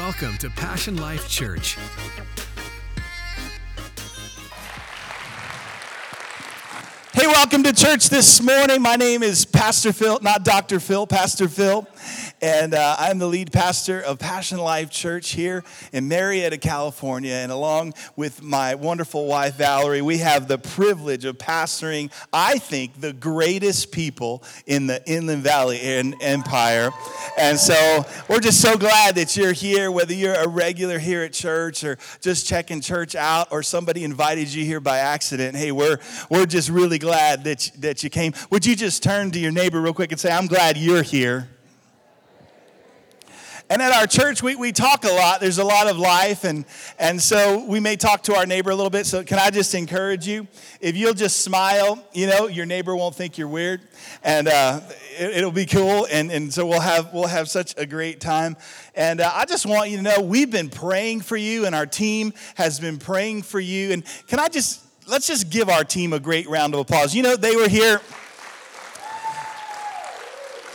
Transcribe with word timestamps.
Welcome 0.00 0.38
to 0.38 0.48
Passion 0.48 0.96
Life 0.96 1.28
Church. 1.28 1.76
Hey, 7.12 7.26
welcome 7.26 7.62
to 7.64 7.74
church 7.74 8.08
this 8.08 8.40
morning. 8.40 8.80
My 8.80 8.96
name 8.96 9.22
is 9.22 9.44
Pastor 9.44 9.92
Phil, 9.92 10.18
not 10.22 10.42
Dr. 10.42 10.80
Phil, 10.80 11.06
Pastor 11.06 11.48
Phil. 11.48 11.86
And 12.42 12.72
uh, 12.72 12.96
I'm 12.98 13.18
the 13.18 13.26
lead 13.26 13.52
pastor 13.52 14.00
of 14.00 14.18
Passion 14.18 14.56
Life 14.56 14.88
Church 14.88 15.32
here 15.32 15.62
in 15.92 16.08
Murrieta, 16.08 16.58
California. 16.58 17.34
And 17.34 17.52
along 17.52 17.92
with 18.16 18.42
my 18.42 18.74
wonderful 18.76 19.26
wife, 19.26 19.56
Valerie, 19.56 20.00
we 20.00 20.18
have 20.18 20.48
the 20.48 20.56
privilege 20.56 21.26
of 21.26 21.36
pastoring, 21.36 22.10
I 22.32 22.56
think, 22.56 22.98
the 22.98 23.12
greatest 23.12 23.92
people 23.92 24.42
in 24.66 24.86
the 24.86 25.06
Inland 25.06 25.42
Valley 25.42 25.80
Empire. 25.82 26.90
And 27.36 27.58
so 27.58 28.06
we're 28.26 28.40
just 28.40 28.62
so 28.62 28.78
glad 28.78 29.16
that 29.16 29.36
you're 29.36 29.52
here, 29.52 29.90
whether 29.90 30.14
you're 30.14 30.34
a 30.34 30.48
regular 30.48 30.98
here 30.98 31.22
at 31.22 31.34
church 31.34 31.84
or 31.84 31.98
just 32.22 32.46
checking 32.46 32.80
church 32.80 33.14
out 33.14 33.48
or 33.50 33.62
somebody 33.62 34.02
invited 34.02 34.48
you 34.48 34.64
here 34.64 34.80
by 34.80 34.98
accident. 34.98 35.56
Hey, 35.56 35.72
we're, 35.72 35.98
we're 36.30 36.46
just 36.46 36.70
really 36.70 36.98
glad 36.98 37.44
that, 37.44 37.70
that 37.80 38.02
you 38.02 38.08
came. 38.08 38.32
Would 38.48 38.64
you 38.64 38.74
just 38.76 39.02
turn 39.02 39.30
to 39.32 39.38
your 39.38 39.52
neighbor 39.52 39.78
real 39.78 39.92
quick 39.92 40.10
and 40.10 40.18
say, 40.18 40.32
I'm 40.32 40.46
glad 40.46 40.78
you're 40.78 41.02
here? 41.02 41.50
And 43.70 43.80
at 43.80 43.92
our 43.92 44.08
church, 44.08 44.42
we, 44.42 44.56
we 44.56 44.72
talk 44.72 45.04
a 45.04 45.12
lot. 45.12 45.40
There's 45.40 45.58
a 45.58 45.64
lot 45.64 45.86
of 45.86 45.96
life, 45.96 46.42
and, 46.42 46.64
and 46.98 47.22
so 47.22 47.64
we 47.64 47.78
may 47.78 47.94
talk 47.94 48.24
to 48.24 48.34
our 48.34 48.44
neighbor 48.44 48.70
a 48.70 48.74
little 48.74 48.90
bit. 48.90 49.06
So, 49.06 49.22
can 49.22 49.38
I 49.38 49.50
just 49.50 49.76
encourage 49.76 50.26
you? 50.26 50.48
If 50.80 50.96
you'll 50.96 51.14
just 51.14 51.42
smile, 51.42 52.04
you 52.12 52.26
know, 52.26 52.48
your 52.48 52.66
neighbor 52.66 52.96
won't 52.96 53.14
think 53.14 53.38
you're 53.38 53.46
weird, 53.46 53.80
and 54.24 54.48
uh, 54.48 54.80
it, 55.16 55.44
will 55.44 55.52
be 55.52 55.66
cool. 55.66 56.08
And, 56.10 56.32
and 56.32 56.52
so, 56.52 56.66
we'll 56.66 56.80
have, 56.80 57.14
we'll 57.14 57.28
have 57.28 57.48
such 57.48 57.72
a 57.76 57.86
great 57.86 58.20
time. 58.20 58.56
And 58.96 59.20
uh, 59.20 59.30
I 59.32 59.44
just 59.44 59.66
want 59.66 59.90
you 59.90 59.98
to 59.98 60.02
know 60.02 60.20
we've 60.20 60.50
been 60.50 60.68
praying 60.68 61.20
for 61.20 61.36
you, 61.36 61.64
and 61.64 61.72
our 61.72 61.86
team 61.86 62.32
has 62.56 62.80
been 62.80 62.98
praying 62.98 63.42
for 63.42 63.60
you. 63.60 63.92
And 63.92 64.02
can 64.26 64.40
I 64.40 64.48
just, 64.48 64.84
let's 65.06 65.28
just 65.28 65.48
give 65.48 65.68
our 65.68 65.84
team 65.84 66.12
a 66.12 66.18
great 66.18 66.48
round 66.48 66.74
of 66.74 66.80
applause. 66.80 67.14
You 67.14 67.22
know, 67.22 67.36
they 67.36 67.54
were 67.54 67.68
here 67.68 68.00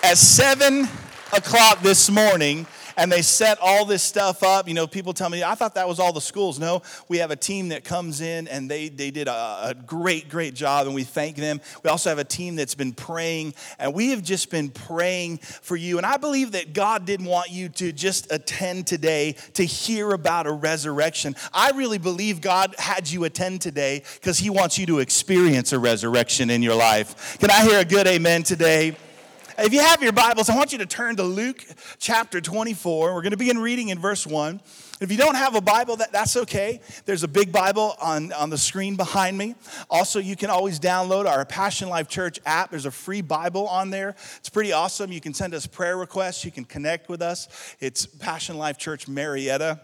at 0.02 0.18
7 0.18 0.88
o'clock 1.34 1.82
this 1.82 2.10
morning 2.10 2.66
and 2.98 3.12
they 3.12 3.22
set 3.22 3.58
all 3.62 3.86
this 3.86 4.04
stuff 4.04 4.44
up. 4.44 4.68
You 4.68 4.74
know, 4.74 4.88
people 4.88 5.14
tell 5.14 5.30
me, 5.30 5.44
I 5.44 5.56
thought 5.56 5.76
that 5.76 5.88
was 5.88 6.00
all 6.00 6.14
the 6.14 6.22
schools. 6.22 6.60
No, 6.60 6.82
we 7.08 7.18
have 7.18 7.32
a 7.32 7.36
team 7.36 7.70
that 7.70 7.84
comes 7.84 8.22
in 8.22 8.48
and 8.48 8.70
they, 8.70 8.90
they 8.90 9.12
did 9.12 9.28
a, 9.28 9.60
a 9.70 9.76
great, 9.86 10.30
great 10.30 10.54
job, 10.54 10.88
and 10.88 10.96
we 10.96 11.04
thank 11.04 11.36
them. 11.36 11.62
We 11.84 11.90
also 11.90 12.10
have 12.10 12.20
a 12.20 12.24
team 12.24 12.56
that's 12.56 12.76
been 12.76 12.94
praying, 12.94 13.54
and 13.80 13.94
we 13.94 14.10
have 14.10 14.24
just 14.24 14.50
been 14.50 14.70
praying 14.70 15.38
for 15.38 15.76
you. 15.76 15.98
And 15.98 16.06
I 16.06 16.18
believe 16.18 16.54
that 16.54 16.74
God 16.74 17.06
didn't 17.06 17.28
want 17.28 17.52
you 17.52 17.70
to 17.70 17.92
just 17.92 18.32
attend 18.32 18.88
today 18.88 19.36
to 19.54 19.64
hear 19.64 20.12
about 20.12 20.48
a 20.48 20.52
resurrection. 20.52 21.36
I 21.54 21.72
really 21.72 21.98
believe 21.98 22.42
God 22.42 22.76
had 22.78 23.10
you 23.10 23.24
attend 23.24 23.62
today 23.62 24.04
because 24.16 24.38
He 24.38 24.50
wants 24.50 24.78
you 24.78 24.86
to 24.88 25.00
experience 25.00 25.74
a 25.74 25.80
resurrection 25.80 26.50
in 26.50 26.62
your 26.62 26.76
life. 26.76 27.38
Can 27.40 27.50
I 27.50 27.64
hear 27.64 27.80
a 27.80 27.86
good 27.86 28.08
amen 28.08 28.44
today? 28.44 28.96
If 29.58 29.72
you 29.72 29.80
have 29.80 30.04
your 30.04 30.12
Bibles, 30.12 30.50
I 30.50 30.56
want 30.58 30.74
you 30.74 30.80
to 30.80 30.86
turn 30.86 31.16
to 31.16 31.24
Luke 31.24 31.66
chapter 31.98 32.42
24. 32.42 33.14
We're 33.14 33.22
going 33.22 33.32
to 33.32 33.38
begin 33.38 33.58
reading 33.58 33.88
in 33.88 34.00
verse 34.00 34.28
1. 34.28 34.60
If 35.00 35.12
you 35.12 35.18
don't 35.18 35.36
have 35.36 35.56
a 35.56 35.62
Bible, 35.62 35.96
that, 35.96 36.12
that's 36.12 36.36
okay. 36.36 36.82
There's 37.06 37.24
a 37.24 37.28
big 37.30 37.54
Bible 37.54 37.96
on, 38.02 38.34
on 38.34 38.50
the 38.50 38.58
screen 38.58 38.98
behind 38.98 39.38
me. 39.38 39.56
Also, 39.90 40.20
you 40.20 40.36
can 40.36 40.50
always 40.50 40.78
download 40.78 41.26
our 41.26 41.46
Passion 41.46 41.88
Life 41.88 42.10
Church 42.10 42.38
app. 42.46 42.70
There's 42.70 42.86
a 42.86 42.92
free 42.92 43.22
Bible 43.22 43.66
on 43.70 43.92
there. 43.92 44.10
It's 44.38 44.50
pretty 44.50 44.74
awesome. 44.74 45.14
You 45.14 45.22
can 45.22 45.34
send 45.34 45.54
us 45.54 45.66
prayer 45.66 45.96
requests, 45.96 46.44
you 46.44 46.52
can 46.52 46.66
connect 46.66 47.08
with 47.08 47.22
us. 47.22 47.48
It's 47.80 48.06
Passion 48.06 48.58
Life 48.58 48.78
Church 48.78 49.06
Murrieta. 49.08 49.80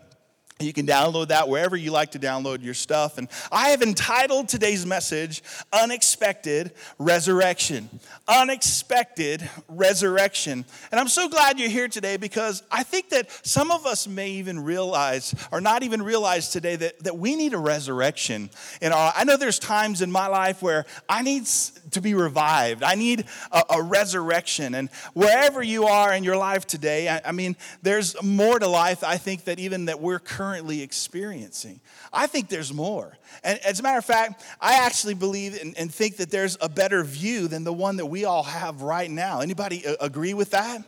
You 0.61 0.73
can 0.73 0.85
download 0.85 1.29
that 1.29 1.49
wherever 1.49 1.75
you 1.75 1.91
like 1.91 2.11
to 2.11 2.19
download 2.19 2.63
your 2.63 2.73
stuff. 2.73 3.17
And 3.17 3.27
I 3.51 3.69
have 3.69 3.81
entitled 3.81 4.47
today's 4.47 4.85
message, 4.85 5.41
Unexpected 5.73 6.72
Resurrection. 6.99 7.89
Unexpected 8.27 9.50
Resurrection. 9.67 10.66
And 10.91 11.00
I'm 11.00 11.07
so 11.07 11.27
glad 11.27 11.59
you're 11.59 11.69
here 11.69 11.88
today 11.88 12.17
because 12.17 12.63
I 12.71 12.83
think 12.83 13.09
that 13.09 13.29
some 13.45 13.71
of 13.71 13.85
us 13.85 14.07
may 14.07 14.31
even 14.31 14.63
realize, 14.63 15.33
or 15.51 15.61
not 15.61 15.83
even 15.83 16.01
realize 16.01 16.50
today, 16.50 16.75
that, 16.75 17.03
that 17.03 17.17
we 17.17 17.35
need 17.35 17.53
a 17.53 17.57
resurrection. 17.57 18.50
And 18.81 18.94
I 18.94 19.23
know 19.23 19.38
there's 19.38 19.59
times 19.59 20.01
in 20.01 20.11
my 20.11 20.27
life 20.27 20.61
where 20.61 20.85
I 21.09 21.23
need 21.23 21.45
to 21.91 22.01
be 22.01 22.13
revived, 22.13 22.83
I 22.83 22.95
need 22.95 23.25
a, 23.51 23.63
a 23.71 23.81
resurrection. 23.81 24.75
And 24.75 24.89
wherever 25.13 25.63
you 25.63 25.85
are 25.85 26.13
in 26.13 26.23
your 26.23 26.38
life 26.38 26.67
today, 26.67 27.09
I, 27.09 27.21
I 27.25 27.31
mean, 27.31 27.55
there's 27.81 28.21
more 28.21 28.59
to 28.59 28.67
life, 28.67 29.03
I 29.03 29.17
think, 29.17 29.45
that 29.45 29.59
even 29.59 29.85
that 29.85 30.00
we're 30.00 30.19
currently 30.19 30.50
currently 30.51 30.81
experiencing. 30.81 31.79
I 32.12 32.28
think 32.28 32.50
there's 32.50 32.73
more. 32.73 33.17
And 33.41 33.57
as 33.59 33.79
a 33.79 33.84
matter 33.84 33.97
of 33.97 34.03
fact, 34.03 34.44
I 34.59 34.85
actually 34.85 35.13
believe 35.13 35.57
and, 35.62 35.78
and 35.78 35.94
think 35.94 36.17
that 36.17 36.29
there's 36.29 36.57
a 36.59 36.67
better 36.67 37.06
view 37.06 37.47
than 37.47 37.63
the 37.63 37.72
one 37.72 37.95
that 37.97 38.07
we 38.07 38.25
all 38.25 38.44
have 38.44 38.81
right 38.81 39.09
now. 39.09 39.39
Anybody 39.39 39.85
agree 40.01 40.34
with 40.34 40.51
that? 40.51 40.84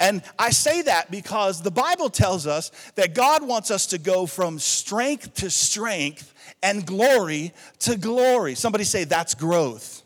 And 0.00 0.22
I 0.40 0.50
say 0.50 0.82
that 0.82 1.08
because 1.08 1.62
the 1.62 1.70
Bible 1.70 2.10
tells 2.10 2.48
us 2.48 2.72
that 2.96 3.14
God 3.14 3.46
wants 3.46 3.70
us 3.70 3.86
to 3.88 3.98
go 3.98 4.26
from 4.26 4.58
strength 4.58 5.34
to 5.34 5.50
strength 5.50 6.34
and 6.60 6.84
glory 6.84 7.52
to 7.80 7.96
glory. 7.96 8.56
Somebody 8.56 8.82
say 8.82 9.04
that's 9.04 9.36
growth. 9.36 10.02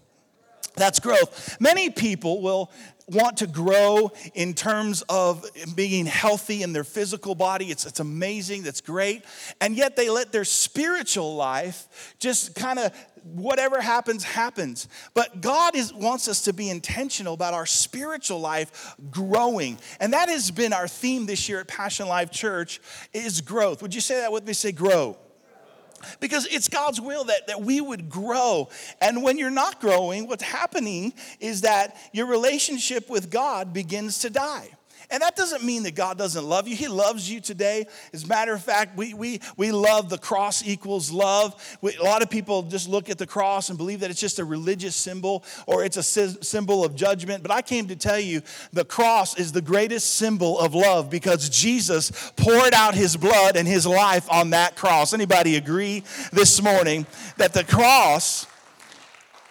That's 0.76 1.00
growth. 1.00 1.58
Many 1.58 1.88
people 1.88 2.42
will 2.42 2.70
want 3.10 3.38
to 3.38 3.46
grow 3.46 4.12
in 4.34 4.54
terms 4.54 5.02
of 5.08 5.44
being 5.74 6.06
healthy 6.06 6.62
in 6.62 6.72
their 6.72 6.84
physical 6.84 7.34
body. 7.34 7.66
It's, 7.66 7.84
it's 7.86 8.00
amazing, 8.00 8.62
that's 8.62 8.80
great. 8.80 9.24
And 9.60 9.76
yet 9.76 9.96
they 9.96 10.08
let 10.08 10.32
their 10.32 10.44
spiritual 10.44 11.34
life 11.36 12.14
just 12.18 12.54
kind 12.54 12.78
of 12.78 12.92
whatever 13.22 13.80
happens, 13.80 14.24
happens. 14.24 14.88
But 15.14 15.40
God 15.40 15.74
is, 15.76 15.92
wants 15.92 16.28
us 16.28 16.42
to 16.42 16.52
be 16.52 16.70
intentional 16.70 17.34
about 17.34 17.54
our 17.54 17.66
spiritual 17.66 18.40
life 18.40 18.94
growing. 19.10 19.78
And 19.98 20.12
that 20.12 20.28
has 20.28 20.50
been 20.50 20.72
our 20.72 20.88
theme 20.88 21.26
this 21.26 21.48
year 21.48 21.60
at 21.60 21.68
Passion 21.68 22.08
Life 22.08 22.30
Church 22.30 22.80
is 23.12 23.40
growth. 23.40 23.82
Would 23.82 23.94
you 23.94 24.00
say 24.00 24.20
that 24.20 24.32
with 24.32 24.46
me? 24.46 24.52
Say 24.52 24.72
grow. 24.72 25.18
Because 26.20 26.46
it's 26.46 26.68
God's 26.68 27.00
will 27.00 27.24
that, 27.24 27.46
that 27.46 27.60
we 27.60 27.80
would 27.80 28.08
grow. 28.08 28.68
And 29.00 29.22
when 29.22 29.38
you're 29.38 29.50
not 29.50 29.80
growing, 29.80 30.26
what's 30.26 30.42
happening 30.42 31.12
is 31.40 31.62
that 31.62 31.96
your 32.12 32.26
relationship 32.26 33.08
with 33.10 33.30
God 33.30 33.72
begins 33.72 34.20
to 34.20 34.30
die. 34.30 34.70
And 35.10 35.22
that 35.22 35.34
doesn't 35.34 35.64
mean 35.64 35.82
that 35.82 35.96
God 35.96 36.16
doesn't 36.16 36.44
love 36.44 36.68
you. 36.68 36.76
He 36.76 36.86
loves 36.86 37.30
you 37.30 37.40
today. 37.40 37.86
As 38.12 38.24
a 38.24 38.26
matter 38.28 38.52
of 38.52 38.62
fact, 38.62 38.96
we, 38.96 39.12
we, 39.12 39.40
we 39.56 39.72
love 39.72 40.08
the 40.08 40.18
cross 40.18 40.64
equals 40.64 41.10
love. 41.10 41.78
We, 41.80 41.96
a 41.96 42.02
lot 42.02 42.22
of 42.22 42.30
people 42.30 42.62
just 42.62 42.88
look 42.88 43.10
at 43.10 43.18
the 43.18 43.26
cross 43.26 43.70
and 43.70 43.78
believe 43.78 44.00
that 44.00 44.10
it's 44.10 44.20
just 44.20 44.38
a 44.38 44.44
religious 44.44 44.94
symbol 44.94 45.44
or 45.66 45.84
it's 45.84 45.96
a 45.96 46.02
symbol 46.02 46.84
of 46.84 46.94
judgment. 46.94 47.42
But 47.42 47.50
I 47.50 47.60
came 47.60 47.88
to 47.88 47.96
tell 47.96 48.20
you 48.20 48.42
the 48.72 48.84
cross 48.84 49.36
is 49.36 49.50
the 49.50 49.60
greatest 49.60 50.14
symbol 50.14 50.60
of 50.60 50.74
love 50.74 51.10
because 51.10 51.48
Jesus 51.48 52.32
poured 52.36 52.72
out 52.72 52.94
his 52.94 53.16
blood 53.16 53.56
and 53.56 53.66
his 53.66 53.86
life 53.86 54.30
on 54.30 54.50
that 54.50 54.76
cross. 54.76 55.12
Anybody 55.12 55.56
agree 55.56 56.04
this 56.32 56.62
morning 56.62 57.04
that 57.36 57.52
the 57.52 57.64
cross 57.64 58.46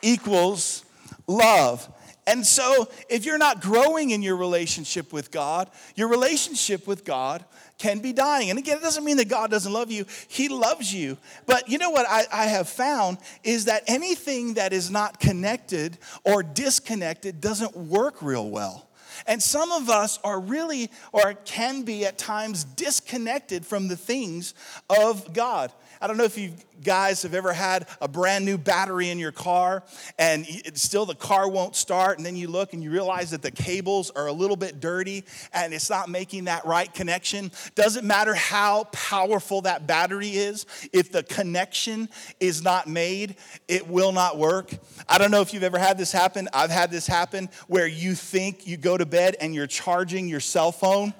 equals 0.01 0.85
love? 1.27 1.89
And 2.29 2.45
so, 2.45 2.87
if 3.09 3.25
you're 3.25 3.39
not 3.39 3.59
growing 3.59 4.11
in 4.11 4.21
your 4.21 4.35
relationship 4.35 5.11
with 5.11 5.31
God, 5.31 5.67
your 5.95 6.09
relationship 6.09 6.85
with 6.85 7.03
God 7.03 7.43
can 7.79 7.97
be 7.99 8.13
dying. 8.13 8.51
And 8.51 8.59
again, 8.59 8.77
it 8.77 8.83
doesn't 8.83 9.03
mean 9.03 9.17
that 9.17 9.29
God 9.29 9.49
doesn't 9.49 9.73
love 9.73 9.89
you, 9.89 10.05
He 10.27 10.47
loves 10.47 10.93
you. 10.93 11.17
But 11.47 11.67
you 11.67 11.79
know 11.79 11.89
what 11.89 12.05
I, 12.07 12.25
I 12.31 12.45
have 12.45 12.69
found 12.69 13.17
is 13.43 13.65
that 13.65 13.81
anything 13.87 14.53
that 14.53 14.73
is 14.73 14.91
not 14.91 15.19
connected 15.19 15.97
or 16.23 16.43
disconnected 16.43 17.41
doesn't 17.41 17.75
work 17.75 18.21
real 18.21 18.47
well. 18.47 18.87
And 19.25 19.41
some 19.41 19.71
of 19.71 19.89
us 19.89 20.19
are 20.23 20.39
really, 20.39 20.91
or 21.11 21.33
can 21.45 21.81
be 21.81 22.05
at 22.05 22.19
times, 22.19 22.63
disconnected 22.63 23.65
from 23.65 23.87
the 23.87 23.97
things 23.97 24.53
of 24.87 25.33
God. 25.33 25.71
I 26.01 26.07
don't 26.07 26.17
know 26.17 26.23
if 26.23 26.37
you 26.37 26.53
guys 26.81 27.23
have 27.23 27.33
ever 27.33 27.51
had 27.51 27.85
a 27.99 28.07
brand 28.07 28.45
new 28.45 28.57
battery 28.57 29.09
in 29.09 29.19
your 29.19 29.33
car 29.33 29.83
and 30.17 30.47
still 30.75 31.05
the 31.05 31.13
car 31.13 31.49
won't 31.49 31.75
start, 31.75 32.17
and 32.17 32.25
then 32.25 32.37
you 32.37 32.47
look 32.47 32.71
and 32.71 32.81
you 32.81 32.89
realize 32.89 33.31
that 33.31 33.41
the 33.41 33.51
cables 33.51 34.09
are 34.11 34.27
a 34.27 34.31
little 34.31 34.55
bit 34.55 34.79
dirty 34.79 35.25
and 35.53 35.73
it's 35.73 35.89
not 35.89 36.07
making 36.07 36.45
that 36.45 36.65
right 36.65 36.93
connection. 36.93 37.51
Doesn't 37.75 38.07
matter 38.07 38.33
how 38.33 38.85
powerful 38.93 39.61
that 39.61 39.87
battery 39.87 40.29
is, 40.29 40.65
if 40.93 41.11
the 41.11 41.23
connection 41.23 42.07
is 42.39 42.63
not 42.63 42.87
made, 42.87 43.35
it 43.67 43.87
will 43.87 44.13
not 44.13 44.37
work. 44.37 44.71
I 45.07 45.17
don't 45.17 45.31
know 45.31 45.41
if 45.41 45.53
you've 45.53 45.63
ever 45.63 45.79
had 45.79 45.97
this 45.97 46.13
happen. 46.13 46.47
I've 46.53 46.71
had 46.71 46.91
this 46.91 47.07
happen 47.07 47.49
where 47.67 47.87
you 47.87 48.15
think 48.15 48.65
you 48.65 48.77
go 48.77 48.97
to 48.97 49.05
bed 49.05 49.35
and 49.41 49.53
you're 49.53 49.67
charging 49.67 50.29
your 50.29 50.39
cell 50.39 50.71
phone 50.71 51.13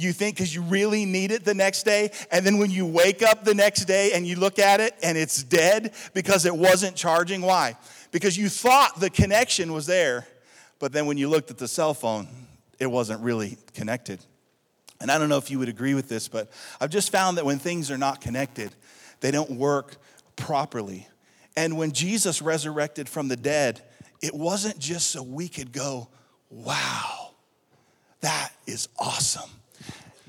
you 0.00 0.12
think 0.12 0.36
because 0.36 0.54
you 0.54 0.62
really 0.62 1.04
need 1.04 1.30
it 1.30 1.44
the 1.44 1.54
next 1.54 1.84
day. 1.84 2.10
And 2.30 2.46
then 2.46 2.58
when 2.58 2.70
you 2.70 2.86
wake 2.86 3.22
up 3.22 3.44
the 3.44 3.54
next 3.54 3.84
day 3.84 4.12
and 4.12 4.26
you 4.26 4.36
look 4.36 4.58
at 4.58 4.80
it 4.80 4.94
and 5.02 5.18
it's 5.18 5.42
dead 5.42 5.92
because 6.14 6.46
it 6.46 6.56
wasn't 6.56 6.96
charging. 6.96 7.42
Why? 7.42 7.76
Because 8.10 8.36
you 8.36 8.48
thought 8.48 8.98
the 8.98 9.10
connection 9.10 9.72
was 9.72 9.86
there, 9.86 10.26
but 10.78 10.92
then 10.92 11.06
when 11.06 11.18
you 11.18 11.28
looked 11.28 11.50
at 11.50 11.58
the 11.58 11.68
cell 11.68 11.94
phone, 11.94 12.28
it 12.78 12.86
wasn't 12.86 13.20
really 13.20 13.58
connected. 13.74 14.24
And 15.00 15.10
I 15.10 15.18
don't 15.18 15.28
know 15.28 15.38
if 15.38 15.50
you 15.50 15.58
would 15.58 15.68
agree 15.68 15.94
with 15.94 16.08
this, 16.08 16.28
but 16.28 16.50
I've 16.80 16.90
just 16.90 17.10
found 17.10 17.38
that 17.38 17.44
when 17.44 17.58
things 17.58 17.90
are 17.90 17.98
not 17.98 18.20
connected, 18.20 18.74
they 19.20 19.30
don't 19.30 19.52
work 19.52 19.96
properly. 20.36 21.06
And 21.56 21.76
when 21.76 21.92
Jesus 21.92 22.42
resurrected 22.42 23.08
from 23.08 23.28
the 23.28 23.36
dead, 23.36 23.82
it 24.22 24.34
wasn't 24.34 24.78
just 24.78 25.10
so 25.10 25.22
we 25.22 25.48
could 25.48 25.72
go, 25.72 26.08
wow, 26.50 27.30
that 28.20 28.52
is 28.66 28.88
awesome. 28.98 29.50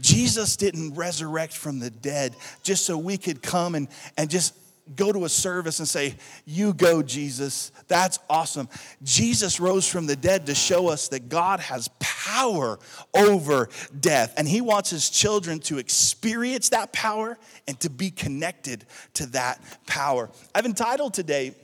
Jesus 0.02 0.58
didn't 0.58 0.96
resurrect 0.96 1.54
from 1.54 1.80
the 1.80 1.90
dead 1.90 2.36
just 2.64 2.86
so 2.86 2.98
we 2.98 3.18
could 3.18 3.42
come 3.42 3.76
and, 3.76 3.88
and 4.18 4.30
just 4.30 4.54
go 4.96 5.12
to 5.12 5.26
a 5.26 5.30
service 5.30 5.80
and 5.80 5.88
say, 5.88 6.16
You 6.46 6.74
go, 6.74 7.02
Jesus. 7.02 7.72
That's 7.88 8.20
awesome. 8.30 8.68
Jesus 9.04 9.60
rose 9.60 9.88
from 9.88 10.08
the 10.08 10.16
dead 10.16 10.46
to 10.48 10.56
show 10.56 10.90
us 10.90 11.08
that 11.10 11.30
God 11.30 11.60
has 11.60 11.90
power 12.00 12.80
over 13.14 13.70
death. 14.00 14.34
And 14.38 14.48
He 14.48 14.62
wants 14.62 14.90
His 14.90 15.10
children 15.10 15.60
to 15.62 15.78
experience 15.78 16.70
that 16.70 16.92
power 16.94 17.38
and 17.68 17.80
to 17.82 17.90
be 17.90 18.12
connected 18.12 18.86
to 19.16 19.26
that 19.28 19.62
power. 19.86 20.30
I've 20.54 20.66
entitled 20.66 21.14
today, 21.14 21.56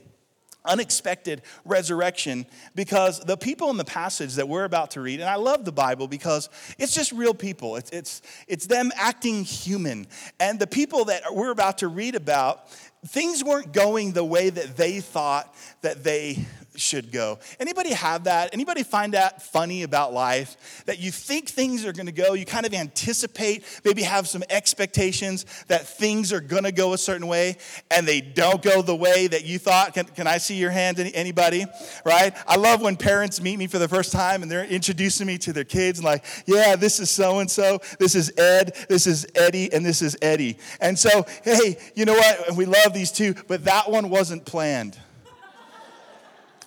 unexpected 0.68 1.42
resurrection 1.64 2.46
because 2.74 3.20
the 3.20 3.36
people 3.36 3.70
in 3.70 3.76
the 3.76 3.84
passage 3.84 4.34
that 4.34 4.48
we're 4.48 4.64
about 4.64 4.92
to 4.92 5.00
read 5.00 5.20
and 5.20 5.28
i 5.28 5.36
love 5.36 5.64
the 5.64 5.72
bible 5.72 6.06
because 6.06 6.48
it's 6.78 6.94
just 6.94 7.12
real 7.12 7.34
people. 7.34 7.76
It's, 7.76 7.90
it's, 7.90 8.22
it's 8.46 8.66
them 8.66 8.92
acting 8.94 9.44
human. 9.44 10.06
And 10.38 10.58
the 10.58 10.66
people 10.66 11.06
that 11.06 11.22
we're 11.32 11.50
about 11.50 11.78
to 11.78 11.88
read 11.88 12.14
about 12.14 12.70
things 13.06 13.44
weren't 13.44 13.72
going 13.72 14.12
the 14.12 14.24
way 14.24 14.50
that 14.50 14.76
they 14.76 15.00
thought 15.00 15.54
that 15.82 16.02
they 16.02 16.46
should 16.80 17.12
go. 17.12 17.38
Anybody 17.58 17.92
have 17.92 18.24
that? 18.24 18.50
Anybody 18.52 18.82
find 18.82 19.14
that 19.14 19.42
funny 19.42 19.82
about 19.82 20.12
life? 20.12 20.82
That 20.86 20.98
you 20.98 21.10
think 21.10 21.48
things 21.48 21.84
are 21.84 21.92
gonna 21.92 22.12
go, 22.12 22.34
you 22.34 22.44
kind 22.44 22.66
of 22.66 22.74
anticipate, 22.74 23.64
maybe 23.84 24.02
have 24.02 24.28
some 24.28 24.42
expectations 24.50 25.46
that 25.68 25.86
things 25.86 26.32
are 26.32 26.40
gonna 26.40 26.72
go 26.72 26.92
a 26.92 26.98
certain 26.98 27.26
way, 27.26 27.56
and 27.90 28.06
they 28.06 28.20
don't 28.20 28.62
go 28.62 28.82
the 28.82 28.96
way 28.96 29.26
that 29.26 29.44
you 29.44 29.58
thought. 29.58 29.94
Can, 29.94 30.06
can 30.06 30.26
I 30.26 30.38
see 30.38 30.56
your 30.56 30.70
hand, 30.70 30.98
anybody? 31.14 31.66
Right? 32.04 32.34
I 32.46 32.56
love 32.56 32.80
when 32.80 32.96
parents 32.96 33.40
meet 33.40 33.58
me 33.58 33.66
for 33.66 33.78
the 33.78 33.88
first 33.88 34.12
time 34.12 34.42
and 34.42 34.50
they're 34.50 34.64
introducing 34.64 35.26
me 35.26 35.38
to 35.38 35.52
their 35.52 35.64
kids, 35.64 35.98
and 35.98 36.06
like, 36.06 36.24
yeah, 36.46 36.76
this 36.76 37.00
is 37.00 37.10
so 37.10 37.40
and 37.40 37.50
so, 37.50 37.80
this 37.98 38.14
is 38.14 38.32
Ed, 38.38 38.74
this 38.88 39.06
is 39.06 39.26
Eddie, 39.34 39.72
and 39.72 39.84
this 39.84 40.02
is 40.02 40.16
Eddie. 40.22 40.58
And 40.80 40.98
so, 40.98 41.26
hey, 41.42 41.78
you 41.94 42.04
know 42.04 42.14
what? 42.14 42.56
We 42.56 42.64
love 42.64 42.92
these 42.92 43.12
two, 43.12 43.34
but 43.46 43.64
that 43.64 43.90
one 43.90 44.10
wasn't 44.10 44.44
planned. 44.44 44.98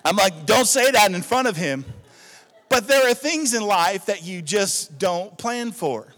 I'm 0.04 0.16
like, 0.16 0.46
don't 0.46 0.66
say 0.66 0.90
that 0.90 1.12
in 1.12 1.22
front 1.22 1.48
of 1.48 1.56
him. 1.56 1.84
But 2.68 2.88
there 2.88 3.08
are 3.10 3.14
things 3.14 3.54
in 3.54 3.62
life 3.62 4.06
that 4.06 4.22
you 4.22 4.40
just 4.40 4.98
don't 4.98 5.36
plan 5.36 5.72
for. 5.72 6.12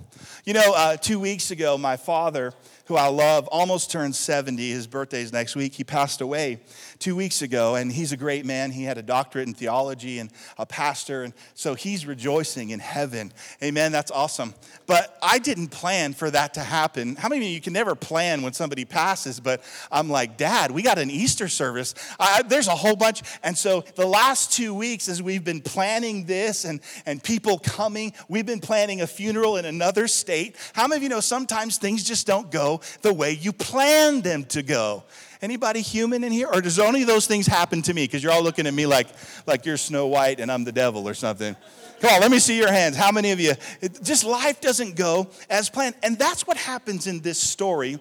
You 0.44 0.54
know, 0.54 0.72
uh, 0.74 0.96
two 0.96 1.18
weeks 1.18 1.50
ago, 1.50 1.76
my 1.76 1.96
father, 1.96 2.52
who 2.86 2.96
I 2.96 3.08
love, 3.08 3.48
almost 3.48 3.90
turned 3.90 4.14
70. 4.14 4.70
His 4.70 4.86
birthday 4.86 5.22
is 5.22 5.32
next 5.32 5.56
week. 5.56 5.74
He 5.74 5.84
passed 5.84 6.20
away 6.20 6.60
two 7.04 7.14
weeks 7.14 7.42
ago, 7.42 7.74
and 7.74 7.92
he's 7.92 8.12
a 8.12 8.16
great 8.16 8.46
man. 8.46 8.70
He 8.70 8.82
had 8.82 8.96
a 8.96 9.02
doctorate 9.02 9.46
in 9.46 9.52
theology 9.52 10.20
and 10.20 10.30
a 10.56 10.64
pastor, 10.64 11.22
and 11.22 11.34
so 11.52 11.74
he's 11.74 12.06
rejoicing 12.06 12.70
in 12.70 12.80
heaven. 12.80 13.30
Amen. 13.62 13.92
That's 13.92 14.10
awesome. 14.10 14.54
But 14.86 15.18
I 15.22 15.38
didn't 15.38 15.68
plan 15.68 16.14
for 16.14 16.30
that 16.30 16.54
to 16.54 16.60
happen. 16.60 17.16
How 17.16 17.28
many 17.28 17.44
of 17.44 17.52
you, 17.52 17.60
can 17.60 17.74
never 17.74 17.94
plan 17.94 18.40
when 18.40 18.54
somebody 18.54 18.86
passes? 18.86 19.38
But 19.38 19.62
I'm 19.92 20.08
like, 20.08 20.38
Dad, 20.38 20.70
we 20.70 20.80
got 20.80 20.98
an 20.98 21.10
Easter 21.10 21.46
service. 21.46 21.94
I, 22.18 22.40
there's 22.40 22.68
a 22.68 22.74
whole 22.74 22.96
bunch. 22.96 23.20
And 23.42 23.56
so 23.56 23.84
the 23.96 24.06
last 24.06 24.54
two 24.54 24.72
weeks, 24.72 25.06
as 25.06 25.22
we've 25.22 25.44
been 25.44 25.60
planning 25.60 26.24
this 26.24 26.64
and, 26.64 26.80
and 27.04 27.22
people 27.22 27.58
coming, 27.58 28.14
we've 28.30 28.46
been 28.46 28.60
planning 28.60 29.02
a 29.02 29.06
funeral 29.06 29.58
in 29.58 29.66
another 29.66 30.08
state. 30.08 30.56
How 30.72 30.86
many 30.86 30.96
of 30.96 31.02
you 31.02 31.10
know 31.10 31.20
sometimes 31.20 31.76
things 31.76 32.02
just 32.02 32.26
don't 32.26 32.50
go 32.50 32.80
the 33.02 33.12
way 33.12 33.32
you 33.32 33.52
plan 33.52 34.22
them 34.22 34.44
to 34.44 34.62
go? 34.62 35.04
Anybody 35.42 35.80
human 35.80 36.24
in 36.24 36.32
here? 36.32 36.48
Or 36.52 36.60
does 36.60 36.78
only 36.78 37.04
those 37.04 37.26
things 37.26 37.46
happen 37.46 37.82
to 37.82 37.94
me? 37.94 38.04
Because 38.04 38.22
you're 38.22 38.32
all 38.32 38.42
looking 38.42 38.66
at 38.66 38.74
me 38.74 38.86
like, 38.86 39.08
like 39.46 39.66
you're 39.66 39.76
Snow 39.76 40.06
White 40.06 40.40
and 40.40 40.50
I'm 40.50 40.64
the 40.64 40.72
devil 40.72 41.08
or 41.08 41.14
something. 41.14 41.56
Come 42.00 42.14
on, 42.14 42.20
let 42.20 42.30
me 42.30 42.38
see 42.38 42.56
your 42.56 42.72
hands. 42.72 42.96
How 42.96 43.12
many 43.12 43.30
of 43.30 43.40
you? 43.40 43.54
It, 43.80 44.02
just 44.02 44.24
life 44.24 44.60
doesn't 44.60 44.96
go 44.96 45.28
as 45.48 45.70
planned. 45.70 45.94
And 46.02 46.18
that's 46.18 46.46
what 46.46 46.56
happens 46.56 47.06
in 47.06 47.20
this 47.20 47.40
story. 47.40 47.98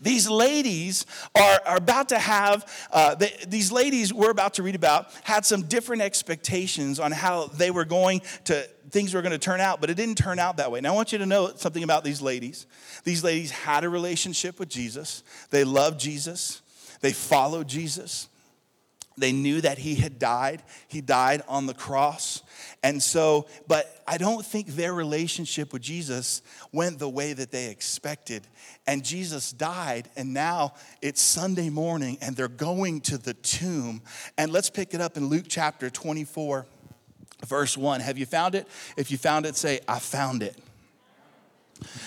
These 0.00 0.28
ladies 0.28 1.06
are, 1.34 1.60
are 1.66 1.76
about 1.76 2.10
to 2.10 2.18
have, 2.18 2.88
uh, 2.92 3.16
these 3.48 3.72
ladies 3.72 4.12
we're 4.12 4.30
about 4.30 4.54
to 4.54 4.62
read 4.62 4.74
about 4.74 5.08
had 5.24 5.44
some 5.44 5.62
different 5.62 6.02
expectations 6.02 7.00
on 7.00 7.12
how 7.12 7.46
they 7.46 7.70
were 7.70 7.84
going 7.84 8.22
to, 8.44 8.68
things 8.90 9.14
were 9.14 9.22
going 9.22 9.32
to 9.32 9.38
turn 9.38 9.60
out, 9.60 9.80
but 9.80 9.90
it 9.90 9.94
didn't 9.94 10.16
turn 10.16 10.38
out 10.38 10.56
that 10.58 10.70
way. 10.70 10.80
Now, 10.80 10.92
I 10.92 10.96
want 10.96 11.12
you 11.12 11.18
to 11.18 11.26
know 11.26 11.52
something 11.56 11.82
about 11.82 12.04
these 12.04 12.20
ladies. 12.20 12.66
These 13.04 13.24
ladies 13.24 13.50
had 13.50 13.84
a 13.84 13.88
relationship 13.88 14.58
with 14.58 14.68
Jesus, 14.68 15.22
they 15.50 15.64
loved 15.64 16.00
Jesus, 16.00 16.62
they 17.00 17.12
followed 17.12 17.68
Jesus. 17.68 18.28
They 19.20 19.32
knew 19.32 19.60
that 19.60 19.76
he 19.78 19.96
had 19.96 20.18
died. 20.18 20.62
He 20.88 21.02
died 21.02 21.42
on 21.46 21.66
the 21.66 21.74
cross. 21.74 22.42
And 22.82 23.02
so, 23.02 23.46
but 23.68 24.02
I 24.06 24.16
don't 24.16 24.44
think 24.44 24.68
their 24.68 24.94
relationship 24.94 25.74
with 25.74 25.82
Jesus 25.82 26.40
went 26.72 26.98
the 26.98 27.08
way 27.08 27.34
that 27.34 27.50
they 27.50 27.66
expected. 27.66 28.46
And 28.86 29.04
Jesus 29.04 29.52
died, 29.52 30.08
and 30.16 30.32
now 30.32 30.74
it's 31.02 31.20
Sunday 31.20 31.68
morning, 31.68 32.16
and 32.22 32.34
they're 32.34 32.48
going 32.48 33.02
to 33.02 33.18
the 33.18 33.34
tomb. 33.34 34.00
And 34.38 34.52
let's 34.52 34.70
pick 34.70 34.94
it 34.94 35.02
up 35.02 35.18
in 35.18 35.26
Luke 35.26 35.46
chapter 35.48 35.90
24, 35.90 36.66
verse 37.46 37.76
1. 37.76 38.00
Have 38.00 38.18
you 38.18 38.26
found 38.26 38.54
it? 38.54 38.66
If 38.96 39.10
you 39.10 39.18
found 39.18 39.46
it, 39.46 39.56
say, 39.56 39.80
I 39.88 39.98
found 39.98 40.42
it. 40.42 40.56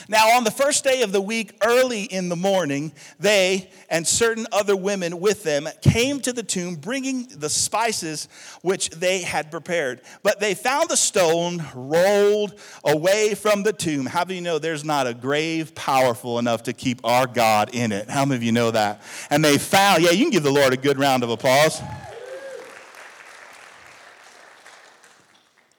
Now, 0.08 0.36
on 0.36 0.44
the 0.44 0.52
first 0.52 0.84
day 0.84 1.02
of 1.02 1.12
the 1.12 1.22
week, 1.22 1.58
early 1.64 2.04
in 2.04 2.30
the 2.30 2.36
morning, 2.36 2.92
they 3.20 3.70
and 3.90 4.08
certain 4.08 4.48
other 4.52 4.76
women 4.76 5.20
with 5.20 5.44
them 5.44 5.68
came 5.82 6.20
to 6.22 6.34
the 6.34 6.44
tomb 6.44 6.76
bringing 6.76 7.28
the 7.28 7.50
spices 7.50 8.28
which 8.62 8.90
they 8.92 9.22
had 9.22 9.52
prepared. 9.52 10.02
But 10.22 10.40
they 10.40 10.54
found 10.54 10.90
the 10.90 10.98
stone 10.98 11.64
rolled 11.74 12.60
away 12.84 13.36
from 13.36 13.64
the 13.64 13.74
tomb. 13.74 14.06
How 14.06 14.24
do 14.24 14.34
you 14.34 14.42
know 14.42 14.60
there's 14.60 14.86
not 14.86 15.08
a 15.08 15.14
grave 15.14 15.74
powerful 15.76 16.40
enough 16.40 16.64
to 16.64 16.74
keep 16.74 17.02
our 17.04 17.28
God 17.28 17.74
in 17.74 17.92
it? 17.92 18.10
How 18.10 18.26
many 18.26 18.38
of 18.38 18.44
you 18.44 18.52
know 18.52 18.72
that? 18.72 19.02
And 19.30 19.44
they 19.44 19.58
found, 19.58 20.04
yeah, 20.04 20.12
you 20.12 20.26
can 20.26 20.32
give 20.32 20.44
the 20.44 20.52
Lord 20.52 20.74
a 20.74 20.78
good 20.78 21.00
round 21.00 21.24
of 21.24 21.30
applause. 21.30 21.82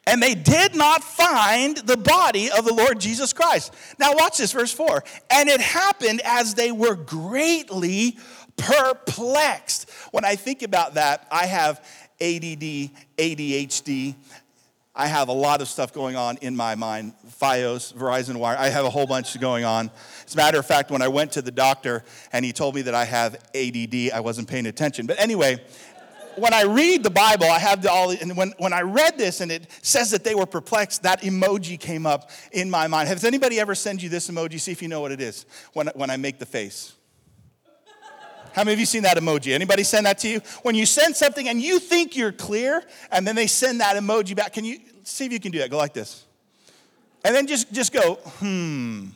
And 0.06 0.22
they 0.22 0.34
did 0.34 0.74
not 0.74 1.02
find 1.02 1.76
the 1.78 1.96
body 1.96 2.50
of 2.50 2.64
the 2.64 2.74
Lord 2.74 3.00
Jesus 3.00 3.32
Christ. 3.32 3.74
Now, 3.98 4.12
watch 4.14 4.38
this, 4.38 4.52
verse 4.52 4.72
4. 4.72 5.02
And 5.30 5.48
it 5.48 5.60
happened 5.60 6.20
as 6.24 6.55
they 6.55 6.72
were 6.72 6.94
greatly 6.94 8.19
perplexed. 8.56 9.90
When 10.10 10.24
I 10.24 10.36
think 10.36 10.62
about 10.62 10.94
that, 10.94 11.26
I 11.31 11.46
have 11.46 11.79
ADD, 12.20 12.90
ADHD. 13.19 14.14
I 14.96 15.08
have 15.08 15.26
a 15.26 15.32
lot 15.32 15.60
of 15.60 15.67
stuff 15.67 15.93
going 15.93 16.14
on 16.14 16.36
in 16.36 16.55
my 16.55 16.76
mind. 16.76 17.14
Fios, 17.40 17.93
Verizon 17.93 18.36
Wire, 18.36 18.56
I 18.56 18.69
have 18.69 18.84
a 18.84 18.90
whole 18.90 19.08
bunch 19.08 19.38
going 19.40 19.64
on. 19.64 19.90
As 20.24 20.34
a 20.34 20.36
matter 20.36 20.58
of 20.58 20.67
fact, 20.67 20.93
when 20.93 21.02
I 21.02 21.08
went 21.08 21.32
to 21.32 21.43
the 21.43 21.50
doctor 21.50 22.05
and 22.32 22.44
he 22.44 22.52
told 22.52 22.76
me 22.76 22.82
that 22.82 22.94
I 22.94 23.05
have 23.05 23.34
ADD, 23.56 24.12
I 24.14 24.20
wasn't 24.20 24.46
paying 24.46 24.67
attention. 24.67 25.06
But 25.06 25.19
anyway, 25.19 25.60
when 26.38 26.55
I 26.55 26.62
read 26.62 27.03
the 27.03 27.10
Bible, 27.10 27.46
I 27.46 27.58
have 27.58 27.82
the 27.82 27.91
all, 27.91 28.10
and 28.10 28.36
when, 28.36 28.53
when 28.58 28.72
I 28.72 28.82
read 28.82 29.19
this 29.19 29.41
and 29.41 29.50
it 29.50 29.67
says 29.82 30.10
that 30.12 30.24
they 30.24 30.34
were 30.34 30.46
perplexed, 30.46 31.03
that 31.03 31.22
emoji 31.22 31.79
came 31.79 32.06
up 32.06 32.31
in 32.53 32.70
my 32.70 32.86
mind. 32.86 33.08
Has 33.08 33.24
anybody 33.24 33.60
ever 33.60 33.74
sent 33.74 34.03
you 34.03 34.08
this 34.08 34.29
emoji? 34.31 34.60
See 34.60 34.72
if 34.72 34.82
you 34.82 34.88
know 34.88 35.00
what 35.00 35.12
it 35.12 35.20
is 35.20 35.46
when, 35.72 35.88
when 35.94 36.10
I 36.10 36.17
make 36.17 36.38
the 36.38 36.46
face. 36.46 36.94
How 38.53 38.62
many 38.62 38.74
of 38.74 38.81
you 38.81 38.86
seen 38.86 39.03
that 39.03 39.17
emoji? 39.17 39.53
Anybody 39.53 39.82
send 39.82 40.06
that 40.06 40.19
to 40.19 40.29
you? 40.29 40.41
When 40.62 40.76
you 40.76 40.86
send 40.86 41.17
something 41.17 41.48
and 41.48 41.60
you 41.60 41.81
think 41.81 42.14
you're 42.17 42.31
clear, 42.31 42.84
and 43.10 43.26
then 43.26 43.34
they 43.34 43.48
send 43.48 43.81
that 43.81 43.96
emoji 43.96 44.36
back, 44.36 44.53
can 44.53 44.64
you 44.64 44.79
see 45.03 45.26
if 45.26 45.32
you 45.32 45.41
can 45.41 45.50
do 45.50 45.58
that? 45.58 45.70
Go 45.70 45.76
like 45.76 45.93
this. 45.93 46.24
And 47.24 47.34
then 47.34 47.48
just, 47.48 47.72
just 47.72 47.93
go, 47.93 48.14
hmm. 48.38 49.06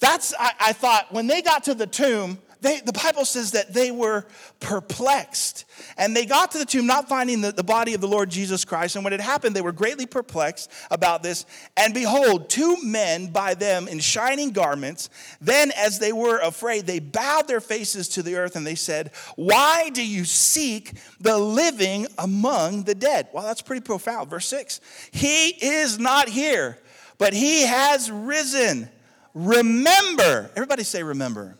That's, 0.00 0.34
I, 0.38 0.52
I 0.60 0.72
thought, 0.74 1.12
when 1.12 1.26
they 1.26 1.40
got 1.40 1.64
to 1.64 1.74
the 1.74 1.86
tomb, 1.86 2.38
they, 2.64 2.80
the 2.80 2.92
Bible 2.92 3.26
says 3.26 3.52
that 3.52 3.74
they 3.74 3.90
were 3.90 4.26
perplexed. 4.58 5.66
And 5.98 6.16
they 6.16 6.24
got 6.24 6.50
to 6.52 6.58
the 6.58 6.64
tomb 6.64 6.86
not 6.86 7.08
finding 7.08 7.42
the, 7.42 7.52
the 7.52 7.62
body 7.62 7.92
of 7.92 8.00
the 8.00 8.08
Lord 8.08 8.30
Jesus 8.30 8.64
Christ. 8.64 8.96
And 8.96 9.04
when 9.04 9.12
it 9.12 9.20
happened, 9.20 9.54
they 9.54 9.60
were 9.60 9.70
greatly 9.70 10.06
perplexed 10.06 10.72
about 10.90 11.22
this. 11.22 11.44
And 11.76 11.92
behold, 11.92 12.48
two 12.48 12.82
men 12.82 13.26
by 13.26 13.52
them 13.52 13.86
in 13.86 14.00
shining 14.00 14.50
garments. 14.50 15.10
Then, 15.42 15.72
as 15.76 15.98
they 15.98 16.12
were 16.12 16.38
afraid, 16.38 16.86
they 16.86 17.00
bowed 17.00 17.46
their 17.48 17.60
faces 17.60 18.08
to 18.10 18.22
the 18.22 18.36
earth 18.36 18.56
and 18.56 18.66
they 18.66 18.74
said, 18.76 19.12
Why 19.36 19.90
do 19.90 20.04
you 20.04 20.24
seek 20.24 20.92
the 21.20 21.36
living 21.36 22.06
among 22.16 22.84
the 22.84 22.94
dead? 22.94 23.28
Well, 23.32 23.44
that's 23.44 23.62
pretty 23.62 23.82
profound. 23.82 24.30
Verse 24.30 24.46
6 24.46 24.80
He 25.12 25.48
is 25.48 25.98
not 25.98 26.30
here, 26.30 26.78
but 27.18 27.34
he 27.34 27.66
has 27.66 28.10
risen. 28.10 28.88
Remember, 29.34 30.50
everybody 30.56 30.84
say, 30.84 31.02
remember 31.02 31.58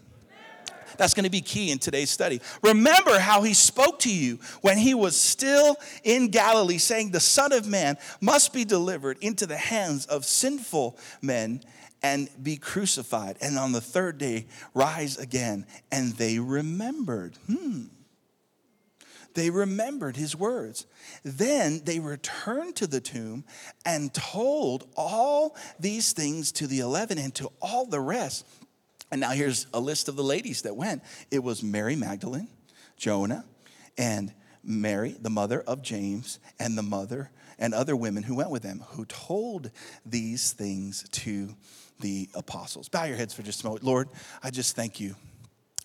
That's 0.96 1.14
going 1.14 1.24
to 1.24 1.30
be 1.30 1.40
key 1.40 1.70
in 1.70 1.78
today's 1.78 2.10
study. 2.10 2.40
Remember 2.62 3.18
how 3.18 3.42
he 3.42 3.54
spoke 3.54 3.98
to 4.00 4.14
you 4.14 4.38
when 4.60 4.78
he 4.78 4.94
was 4.94 5.18
still 5.18 5.76
in 6.02 6.28
Galilee, 6.28 6.78
saying, 6.78 7.10
The 7.10 7.20
Son 7.20 7.52
of 7.52 7.66
Man 7.66 7.96
must 8.20 8.52
be 8.52 8.64
delivered 8.64 9.18
into 9.20 9.46
the 9.46 9.56
hands 9.56 10.06
of 10.06 10.24
sinful 10.24 10.98
men 11.22 11.62
and 12.02 12.28
be 12.42 12.58
crucified, 12.58 13.38
and 13.40 13.58
on 13.58 13.72
the 13.72 13.80
third 13.80 14.18
day 14.18 14.46
rise 14.74 15.16
again. 15.16 15.66
And 15.90 16.12
they 16.12 16.38
remembered. 16.38 17.38
Hmm. 17.46 17.84
They 19.34 19.50
remembered 19.50 20.16
his 20.16 20.36
words. 20.36 20.86
Then 21.24 21.82
they 21.84 21.98
returned 21.98 22.76
to 22.76 22.86
the 22.86 23.00
tomb 23.00 23.44
and 23.84 24.14
told 24.14 24.88
all 24.96 25.56
these 25.80 26.12
things 26.12 26.52
to 26.52 26.66
the 26.66 26.80
eleven 26.80 27.18
and 27.18 27.34
to 27.36 27.50
all 27.60 27.86
the 27.86 28.00
rest. 28.00 28.46
And 29.14 29.20
now 29.20 29.30
here's 29.30 29.68
a 29.72 29.78
list 29.78 30.08
of 30.08 30.16
the 30.16 30.24
ladies 30.24 30.62
that 30.62 30.74
went 30.74 31.00
it 31.30 31.38
was 31.38 31.62
Mary 31.62 31.94
Magdalene, 31.94 32.48
Joanna, 32.96 33.44
and 33.96 34.32
Mary, 34.64 35.14
the 35.22 35.30
mother 35.30 35.60
of 35.68 35.82
James, 35.82 36.40
and 36.58 36.76
the 36.76 36.82
mother 36.82 37.30
and 37.56 37.74
other 37.74 37.94
women 37.94 38.24
who 38.24 38.34
went 38.34 38.50
with 38.50 38.64
them, 38.64 38.82
who 38.88 39.04
told 39.04 39.70
these 40.04 40.50
things 40.50 41.08
to 41.10 41.54
the 42.00 42.28
apostles. 42.34 42.88
Bow 42.88 43.04
your 43.04 43.16
heads 43.16 43.32
for 43.32 43.42
just 43.42 43.62
a 43.62 43.66
moment. 43.66 43.84
Lord, 43.84 44.08
I 44.42 44.50
just 44.50 44.74
thank 44.74 44.98
you 44.98 45.14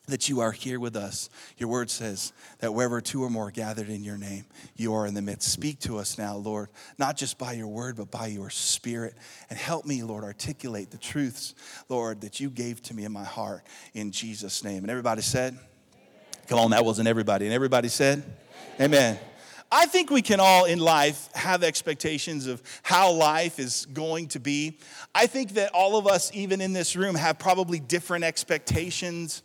that 0.09 0.29
you 0.29 0.41
are 0.41 0.51
here 0.51 0.79
with 0.79 0.95
us. 0.95 1.29
Your 1.57 1.69
word 1.69 1.89
says 1.89 2.33
that 2.59 2.73
wherever 2.73 3.01
two 3.01 3.23
or 3.23 3.29
more 3.29 3.51
gathered 3.51 3.89
in 3.89 4.03
your 4.03 4.17
name, 4.17 4.45
you 4.75 4.93
are 4.93 5.07
in 5.07 5.13
the 5.13 5.21
midst. 5.21 5.51
Speak 5.51 5.79
to 5.81 5.97
us 5.97 6.17
now, 6.17 6.35
Lord, 6.35 6.69
not 6.97 7.17
just 7.17 7.37
by 7.37 7.53
your 7.53 7.67
word, 7.67 7.95
but 7.95 8.11
by 8.11 8.27
your 8.27 8.49
spirit. 8.49 9.15
And 9.49 9.57
help 9.57 9.85
me, 9.85 10.03
Lord, 10.03 10.23
articulate 10.23 10.91
the 10.91 10.97
truths, 10.97 11.55
Lord, 11.87 12.21
that 12.21 12.39
you 12.39 12.49
gave 12.49 12.81
to 12.83 12.93
me 12.93 13.05
in 13.05 13.11
my 13.11 13.23
heart 13.23 13.63
in 13.93 14.11
Jesus' 14.11 14.63
name. 14.63 14.83
And 14.83 14.89
everybody 14.91 15.21
said, 15.21 15.57
Come 16.47 16.57
on, 16.57 16.71
that 16.71 16.83
wasn't 16.83 17.07
everybody. 17.07 17.45
And 17.45 17.53
everybody 17.53 17.89
said, 17.89 18.23
Amen. 18.79 19.15
Amen. 19.15 19.19
I 19.71 19.85
think 19.85 20.09
we 20.09 20.23
can 20.23 20.39
all 20.39 20.65
in 20.65 20.79
life 20.79 21.29
have 21.35 21.63
expectations 21.63 22.47
of 22.47 22.63
how 22.81 23.11
life 23.11 23.59
is 23.59 23.85
going 23.93 24.29
to 24.29 24.39
be. 24.39 24.79
I 25.13 25.27
think 25.27 25.53
that 25.53 25.71
all 25.73 25.95
of 25.97 26.07
us, 26.07 26.31
even 26.33 26.59
in 26.59 26.73
this 26.73 26.95
room, 26.95 27.13
have 27.13 27.37
probably 27.37 27.79
different 27.79 28.23
expectations 28.23 29.43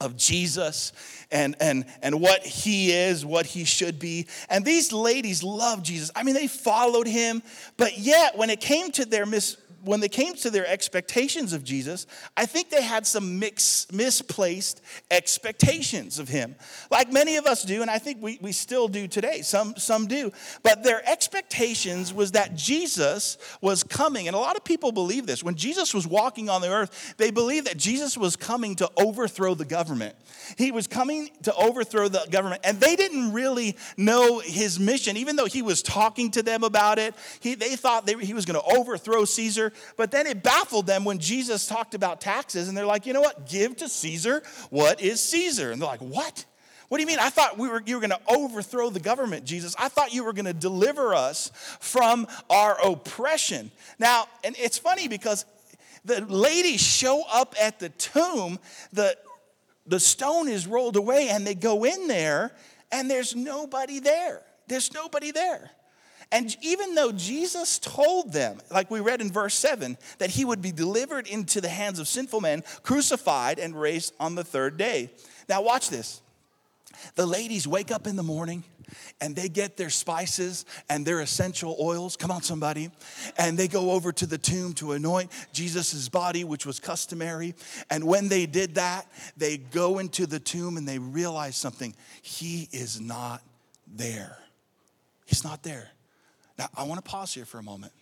of 0.00 0.16
Jesus 0.16 0.92
and, 1.30 1.54
and, 1.60 1.84
and 2.02 2.20
what 2.20 2.44
he 2.44 2.92
is, 2.92 3.24
what 3.24 3.46
he 3.46 3.64
should 3.64 3.98
be. 3.98 4.26
And 4.48 4.64
these 4.64 4.92
ladies 4.92 5.42
loved 5.42 5.84
Jesus. 5.84 6.10
I 6.16 6.22
mean, 6.22 6.34
they 6.34 6.46
followed 6.46 7.06
him, 7.06 7.42
but 7.76 7.98
yet 7.98 8.36
when 8.36 8.50
it 8.50 8.60
came 8.60 8.90
to 8.92 9.04
their 9.04 9.26
mis- 9.26 9.56
when 9.84 10.00
they 10.00 10.08
came 10.08 10.34
to 10.36 10.50
their 10.50 10.66
expectations 10.66 11.52
of 11.52 11.64
Jesus, 11.64 12.06
I 12.36 12.46
think 12.46 12.70
they 12.70 12.82
had 12.82 13.06
some 13.06 13.38
mix, 13.38 13.86
misplaced 13.92 14.82
expectations 15.10 16.18
of 16.18 16.28
him, 16.28 16.56
like 16.90 17.12
many 17.12 17.36
of 17.36 17.46
us 17.46 17.62
do, 17.62 17.82
and 17.82 17.90
I 17.90 17.98
think 17.98 18.22
we, 18.22 18.38
we 18.40 18.52
still 18.52 18.88
do 18.88 19.08
today. 19.08 19.42
Some, 19.42 19.74
some 19.76 20.06
do. 20.06 20.32
But 20.62 20.82
their 20.82 21.06
expectations 21.08 22.12
was 22.12 22.32
that 22.32 22.54
Jesus 22.54 23.38
was 23.60 23.82
coming, 23.82 24.26
and 24.26 24.36
a 24.36 24.38
lot 24.38 24.56
of 24.56 24.64
people 24.64 24.92
believe 24.92 25.26
this. 25.26 25.42
When 25.42 25.54
Jesus 25.54 25.94
was 25.94 26.06
walking 26.06 26.48
on 26.48 26.60
the 26.60 26.70
earth, 26.70 27.14
they 27.16 27.30
believed 27.30 27.66
that 27.66 27.76
Jesus 27.76 28.16
was 28.16 28.36
coming 28.36 28.76
to 28.76 28.90
overthrow 28.96 29.54
the 29.54 29.64
government. 29.64 30.14
He 30.56 30.72
was 30.72 30.86
coming 30.86 31.30
to 31.42 31.54
overthrow 31.54 32.08
the 32.08 32.26
government, 32.30 32.62
and 32.64 32.80
they 32.80 32.96
didn't 32.96 33.32
really 33.32 33.76
know 33.96 34.40
his 34.40 34.78
mission, 34.78 35.16
even 35.16 35.36
though 35.36 35.46
he 35.46 35.62
was 35.62 35.82
talking 35.82 36.30
to 36.32 36.42
them 36.42 36.64
about 36.64 36.98
it. 36.98 37.14
He, 37.40 37.54
they 37.54 37.76
thought 37.76 38.06
they, 38.06 38.14
he 38.14 38.34
was 38.34 38.44
going 38.44 38.60
to 38.60 38.78
overthrow 38.78 39.24
Caesar. 39.24 39.69
But 39.96 40.10
then 40.10 40.26
it 40.26 40.42
baffled 40.42 40.86
them 40.86 41.04
when 41.04 41.18
Jesus 41.18 41.66
talked 41.66 41.94
about 41.94 42.20
taxes, 42.20 42.68
and 42.68 42.76
they're 42.76 42.86
like, 42.86 43.06
you 43.06 43.12
know 43.12 43.20
what? 43.20 43.48
Give 43.48 43.76
to 43.76 43.88
Caesar 43.88 44.42
what 44.70 45.00
is 45.00 45.20
Caesar. 45.20 45.70
And 45.70 45.80
they're 45.80 45.88
like, 45.88 46.00
what? 46.00 46.44
What 46.88 46.98
do 46.98 47.02
you 47.02 47.06
mean? 47.06 47.18
I 47.20 47.30
thought 47.30 47.56
we 47.56 47.68
were, 47.68 47.82
you 47.86 47.94
were 47.94 48.00
going 48.00 48.10
to 48.10 48.20
overthrow 48.28 48.90
the 48.90 49.00
government, 49.00 49.44
Jesus. 49.44 49.76
I 49.78 49.88
thought 49.88 50.12
you 50.12 50.24
were 50.24 50.32
going 50.32 50.46
to 50.46 50.52
deliver 50.52 51.14
us 51.14 51.52
from 51.78 52.26
our 52.48 52.76
oppression. 52.84 53.70
Now, 53.98 54.26
and 54.42 54.56
it's 54.58 54.78
funny 54.78 55.06
because 55.06 55.44
the 56.04 56.24
ladies 56.24 56.80
show 56.80 57.22
up 57.32 57.54
at 57.60 57.78
the 57.78 57.90
tomb, 57.90 58.58
the, 58.92 59.16
the 59.86 60.00
stone 60.00 60.48
is 60.48 60.66
rolled 60.66 60.96
away, 60.96 61.28
and 61.28 61.46
they 61.46 61.54
go 61.54 61.84
in 61.84 62.08
there, 62.08 62.52
and 62.90 63.08
there's 63.08 63.36
nobody 63.36 64.00
there. 64.00 64.42
There's 64.66 64.92
nobody 64.92 65.30
there. 65.30 65.70
And 66.32 66.56
even 66.62 66.94
though 66.94 67.10
Jesus 67.10 67.78
told 67.78 68.32
them, 68.32 68.60
like 68.70 68.90
we 68.90 69.00
read 69.00 69.20
in 69.20 69.32
verse 69.32 69.54
7, 69.54 69.98
that 70.18 70.30
he 70.30 70.44
would 70.44 70.62
be 70.62 70.70
delivered 70.70 71.26
into 71.26 71.60
the 71.60 71.68
hands 71.68 71.98
of 71.98 72.06
sinful 72.06 72.40
men, 72.40 72.62
crucified, 72.82 73.58
and 73.58 73.78
raised 73.78 74.14
on 74.20 74.36
the 74.36 74.44
third 74.44 74.76
day. 74.76 75.10
Now, 75.48 75.62
watch 75.62 75.90
this. 75.90 76.22
The 77.16 77.26
ladies 77.26 77.66
wake 77.66 77.90
up 77.90 78.06
in 78.06 78.14
the 78.14 78.22
morning 78.22 78.62
and 79.20 79.34
they 79.34 79.48
get 79.48 79.76
their 79.76 79.90
spices 79.90 80.64
and 80.88 81.04
their 81.04 81.20
essential 81.20 81.76
oils. 81.80 82.16
Come 82.16 82.30
on, 82.30 82.42
somebody. 82.42 82.90
And 83.38 83.58
they 83.58 83.68
go 83.68 83.90
over 83.92 84.12
to 84.12 84.26
the 84.26 84.38
tomb 84.38 84.72
to 84.74 84.92
anoint 84.92 85.30
Jesus' 85.52 86.08
body, 86.08 86.44
which 86.44 86.66
was 86.66 86.78
customary. 86.78 87.54
And 87.90 88.04
when 88.04 88.28
they 88.28 88.46
did 88.46 88.76
that, 88.76 89.06
they 89.36 89.56
go 89.58 89.98
into 89.98 90.26
the 90.26 90.40
tomb 90.40 90.76
and 90.76 90.86
they 90.86 90.98
realize 90.98 91.56
something. 91.56 91.94
He 92.22 92.68
is 92.72 93.00
not 93.00 93.42
there. 93.86 94.38
He's 95.26 95.44
not 95.44 95.62
there. 95.62 95.90
Now, 96.60 96.68
I 96.76 96.82
want 96.82 97.02
to 97.02 97.10
pause 97.10 97.32
here 97.32 97.46
for 97.46 97.56
a 97.56 97.62
moment. 97.62 97.94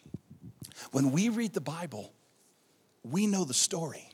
When 0.91 1.13
we 1.13 1.29
read 1.29 1.53
the 1.53 1.61
Bible, 1.61 2.13
we 3.05 3.29
know 3.29 3.45
the 3.45 3.55
story. 3.55 4.11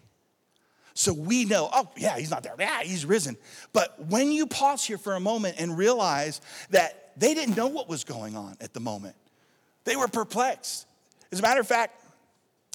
So 0.92 1.14
we 1.14 1.46
know, 1.46 1.70
oh, 1.72 1.88
yeah, 1.96 2.18
he's 2.18 2.30
not 2.30 2.42
there. 2.42 2.54
Yeah, 2.58 2.82
he's 2.82 3.06
risen. 3.06 3.38
But 3.72 4.04
when 4.04 4.30
you 4.30 4.46
pause 4.46 4.84
here 4.84 4.98
for 4.98 5.14
a 5.14 5.20
moment 5.20 5.54
and 5.58 5.78
realize 5.78 6.42
that 6.68 7.12
they 7.16 7.32
didn't 7.32 7.56
know 7.56 7.68
what 7.68 7.88
was 7.88 8.04
going 8.04 8.36
on 8.36 8.58
at 8.60 8.74
the 8.74 8.80
moment, 8.80 9.16
they 9.84 9.96
were 9.96 10.08
perplexed. 10.08 10.86
As 11.32 11.38
a 11.38 11.42
matter 11.42 11.60
of 11.60 11.66
fact, 11.66 12.04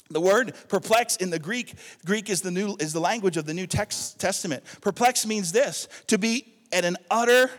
the 0.09 0.19
word 0.19 0.55
perplex 0.69 1.17
in 1.17 1.29
the 1.29 1.37
Greek, 1.37 1.75
Greek 2.03 2.31
is 2.31 2.41
the 2.41 2.49
new 2.49 2.77
is 2.79 2.93
the 2.93 2.99
language 2.99 3.37
of 3.37 3.45
the 3.45 3.53
New 3.53 3.67
Testament. 3.67 4.63
Perplex 4.81 5.27
means 5.27 5.51
this: 5.51 5.87
to 6.07 6.17
be 6.17 6.51
at 6.71 6.83
an 6.83 6.97
utter 7.11 7.51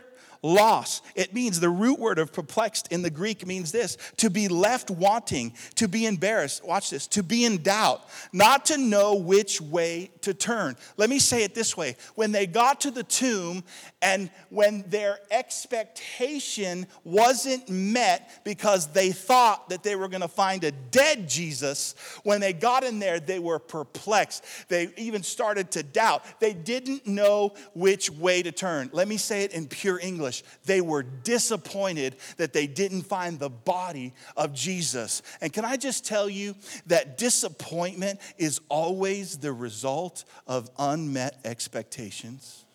loss. 0.43 1.01
It 1.15 1.33
means 1.33 1.59
the 1.59 1.69
root 1.69 1.99
word 1.99 2.17
of 2.17 2.33
perplexed 2.33 2.91
in 2.91 3.03
the 3.03 3.09
Greek 3.09 3.45
means 3.45 3.71
this 3.71 3.97
to 4.17 4.29
be 4.29 4.47
left 4.47 4.89
wanting, 4.89 5.53
to 5.75 5.87
be 5.87 6.05
embarrassed. 6.05 6.65
Watch 6.65 6.89
this, 6.89 7.07
to 7.07 7.23
be 7.23 7.45
in 7.45 7.61
doubt, 7.61 8.01
not 8.33 8.65
to 8.65 8.77
know 8.77 9.15
which 9.15 9.61
way 9.61 10.09
to 10.21 10.33
turn. 10.33 10.75
Let 10.97 11.09
me 11.09 11.19
say 11.19 11.43
it 11.43 11.53
this 11.53 11.77
way 11.77 11.95
when 12.15 12.31
they 12.31 12.47
got 12.47 12.81
to 12.81 12.91
the 12.91 13.03
tomb 13.03 13.63
and 14.01 14.31
when 14.49 14.83
their 14.87 15.19
expectation 15.29 16.87
wasn't 17.03 17.69
met 17.69 18.41
because 18.43 18.87
they 18.87 19.11
thought 19.11 19.69
that 19.69 19.83
they 19.83 19.95
were 19.95 20.07
going 20.07 20.21
to 20.21 20.27
find 20.27 20.63
a 20.63 20.71
dead 20.71 21.29
Jesus, 21.29 21.93
when 22.23 22.41
they 22.41 22.53
got 22.53 22.83
in 22.83 22.97
there, 22.97 23.19
they 23.19 23.37
were 23.39 23.59
perplexed. 23.59 24.43
They 24.69 24.89
even 24.97 25.21
started 25.21 25.69
to 25.71 25.83
doubt. 25.83 26.23
They 26.39 26.53
didn't 26.53 27.05
know 27.05 27.53
which 27.75 28.09
way 28.09 28.41
to 28.41 28.51
turn. 28.51 28.89
Let 28.91 29.07
me 29.07 29.17
say 29.17 29.43
it 29.43 29.53
in 29.53 29.67
pure 29.67 29.99
English 29.99 30.30
English, 30.31 30.43
they 30.65 30.81
were 30.81 31.03
disappointed 31.03 32.15
that 32.37 32.53
they 32.53 32.67
didn't 32.67 33.03
find 33.03 33.39
the 33.39 33.49
body 33.49 34.13
of 34.37 34.53
Jesus. 34.53 35.21
And 35.41 35.51
can 35.51 35.65
I 35.65 35.77
just 35.77 36.05
tell 36.05 36.29
you 36.29 36.55
that 36.87 37.17
disappointment 37.17 38.19
is 38.37 38.61
always 38.69 39.37
the 39.37 39.51
result 39.51 40.23
of 40.47 40.69
unmet 40.77 41.39
expectations? 41.43 42.65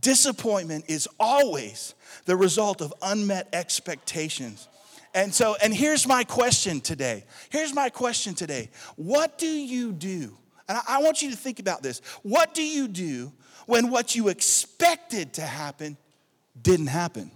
Disappointment 0.00 0.86
is 0.88 1.08
always 1.20 1.94
the 2.24 2.36
result 2.36 2.82
of 2.82 2.92
unmet 3.00 3.48
expectations. 3.52 4.68
And 5.14 5.32
so, 5.32 5.54
and 5.62 5.72
here's 5.72 6.08
my 6.08 6.24
question 6.24 6.80
today. 6.80 7.24
Here's 7.50 7.72
my 7.72 7.88
question 7.88 8.34
today. 8.34 8.70
What 8.96 9.38
do 9.38 9.46
you 9.46 9.92
do? 9.92 10.36
And 10.68 10.78
I, 10.88 11.02
want 11.02 11.22
you 11.22 11.30
to 11.30 11.36
think 11.36 11.60
about 11.60 11.82
this. 11.82 12.00
What 12.22 12.54
do 12.54 12.62
you 12.62 12.88
do 12.88 13.32
when 13.66 13.90
what 13.90 14.14
you 14.14 14.28
expected 14.28 15.34
to 15.34 15.42
happen 15.42 15.96
didn't 16.60 16.88
happen? 16.88 17.30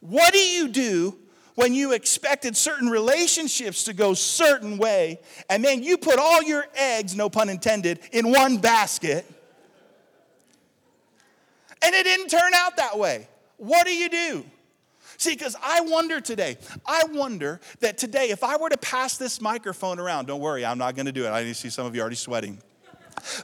What 0.00 0.32
do 0.32 0.38
you 0.38 0.68
do 0.68 1.16
when 1.54 1.74
you 1.74 1.92
expected 1.92 2.56
certain 2.56 2.88
relationships 2.88 3.84
to 3.84 3.92
go 3.92 4.14
certain 4.14 4.78
way 4.78 5.20
and 5.48 5.64
then 5.64 5.82
you 5.82 5.98
put 5.98 6.18
all 6.18 6.42
your 6.42 6.66
eggs, 6.74 7.14
no 7.14 7.28
pun 7.28 7.48
intended, 7.48 8.00
in 8.12 8.30
one 8.30 8.58
basket 8.58 9.26
and 11.82 11.94
it 11.94 12.04
didn't 12.04 12.28
turn 12.28 12.54
out 12.54 12.76
that 12.76 12.98
way? 12.98 13.28
What 13.56 13.86
do 13.86 13.94
you 13.94 14.08
do? 14.08 14.44
See, 15.16 15.34
because 15.34 15.54
I 15.62 15.82
wonder 15.82 16.20
today, 16.20 16.56
I 16.86 17.04
wonder 17.12 17.60
that 17.80 17.98
today, 17.98 18.30
if 18.30 18.42
I 18.42 18.56
were 18.56 18.70
to 18.70 18.78
pass 18.78 19.18
this 19.18 19.40
microphone 19.40 19.98
around, 19.98 20.26
don't 20.26 20.40
worry, 20.40 20.64
I'm 20.64 20.78
not 20.78 20.96
gonna 20.96 21.12
do 21.12 21.26
it. 21.26 21.30
I 21.30 21.52
see 21.52 21.68
some 21.68 21.84
of 21.84 21.94
you 21.94 22.00
already 22.00 22.16
sweating. 22.16 22.58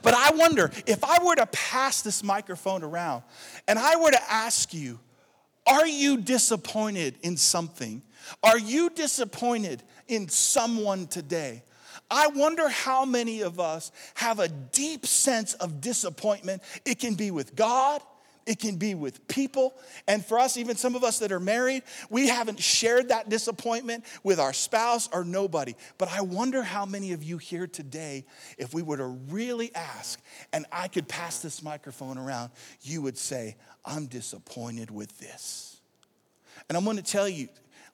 But 0.03 0.13
I 0.13 0.31
wonder 0.35 0.71
if 0.85 1.03
I 1.03 1.23
were 1.23 1.35
to 1.35 1.45
pass 1.47 2.01
this 2.01 2.23
microphone 2.23 2.83
around 2.83 3.23
and 3.67 3.77
I 3.77 3.95
were 3.95 4.11
to 4.11 4.31
ask 4.31 4.73
you, 4.73 4.99
are 5.65 5.87
you 5.87 6.17
disappointed 6.17 7.17
in 7.21 7.37
something? 7.37 8.01
Are 8.43 8.57
you 8.57 8.89
disappointed 8.89 9.83
in 10.07 10.29
someone 10.29 11.07
today? 11.07 11.63
I 12.09 12.27
wonder 12.27 12.69
how 12.69 13.03
many 13.03 13.41
of 13.41 13.59
us 13.59 13.91
have 14.15 14.39
a 14.39 14.47
deep 14.47 15.05
sense 15.05 15.53
of 15.55 15.81
disappointment. 15.81 16.63
It 16.85 16.99
can 16.99 17.15
be 17.15 17.31
with 17.31 17.55
God, 17.55 18.01
it 18.47 18.59
can 18.59 18.77
be 18.77 18.95
with 18.95 19.27
people. 19.27 19.75
And 20.07 20.25
for 20.25 20.39
us, 20.39 20.57
even 20.57 20.77
some 20.77 20.95
of 20.95 21.03
us 21.03 21.19
that 21.19 21.31
are 21.31 21.39
married, 21.39 21.83
we 22.09 22.27
haven't 22.27 22.59
shared 22.59 23.09
that 23.09 23.29
disappointment 23.29 24.05
with 24.23 24.39
our 24.39 24.53
spouse 24.53 25.09
or 25.11 25.23
nobody. 25.23 25.75
But 25.97 26.09
I 26.09 26.21
wonder 26.21 26.63
how 26.63 26.85
many 26.85 27.11
of 27.11 27.23
you 27.23 27.37
here 27.37 27.67
today, 27.67 28.25
if 28.57 28.73
we 28.73 28.81
were 28.81 28.97
to 28.97 29.05
really 29.05 29.75
ask, 29.75 30.19
and 30.53 30.65
I 30.71 30.87
could 30.87 31.07
pass 31.07 31.39
this 31.39 31.61
microphone 31.61 32.17
around, 32.17 32.51
you 32.81 33.01
would 33.01 33.17
say, 33.17 33.57
I'm 33.83 34.07
disappointed 34.07 34.89
with 34.89 35.19
this. 35.19 35.81
And 36.69 36.77
I'm 36.77 36.85
gonna 36.85 37.01
tell 37.01 37.27
you, 37.27 37.49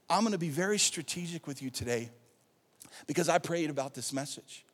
I'm 0.09 0.23
gonna 0.23 0.37
be 0.37 0.49
very 0.49 0.77
strategic 0.77 1.47
with 1.47 1.61
you 1.61 1.71
today 1.71 2.09
because 3.07 3.27
I 3.27 3.39
prayed 3.39 3.69
about 3.69 3.95
this 3.95 4.13
message. 4.13 4.65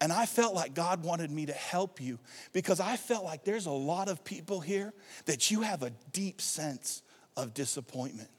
And 0.00 0.12
I 0.12 0.26
felt 0.26 0.54
like 0.54 0.74
God 0.74 1.02
wanted 1.02 1.30
me 1.30 1.46
to 1.46 1.52
help 1.52 2.00
you 2.00 2.18
because 2.52 2.78
I 2.78 2.96
felt 2.96 3.24
like 3.24 3.44
there's 3.44 3.66
a 3.66 3.70
lot 3.70 4.08
of 4.08 4.22
people 4.24 4.60
here 4.60 4.92
that 5.24 5.50
you 5.50 5.62
have 5.62 5.82
a 5.82 5.90
deep 6.12 6.40
sense 6.40 7.02
of 7.36 7.52
disappointment. 7.52 8.30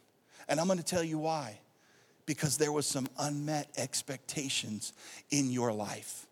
And 0.47 0.59
I'm 0.59 0.67
gonna 0.67 0.83
tell 0.83 1.03
you 1.03 1.19
why. 1.19 1.59
Because 2.25 2.57
there 2.57 2.71
was 2.71 2.85
some 2.85 3.07
unmet 3.17 3.69
expectations 3.75 4.93
in 5.31 5.49
your 5.51 5.73
life. 5.73 6.27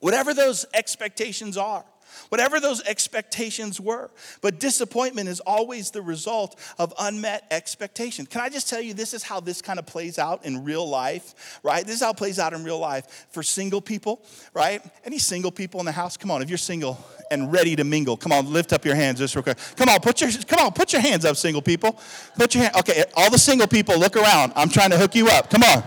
Whatever 0.00 0.34
those 0.34 0.66
expectations 0.74 1.56
are, 1.56 1.84
whatever 2.28 2.60
those 2.60 2.82
expectations 2.82 3.80
were. 3.80 4.10
But 4.40 4.60
disappointment 4.60 5.28
is 5.28 5.40
always 5.40 5.90
the 5.90 6.02
result 6.02 6.58
of 6.78 6.92
unmet 6.98 7.46
expectations. 7.50 8.28
Can 8.28 8.40
I 8.40 8.48
just 8.48 8.68
tell 8.68 8.80
you, 8.80 8.94
this 8.94 9.14
is 9.14 9.22
how 9.22 9.40
this 9.40 9.62
kind 9.62 9.78
of 9.78 9.86
plays 9.86 10.18
out 10.18 10.44
in 10.44 10.64
real 10.64 10.88
life, 10.88 11.60
right? 11.62 11.86
This 11.86 11.96
is 11.96 12.02
how 12.02 12.10
it 12.10 12.16
plays 12.16 12.38
out 12.38 12.52
in 12.52 12.64
real 12.64 12.78
life 12.78 13.26
for 13.30 13.42
single 13.42 13.80
people, 13.80 14.22
right? 14.52 14.82
Any 15.04 15.18
single 15.18 15.50
people 15.50 15.80
in 15.80 15.86
the 15.86 15.92
house? 15.92 16.16
Come 16.16 16.30
on, 16.30 16.42
if 16.42 16.48
you're 16.48 16.58
single 16.58 16.98
and 17.30 17.52
ready 17.52 17.74
to 17.76 17.84
mingle, 17.84 18.16
come 18.16 18.32
on, 18.32 18.52
lift 18.52 18.72
up 18.72 18.84
your 18.84 18.94
hands 18.94 19.18
just 19.18 19.34
real 19.34 19.42
quick. 19.42 19.58
Come 19.76 19.88
on, 19.88 20.00
put 20.00 20.20
your 20.20 20.30
come 20.46 20.64
on, 20.64 20.72
put 20.72 20.92
your 20.92 21.02
hands 21.02 21.24
up, 21.24 21.36
single 21.36 21.62
people. 21.62 21.98
Put 22.36 22.54
your 22.54 22.64
hand. 22.64 22.76
Okay, 22.76 23.04
all 23.16 23.30
the 23.30 23.38
single 23.38 23.66
people, 23.66 23.98
look 23.98 24.16
around. 24.16 24.52
I'm 24.56 24.68
trying 24.68 24.90
to 24.90 24.98
hook 24.98 25.14
you 25.14 25.28
up. 25.28 25.50
Come 25.50 25.62
on. 25.62 25.82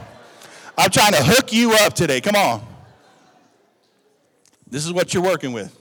I'm 0.78 0.92
trying 0.92 1.14
to 1.14 1.24
hook 1.24 1.52
you 1.52 1.74
up 1.74 1.94
today. 1.94 2.22
Come 2.22 2.36
on. 2.36 2.66
This 4.70 4.86
is 4.86 4.94
what 4.94 5.14
you're 5.14 5.24
working 5.24 5.54
with. 5.54 5.77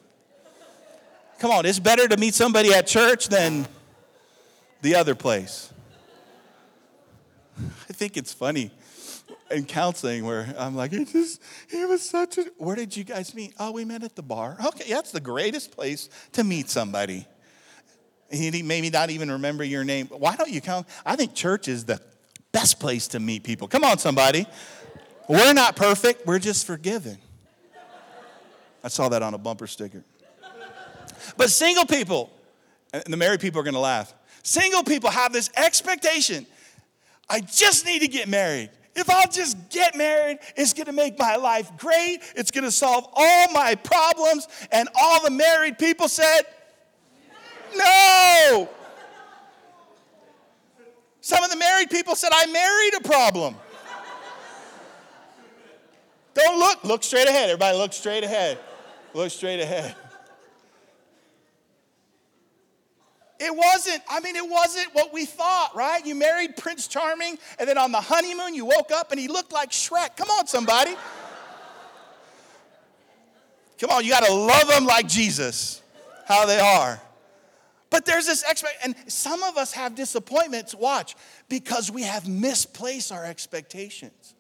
Come 1.39 1.51
on, 1.51 1.67
it's 1.67 1.79
better 1.79 2.09
to 2.09 2.17
meet 2.17 2.35
somebody 2.35 2.73
at 2.73 2.87
church 2.87 3.29
than 3.29 3.67
the 4.81 4.95
other 4.95 5.15
place. 5.15 5.73
I 7.59 7.93
think 7.93 8.17
it's 8.17 8.33
funny 8.33 8.71
in 9.51 9.65
counseling 9.65 10.25
where 10.25 10.55
I'm 10.59 10.75
like, 10.75 10.93
it 10.93 11.09
just, 11.09 11.43
it 11.69 11.89
was 11.89 12.09
such 12.09 12.39
a, 12.39 12.47
where 12.57 12.75
did 12.75 12.97
you 12.97 13.05
guys 13.05 13.35
meet? 13.35 13.55
Oh, 13.59 13.73
we 13.73 13.85
met 13.85 14.03
at 14.03 14.17
the 14.17 14.23
bar. 14.23 14.57
Okay, 14.65 14.91
that's 14.91 15.13
the 15.13 15.21
greatest 15.21 15.73
place 15.73 16.09
to 16.33 16.43
meet 16.43 16.71
somebody. 16.71 17.27
He 18.31 18.63
maybe 18.63 18.91
not 18.91 19.11
even 19.11 19.31
remember 19.31 19.63
your 19.63 19.85
name. 19.85 20.07
Why 20.07 20.37
don't 20.37 20.51
you 20.51 20.61
come? 20.61 20.85
I 21.05 21.17
think 21.17 21.35
church 21.35 21.69
is 21.69 21.85
the 21.85 22.01
best 22.51 22.81
place 22.81 23.09
to 23.09 23.21
meet 23.21 23.45
people. 23.45 23.69
Come 23.69 23.85
on, 23.85 23.99
somebody. 23.99 24.47
We're 25.29 25.53
not 25.53 25.77
perfect, 25.77 26.27
we're 26.27 26.39
just 26.39 26.67
forgiven. 26.67 27.19
I 28.83 28.89
saw 28.89 29.09
that 29.09 29.23
on 29.23 29.35
a 29.35 29.39
bumper 29.39 29.67
sticker. 29.67 30.05
But 31.37 31.51
single 31.51 31.87
people, 31.87 32.31
and 32.93 33.05
the 33.07 33.17
married 33.17 33.41
people 33.41 33.61
are 33.61 33.65
gonna 33.65 33.81
laugh, 33.81 34.15
single 34.43 34.83
people 34.83 35.11
have 35.11 35.33
this 35.33 35.51
expectation 35.57 36.47
I 37.29 37.41
just 37.41 37.85
need 37.85 38.01
to 38.01 38.09
get 38.09 38.29
married. 38.29 38.71
If 38.95 39.11
I'll 39.11 39.31
just 39.31 39.69
get 39.69 39.95
married, 39.97 40.39
it's 40.57 40.73
gonna 40.73 40.93
make 40.93 41.19
my 41.19 41.37
life 41.37 41.71
great. 41.77 42.21
It's 42.35 42.51
gonna 42.51 42.71
solve 42.71 43.07
all 43.13 43.53
my 43.53 43.75
problems. 43.75 44.49
And 44.73 44.89
all 44.99 45.23
the 45.23 45.31
married 45.31 45.79
people 45.79 46.09
said, 46.09 46.43
No. 47.75 48.69
Some 51.21 51.43
of 51.43 51.51
the 51.51 51.57
married 51.57 51.91
people 51.91 52.15
said, 52.15 52.31
I 52.33 52.47
married 52.47 52.95
a 52.95 53.09
problem. 53.09 53.57
Don't 56.35 56.59
look, 56.59 56.85
look 56.85 57.03
straight 57.03 57.29
ahead. 57.29 57.51
Everybody, 57.51 57.77
look 57.77 57.93
straight 57.93 58.23
ahead. 58.23 58.59
Look 59.13 59.31
straight 59.31 59.61
ahead. 59.61 59.95
It 63.39 63.55
wasn't, 63.55 64.03
I 64.09 64.21
mean, 64.21 64.37
it 64.37 64.49
wasn't 64.49 64.95
what 64.95 65.13
we 65.13 65.27
thought, 65.27 65.75
right? 65.75 66.05
You 66.05 66.15
married 66.15 66.57
Prince 66.57 66.89
Charming, 66.89 67.39
and 67.59 67.69
then 67.69 67.77
on 67.77 67.93
the 67.93 68.01
honeymoon, 68.01 68.55
you 68.55 68.65
woke 68.65 68.91
up 68.91 69.11
and 69.11 69.21
he 69.21 69.29
looked 69.29 69.53
like 69.53 69.71
Shrek. 69.71 70.17
Come 70.17 70.31
on, 70.31 70.47
somebody. 70.47 70.95
Come 73.79 73.91
on, 73.91 74.05
you 74.05 74.11
got 74.11 74.25
to 74.25 74.33
love 74.33 74.69
them 74.69 74.87
like 74.87 75.07
Jesus, 75.07 75.83
how 76.27 76.47
they 76.47 76.59
are. 76.59 77.01
But 77.91 78.07
there's 78.07 78.27
this 78.27 78.43
expect, 78.43 78.77
and 78.83 78.95
some 79.07 79.43
of 79.43 79.57
us 79.57 79.73
have 79.73 79.95
disappointments, 79.95 80.75
watch, 80.75 81.15
because 81.49 81.91
we 81.91 82.03
have 82.03 82.27
misplaced 82.27 83.13
our 83.13 83.25
expectations 83.25 84.36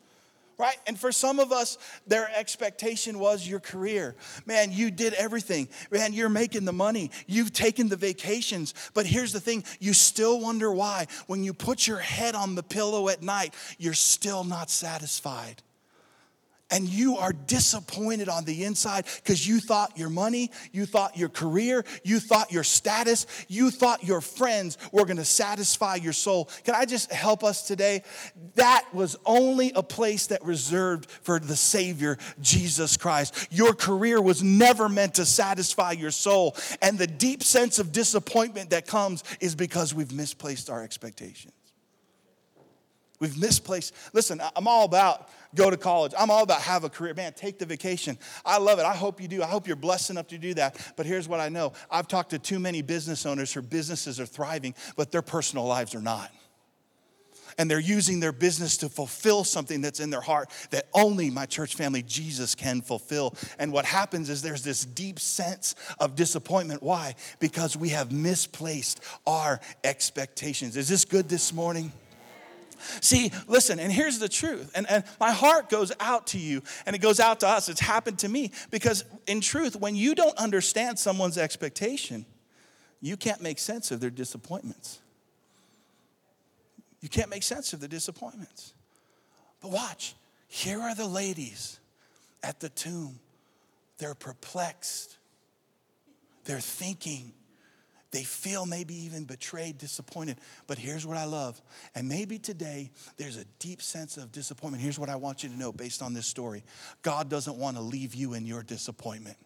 right? 0.59 0.77
And 0.87 0.99
for 0.99 1.13
some 1.13 1.39
of 1.39 1.53
us, 1.53 1.79
their 2.07 2.31
expectation 2.35 3.19
was 3.19 3.47
your 3.47 3.61
career. 3.61 4.15
Man, 4.47 4.73
you 4.73 4.91
did 4.91 5.15
everything. 5.15 5.69
Man, 5.91 6.13
you're 6.13 6.29
making 6.29 6.65
the 6.65 6.73
money. 6.73 7.11
You've 7.27 7.53
taken 7.53 7.89
the 7.89 7.97
vacations. 7.97 8.75
But 8.95 9.07
here's 9.07 9.33
the 9.33 9.41
thing 9.41 9.65
you 9.81 9.93
still 9.93 10.41
wonder 10.41 10.73
why. 10.73 11.07
When 11.27 11.45
you 11.45 11.53
put 11.53 11.87
your 11.87 11.99
head 11.99 12.35
on 12.35 12.55
the 12.55 12.63
pillow 12.63 13.09
at 13.09 13.23
night, 13.23 13.55
you're 13.79 13.95
still 13.95 14.45
not 14.45 14.71
satisfied 14.71 15.63
and 16.71 16.89
you 16.89 17.17
are 17.17 17.33
disappointed 17.33 18.29
on 18.29 18.45
the 18.45 18.65
inside 18.65 19.07
because 19.17 19.47
you 19.47 19.61
thought 19.61 19.97
your 19.97 20.11
money, 20.11 20.51
you 20.73 20.87
thought 20.87 21.17
your 21.17 21.29
career, 21.29 21.85
you 22.03 22.19
thought 22.19 22.51
your 22.51 22.65
status, 22.65 23.27
you 23.49 23.71
thought 23.71 24.05
your 24.05 24.21
friends 24.21 24.77
were 24.93 25.05
going 25.05 25.17
to 25.17 25.25
satisfy 25.25 25.95
your 25.95 26.13
soul. 26.13 26.51
Can 26.65 26.75
I 26.75 26.85
just 26.85 27.13
help 27.13 27.45
us 27.45 27.67
today? 27.67 28.03
That 28.57 28.85
was 28.93 29.17
only 29.25 29.73
a 29.75 29.83
place 29.83 30.27
that 30.29 30.45
reserved 30.45 31.11
for 31.23 31.39
the 31.39 31.57
Savior, 31.57 32.19
Jesus 32.41 32.97
Christ. 32.97 33.49
Your 33.51 33.73
career 33.73 34.21
was 34.21 34.43
never 34.43 34.89
meant 34.89 35.15
to 35.15 35.25
satisfy 35.25 35.93
your 35.93 36.11
soul. 36.11 36.57
And 36.83 36.99
the 36.99 37.07
deep 37.07 37.43
sense 37.43 37.79
of 37.79 37.93
disappointment 37.93 38.71
that 38.71 38.87
comes 38.87 39.23
is 39.41 39.55
because 39.55 39.95
we've 39.95 40.13
misplaced 40.13 40.69
our 40.69 40.83
expectations. 40.83 41.53
We've 43.19 43.39
misplaced. 43.39 43.95
Listen, 44.13 44.41
I'm 44.55 44.69
all 44.69 44.85
about 44.85 45.29
go 45.55 45.71
to 45.71 45.77
college. 45.77 46.13
I'm 46.19 46.31
all 46.31 46.43
about 46.43 46.61
have 46.63 46.85
a 46.85 46.91
career. 46.91 47.15
Man, 47.15 47.33
take 47.33 47.59
the 47.59 47.67
vacation. 47.67 48.19
I 48.45 48.59
love 48.59 48.79
it. 48.79 48.85
I 48.85 48.95
hope 48.95 49.21
you 49.21 49.29
do. 49.29 49.43
I 49.43 49.47
hope 49.47 49.67
you're 49.67 49.77
blessed 49.77 50.11
enough 50.11 50.29
to 50.29 50.39
do 50.39 50.55
that. 50.55 50.93
But 50.97 51.07
here's 51.07 51.29
what 51.29 51.41
I 51.41 51.49
know 51.49 51.73
I've 51.91 52.09
talked 52.09 52.31
to 52.31 52.39
too 52.39 52.59
many 52.59 52.83
business 52.83 53.27
owners 53.27 53.53
whose 53.53 53.65
businesses 53.67 54.21
are 54.21 54.27
thriving, 54.27 54.75
but 54.97 55.11
their 55.11 55.23
personal 55.23 55.65
lives 55.65 55.95
are 55.95 56.03
not. 56.03 56.31
And 57.59 57.71
they're 57.71 57.81
using 57.81 58.21
their 58.21 58.33
business 58.33 58.77
to 58.79 58.91
fulfill 58.91 59.43
something 59.43 59.81
that's 59.81 59.99
in 59.99 60.11
their 60.11 60.21
heart 60.21 60.51
that 60.71 60.89
only 60.93 61.31
my 61.31 61.47
church 61.47 61.75
family, 61.75 62.03
Jesus, 62.03 62.55
can 62.55 62.83
fulfill. 62.83 63.35
And 63.59 63.73
what 63.73 63.87
happens 63.87 64.29
is 64.29 64.43
there's 64.43 64.63
this 64.63 64.85
deep 64.85 65.19
sense 65.19 65.75
of 65.99 66.17
disappointment. 66.17 66.83
Why? 66.83 67.15
Because 67.39 67.75
we 67.75 67.91
have 67.91 68.13
misplaced 68.13 69.01
our 69.27 69.61
expectations. 69.85 70.77
Is 70.77 70.89
this 70.89 71.07
good 71.07 71.31
this 71.31 71.55
morning? 71.55 71.93
See, 73.01 73.33
listen, 73.47 73.79
and 73.79 73.93
here's 73.93 74.19
the 74.19 74.29
truth. 74.29 74.73
And, 74.75 74.89
and 74.89 75.05
my 75.19 75.33
heart 75.33 75.69
goes 75.69 75.93
out 76.01 76.29
to 76.29 76.39
you, 76.39 76.63
and 76.85 76.95
it 76.97 77.01
goes 77.01 77.21
out 77.21 77.41
to 77.41 77.49
us. 77.49 77.69
It's 77.69 77.81
happened 77.81 78.19
to 78.21 78.29
me 78.29 78.53
because, 78.71 79.05
in 79.27 79.41
truth, 79.41 79.77
when 79.77 79.97
you 79.97 80.15
don't 80.15 80.37
understand 80.39 80.99
someone's 80.99 81.39
expectation, 81.39 82.27
you 83.01 83.17
can't 83.17 83.41
make 83.41 83.59
sense 83.59 83.91
of 83.91 84.01
their 84.01 84.11
disappointments. 84.11 85.01
You 87.01 87.09
can't 87.09 87.31
make 87.31 87.43
sense 87.43 87.73
of 87.73 87.81
the 87.81 87.89
disappointments. 87.89 88.73
But 89.61 89.71
watch, 89.71 90.15
here 90.49 90.81
are 90.81 90.95
the 90.95 91.07
ladies 91.07 91.79
at 92.43 92.61
the 92.61 92.69
tomb. 92.69 93.21
They're 93.99 94.15
perplexed, 94.15 95.17
they're 96.45 96.61
thinking, 96.61 97.33
they 98.17 98.25
feel 98.25 98.65
maybe 98.65 98.95
even 98.95 99.25
betrayed, 99.25 99.77
disappointed. 99.77 100.39
But 100.67 100.79
here's 100.79 101.05
what 101.05 101.19
I 101.19 101.27
love. 101.27 101.61
And 101.95 102.09
maybe 102.09 102.39
today 102.39 102.91
there's 103.19 103.37
a 103.37 103.45
deep 103.59 103.83
sense 103.83 104.17
of 104.17 104.33
disappointment. 104.33 104.83
Here's 104.83 104.99
what 104.99 105.11
I 105.11 105.17
want 105.17 105.43
you 105.43 105.51
to 105.51 105.55
know 105.55 105.71
based 105.71 106.01
on 106.01 106.15
this 106.15 106.27
story 106.27 106.65
God 107.03 107.29
doesn't 107.29 107.59
want 107.59 107.77
to 107.77 107.83
leave 107.83 108.15
you 108.15 108.33
in 108.33 108.47
your 108.47 108.63
disappointment. 108.63 109.37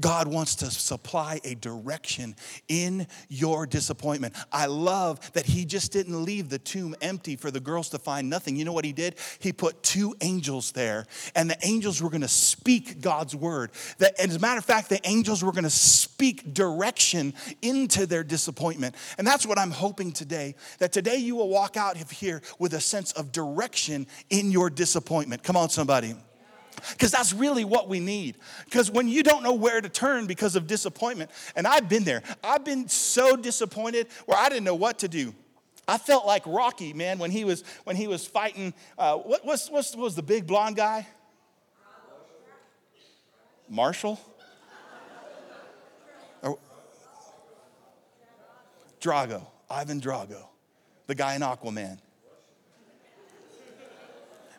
God 0.00 0.28
wants 0.28 0.56
to 0.56 0.70
supply 0.70 1.40
a 1.44 1.54
direction 1.54 2.36
in 2.68 3.06
your 3.28 3.66
disappointment. 3.66 4.34
I 4.52 4.66
love 4.66 5.32
that 5.32 5.46
he 5.46 5.64
just 5.64 5.92
didn't 5.92 6.24
leave 6.24 6.48
the 6.48 6.58
tomb 6.58 6.94
empty 7.00 7.36
for 7.36 7.50
the 7.50 7.60
girls 7.60 7.90
to 7.90 7.98
find 7.98 8.30
nothing. 8.30 8.56
You 8.56 8.64
know 8.64 8.72
what 8.72 8.84
he 8.84 8.92
did? 8.92 9.16
He 9.38 9.52
put 9.52 9.82
two 9.82 10.14
angels 10.20 10.72
there, 10.72 11.06
and 11.34 11.50
the 11.50 11.58
angels 11.62 12.02
were 12.02 12.10
going 12.10 12.22
to 12.22 12.28
speak 12.28 13.00
God's 13.00 13.34
word. 13.34 13.70
That, 13.98 14.18
as 14.20 14.36
a 14.36 14.38
matter 14.38 14.58
of 14.58 14.64
fact, 14.64 14.88
the 14.88 15.06
angels 15.06 15.42
were 15.42 15.52
going 15.52 15.64
to 15.64 15.70
speak 15.70 16.54
direction 16.54 17.34
into 17.62 18.06
their 18.06 18.24
disappointment. 18.24 18.94
And 19.18 19.26
that's 19.26 19.46
what 19.46 19.58
I'm 19.58 19.70
hoping 19.70 20.12
today 20.12 20.54
that 20.78 20.92
today 20.92 21.16
you 21.16 21.36
will 21.36 21.48
walk 21.48 21.76
out 21.76 22.00
of 22.00 22.10
here 22.10 22.42
with 22.58 22.74
a 22.74 22.80
sense 22.80 23.12
of 23.12 23.32
direction 23.32 24.06
in 24.30 24.50
your 24.50 24.70
disappointment. 24.70 25.42
Come 25.42 25.56
on, 25.56 25.68
somebody. 25.68 26.14
Because 26.92 27.10
that's 27.10 27.32
really 27.32 27.64
what 27.64 27.88
we 27.88 28.00
need. 28.00 28.36
Because 28.64 28.90
when 28.90 29.08
you 29.08 29.22
don't 29.22 29.42
know 29.42 29.54
where 29.54 29.80
to 29.80 29.88
turn 29.88 30.26
because 30.26 30.56
of 30.56 30.66
disappointment, 30.66 31.30
and 31.56 31.66
I've 31.66 31.88
been 31.88 32.04
there, 32.04 32.22
I've 32.42 32.64
been 32.64 32.88
so 32.88 33.36
disappointed 33.36 34.08
where 34.26 34.38
I 34.38 34.48
didn't 34.48 34.64
know 34.64 34.74
what 34.74 35.00
to 35.00 35.08
do. 35.08 35.34
I 35.86 35.96
felt 35.96 36.26
like 36.26 36.42
Rocky, 36.46 36.92
man, 36.92 37.18
when 37.18 37.30
he 37.30 37.44
was 37.44 37.64
when 37.84 37.96
he 37.96 38.06
was 38.06 38.26
fighting. 38.26 38.74
Uh, 38.98 39.16
what 39.16 39.44
was 39.44 39.70
what 39.70 39.86
was 39.96 40.14
the 40.14 40.22
big 40.22 40.46
blonde 40.46 40.76
guy? 40.76 41.06
Marshall. 43.68 44.20
Or, 46.42 46.58
Drago, 49.00 49.46
Ivan 49.70 50.00
Drago, 50.00 50.44
the 51.06 51.14
guy 51.14 51.34
in 51.34 51.42
Aquaman. 51.42 51.98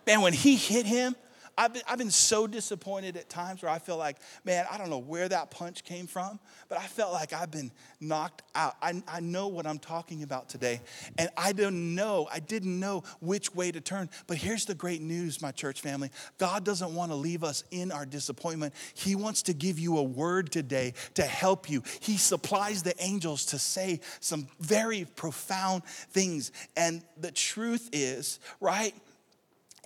Man, 0.05 0.21
when 0.21 0.33
he 0.33 0.55
hit 0.55 0.85
him, 0.87 1.15
I've 1.59 1.73
been, 1.73 1.81
I've 1.89 1.97
been 1.97 2.09
so 2.09 2.47
disappointed 2.47 3.17
at 3.17 3.27
times 3.27 3.61
where 3.61 3.69
I 3.69 3.79
feel 3.79 3.97
like, 3.97 4.15
man, 4.45 4.65
I 4.71 4.77
don't 4.77 4.89
know 4.89 4.97
where 4.97 5.27
that 5.27 5.51
punch 5.51 5.83
came 5.83 6.07
from, 6.07 6.39
but 6.69 6.77
I 6.77 6.83
felt 6.83 7.11
like 7.11 7.33
I've 7.33 7.51
been 7.51 7.69
knocked 7.99 8.43
out. 8.55 8.77
I, 8.81 9.03
I 9.09 9.19
know 9.19 9.49
what 9.49 9.67
I'm 9.67 9.77
talking 9.77 10.23
about 10.23 10.47
today, 10.47 10.79
and 11.17 11.29
I 11.35 11.51
don't 11.51 11.95
know, 11.95 12.29
I 12.31 12.39
didn't 12.39 12.79
know 12.79 13.03
which 13.19 13.53
way 13.53 13.73
to 13.73 13.81
turn. 13.81 14.09
But 14.25 14.37
here's 14.37 14.63
the 14.63 14.73
great 14.73 15.01
news, 15.01 15.41
my 15.41 15.51
church 15.51 15.81
family 15.81 16.11
God 16.37 16.63
doesn't 16.63 16.95
want 16.95 17.11
to 17.11 17.15
leave 17.15 17.43
us 17.43 17.65
in 17.71 17.91
our 17.91 18.05
disappointment. 18.05 18.73
He 18.93 19.15
wants 19.15 19.43
to 19.43 19.53
give 19.53 19.79
you 19.79 19.97
a 19.97 20.03
word 20.03 20.53
today 20.53 20.93
to 21.15 21.23
help 21.23 21.69
you. 21.69 21.83
He 21.99 22.15
supplies 22.15 22.83
the 22.83 22.95
angels 23.03 23.47
to 23.47 23.59
say 23.59 23.99
some 24.21 24.47
very 24.61 25.05
profound 25.17 25.83
things. 25.83 26.53
And 26.77 27.03
the 27.17 27.31
truth 27.31 27.89
is, 27.91 28.39
right? 28.61 28.95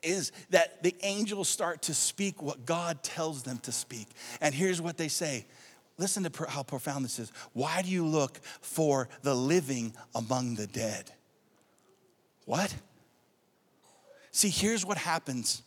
Is 0.03 0.31
that 0.49 0.83
the 0.83 0.95
angels 1.01 1.49
start 1.49 1.83
to 1.83 1.93
speak 1.93 2.41
what 2.41 2.65
God 2.65 3.03
tells 3.03 3.43
them 3.43 3.57
to 3.59 3.71
speak. 3.71 4.07
And 4.41 4.53
here's 4.53 4.81
what 4.81 4.97
they 4.97 5.07
say. 5.07 5.45
Listen 5.97 6.23
to 6.23 6.45
how 6.49 6.63
profound 6.63 7.05
this 7.05 7.19
is. 7.19 7.31
Why 7.53 7.81
do 7.81 7.89
you 7.89 8.05
look 8.05 8.39
for 8.61 9.09
the 9.21 9.35
living 9.35 9.93
among 10.15 10.55
the 10.55 10.67
dead? 10.67 11.11
What? 12.45 12.75
See, 14.31 14.49
here's 14.49 14.85
what 14.85 14.97
happens. 14.97 15.61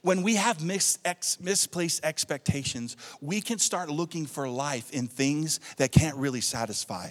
When 0.00 0.22
we 0.22 0.36
have 0.36 0.64
misplaced 0.64 2.04
expectations, 2.04 2.96
we 3.20 3.42
can 3.42 3.58
start 3.58 3.90
looking 3.90 4.24
for 4.24 4.48
life 4.48 4.90
in 4.90 5.06
things 5.06 5.60
that 5.76 5.92
can't 5.92 6.16
really 6.16 6.40
satisfy. 6.40 7.10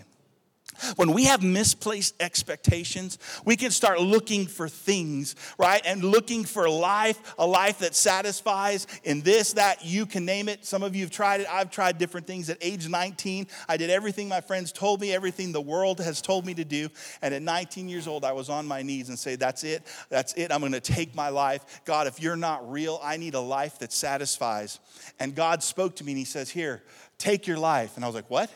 When 0.96 1.14
we 1.14 1.26
have 1.26 1.44
misplaced 1.44 2.16
expectations, 2.22 3.18
we 3.46 3.56
can 3.56 3.72
start 3.72 4.00
looking 4.00 4.46
for 4.46 4.70
things, 4.70 5.36
right? 5.58 5.82
And 5.86 6.04
looking 6.04 6.44
for 6.44 6.70
life, 6.70 7.36
a 7.38 7.46
life 7.46 7.80
that 7.80 7.96
satisfies 7.96 8.88
in 9.04 9.22
this, 9.22 9.54
that, 9.54 9.86
you 9.86 10.06
can 10.06 10.26
name 10.26 10.50
it. 10.50 10.66
Some 10.66 10.84
of 10.84 10.96
you 10.96 11.04
have 11.04 11.12
tried 11.12 11.42
it. 11.42 11.48
I've 11.50 11.72
tried 11.72 11.98
different 11.98 12.28
things. 12.28 12.50
At 12.50 12.58
age 12.62 12.88
19, 12.88 13.48
I 13.68 13.78
did 13.78 13.90
everything 13.90 14.28
my 14.28 14.42
friends 14.42 14.72
told 14.72 15.02
me, 15.02 15.14
everything 15.14 15.52
the 15.52 15.62
world 15.62 16.00
has 16.00 16.22
told 16.22 16.46
me 16.46 16.54
to 16.56 16.66
do. 16.66 16.90
And 17.22 17.34
at 17.34 17.42
19 17.42 17.90
years 17.90 18.08
old, 18.08 18.26
I 18.26 18.32
was 18.32 18.50
on 18.50 18.68
my 18.68 18.82
knees 18.82 19.10
and 19.10 19.18
say, 19.18 19.36
That's 19.36 19.64
it. 19.64 19.86
That's 20.10 20.34
it. 20.34 20.52
I'm 20.52 20.60
going 20.60 20.72
to 20.72 20.80
take 20.80 21.16
my 21.16 21.30
life. 21.30 21.82
God, 21.86 22.08
if 22.08 22.22
you're 22.22 22.36
not 22.36 22.72
real, 22.72 23.00
I 23.04 23.18
need 23.18 23.34
a 23.34 23.40
life 23.40 23.80
that 23.80 23.92
satisfies. 23.92 24.80
And 25.20 25.36
God 25.36 25.64
spoke 25.64 25.96
to 25.98 26.04
me 26.04 26.14
and 26.14 26.20
He 26.20 26.26
says, 26.26 26.50
Here, 26.50 26.84
take 27.18 27.48
your 27.48 27.58
life. 27.58 27.96
And 27.96 28.04
I 28.04 28.08
was 28.08 28.16
like, 28.16 28.30
What? 28.30 28.52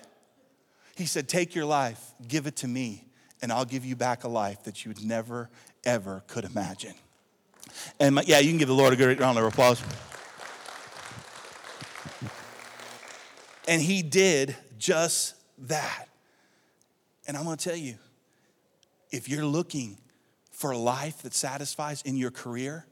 He 0.95 1.06
said, 1.06 1.27
Take 1.27 1.56
your 1.56 1.65
life, 1.65 2.13
give 2.27 2.47
it 2.47 2.58
to 2.58 2.67
me, 2.67 3.06
and 3.41 3.51
I'll 3.51 3.65
give 3.65 3.86
you 3.86 3.95
back 3.95 4.23
a 4.23 4.27
life 4.27 4.63
that 4.63 4.86
you 4.86 4.93
never, 5.01 5.49
ever 5.84 6.23
could 6.27 6.45
imagine. 6.45 6.93
And 7.99 8.15
my, 8.15 8.23
yeah, 8.25 8.39
you 8.39 8.49
can 8.49 8.58
give 8.58 8.67
the 8.67 8.73
Lord 8.73 8.93
a 8.93 8.95
good 8.95 9.19
round 9.19 9.38
of 9.38 9.45
applause. 9.45 9.82
And 13.67 13.82
he 13.82 14.03
did 14.03 14.56
just 14.77 15.36
that. 15.58 16.08
And 17.27 17.38
I'm 17.38 17.45
going 17.45 17.58
to 17.58 17.69
tell 17.69 17.77
you 17.77 17.95
if 19.12 19.29
you're 19.29 19.45
looking 19.45 19.97
for 20.51 20.71
a 20.71 20.77
life 20.77 21.21
that 21.21 21.34
satisfies 21.34 22.01
in 22.01 22.17
your 22.17 22.32
career, 22.32 22.86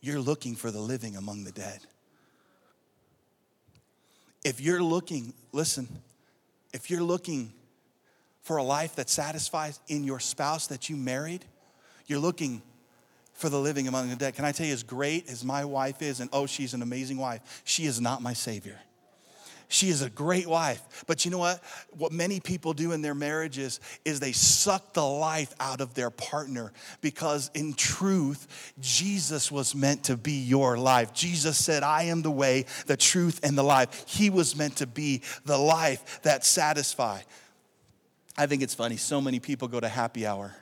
you're 0.00 0.20
looking 0.20 0.54
for 0.54 0.70
the 0.70 0.80
living 0.80 1.16
among 1.16 1.44
the 1.44 1.52
dead. 1.52 1.80
If 4.44 4.60
you're 4.60 4.82
looking, 4.82 5.32
listen, 5.52 5.88
if 6.74 6.90
you're 6.90 7.02
looking 7.02 7.52
for 8.42 8.58
a 8.58 8.62
life 8.62 8.96
that 8.96 9.08
satisfies 9.08 9.80
in 9.88 10.04
your 10.04 10.20
spouse 10.20 10.66
that 10.66 10.90
you 10.90 10.96
married, 10.96 11.44
you're 12.06 12.18
looking 12.18 12.60
for 13.32 13.48
the 13.48 13.58
living 13.58 13.88
among 13.88 14.10
the 14.10 14.16
dead. 14.16 14.34
Can 14.34 14.44
I 14.44 14.52
tell 14.52 14.66
you, 14.66 14.72
as 14.72 14.82
great 14.82 15.30
as 15.30 15.44
my 15.44 15.64
wife 15.64 16.02
is, 16.02 16.20
and 16.20 16.28
oh, 16.32 16.46
she's 16.46 16.74
an 16.74 16.82
amazing 16.82 17.16
wife, 17.16 17.62
she 17.64 17.86
is 17.86 18.00
not 18.00 18.20
my 18.20 18.32
Savior. 18.32 18.78
She 19.68 19.88
is 19.88 20.02
a 20.02 20.10
great 20.10 20.46
wife. 20.46 21.04
But 21.06 21.24
you 21.24 21.30
know 21.30 21.38
what? 21.38 21.62
What 21.90 22.12
many 22.12 22.40
people 22.40 22.74
do 22.74 22.92
in 22.92 23.02
their 23.02 23.14
marriages 23.14 23.80
is 24.04 24.20
they 24.20 24.32
suck 24.32 24.92
the 24.92 25.04
life 25.04 25.54
out 25.58 25.80
of 25.80 25.94
their 25.94 26.10
partner 26.10 26.72
because, 27.00 27.50
in 27.54 27.74
truth, 27.74 28.72
Jesus 28.80 29.50
was 29.50 29.74
meant 29.74 30.04
to 30.04 30.16
be 30.16 30.32
your 30.32 30.78
life. 30.78 31.12
Jesus 31.12 31.56
said, 31.56 31.82
I 31.82 32.04
am 32.04 32.22
the 32.22 32.30
way, 32.30 32.66
the 32.86 32.96
truth, 32.96 33.40
and 33.42 33.56
the 33.56 33.62
life. 33.62 34.04
He 34.06 34.30
was 34.30 34.56
meant 34.56 34.76
to 34.76 34.86
be 34.86 35.22
the 35.44 35.58
life 35.58 36.22
that 36.22 36.44
satisfies. 36.44 37.24
I 38.36 38.46
think 38.46 38.62
it's 38.62 38.74
funny. 38.74 38.96
So 38.96 39.20
many 39.20 39.40
people 39.40 39.68
go 39.68 39.80
to 39.80 39.88
happy 39.88 40.26
hour 40.26 40.54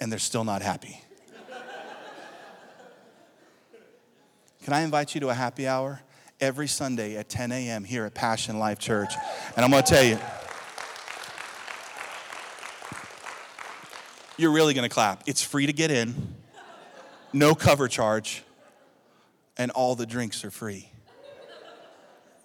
and 0.00 0.10
they're 0.10 0.18
still 0.18 0.44
not 0.44 0.62
happy. 0.62 1.00
Can 4.64 4.72
I 4.72 4.80
invite 4.80 5.14
you 5.14 5.20
to 5.22 5.28
a 5.28 5.34
happy 5.34 5.68
hour? 5.68 6.00
Every 6.44 6.68
Sunday 6.68 7.16
at 7.16 7.30
10 7.30 7.52
a.m. 7.52 7.84
here 7.84 8.04
at 8.04 8.12
Passion 8.12 8.58
Life 8.58 8.78
Church. 8.78 9.14
And 9.56 9.64
I'm 9.64 9.70
going 9.70 9.82
to 9.82 9.90
tell 9.90 10.04
you, 10.04 10.18
you're 14.36 14.52
really 14.52 14.74
going 14.74 14.86
to 14.86 14.92
clap. 14.92 15.22
It's 15.26 15.40
free 15.40 15.64
to 15.64 15.72
get 15.72 15.90
in, 15.90 16.34
no 17.32 17.54
cover 17.54 17.88
charge, 17.88 18.42
and 19.56 19.70
all 19.70 19.94
the 19.94 20.04
drinks 20.04 20.44
are 20.44 20.50
free. 20.50 20.90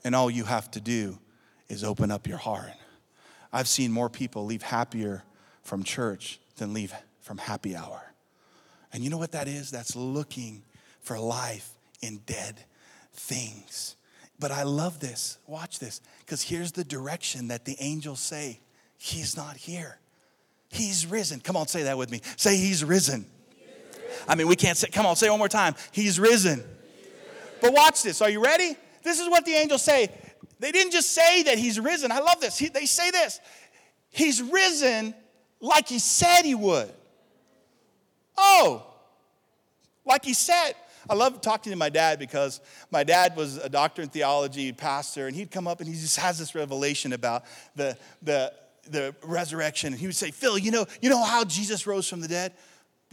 And 0.06 0.16
all 0.16 0.32
you 0.32 0.46
have 0.46 0.72
to 0.72 0.80
do 0.80 1.20
is 1.68 1.84
open 1.84 2.10
up 2.10 2.26
your 2.26 2.38
heart. 2.38 2.72
I've 3.52 3.68
seen 3.68 3.92
more 3.92 4.10
people 4.10 4.46
leave 4.46 4.62
happier 4.62 5.24
from 5.62 5.84
church 5.84 6.40
than 6.56 6.74
leave 6.74 6.94
from 7.20 7.38
happy 7.38 7.76
hour. 7.76 8.14
And 8.94 9.04
you 9.04 9.10
know 9.10 9.18
what 9.18 9.34
that 9.34 9.50
is? 9.50 9.72
That's 9.72 9.94
looking 9.94 10.64
for 11.02 11.20
life 11.20 11.70
in 12.02 12.22
dead 12.26 12.64
things. 13.20 13.96
But 14.40 14.52
I 14.52 14.64
love 14.64 15.00
this. 15.00 15.38
Watch 15.48 15.80
this. 15.80 16.02
Because 16.20 16.42
here's 16.42 16.72
the 16.72 16.84
direction 16.84 17.50
that 17.50 17.66
the 17.66 17.76
angels 17.80 18.20
say 18.20 18.62
He's 18.98 19.38
not 19.38 19.56
here. 19.56 19.98
He's 20.70 21.06
risen. 21.06 21.40
Come 21.40 21.56
on, 21.56 21.68
say 21.68 21.84
that 21.84 21.98
with 21.98 22.12
me. 22.12 22.22
Say, 22.36 22.58
He's 22.58 22.84
risen. 22.84 23.26
I 24.28 24.36
mean, 24.36 24.48
we 24.48 24.56
can't 24.56 24.78
say, 24.78 24.90
come 24.90 25.06
on, 25.06 25.16
say 25.16 25.30
one 25.30 25.40
more 25.40 25.48
time. 25.48 25.76
He's 25.92 26.20
risen. 26.20 26.64
But 27.62 27.74
watch 27.74 28.04
this. 28.04 28.22
Are 28.22 28.30
you 28.30 28.44
ready? 28.44 28.76
This 29.04 29.20
is 29.20 29.30
what 29.30 29.46
the 29.46 29.54
angels 29.54 29.82
say. 29.82 30.10
They 30.60 30.72
didn't 30.72 30.92
just 30.92 31.14
say 31.14 31.44
that 31.44 31.58
He's 31.58 31.80
risen. 31.80 32.12
I 32.12 32.20
love 32.20 32.40
this. 32.42 32.58
He, 32.58 32.70
they 32.70 32.86
say 32.86 33.12
this 33.12 33.40
He's 34.10 34.42
risen 34.42 35.14
like 35.60 35.88
He 35.88 36.00
said 36.00 36.44
He 36.44 36.56
would. 36.56 36.92
Oh, 38.38 38.86
like 40.06 40.26
He 40.26 40.34
said. 40.34 40.74
I 41.10 41.16
love 41.16 41.42
talking 41.42 41.72
to 41.72 41.78
my 41.78 41.90
dad 41.90 42.20
because 42.20 42.62
my 42.92 43.04
dad 43.04 43.36
was 43.36 43.58
a 43.58 43.70
doctor 43.70 44.02
in 44.02 44.10
theology, 44.10 44.72
pastor, 44.72 45.28
and 45.28 45.36
he'd 45.36 45.50
come 45.50 45.68
up 45.68 45.80
and 45.80 45.90
he 45.90 45.96
just 45.96 46.18
has 46.18 46.38
this 46.38 46.54
revelation 46.54 47.14
about 47.14 47.46
the, 47.76 47.98
the, 48.22 48.54
the 48.90 49.16
resurrection. 49.24 49.94
And 49.94 50.00
he 50.00 50.06
would 50.06 50.16
say, 50.16 50.30
Phil, 50.30 50.58
you 50.58 50.72
know, 50.72 50.86
you 51.02 51.10
know 51.10 51.24
how 51.24 51.44
Jesus 51.44 51.88
rose 51.88 52.08
from 52.08 52.22
the 52.22 52.28
dead? 52.28 52.54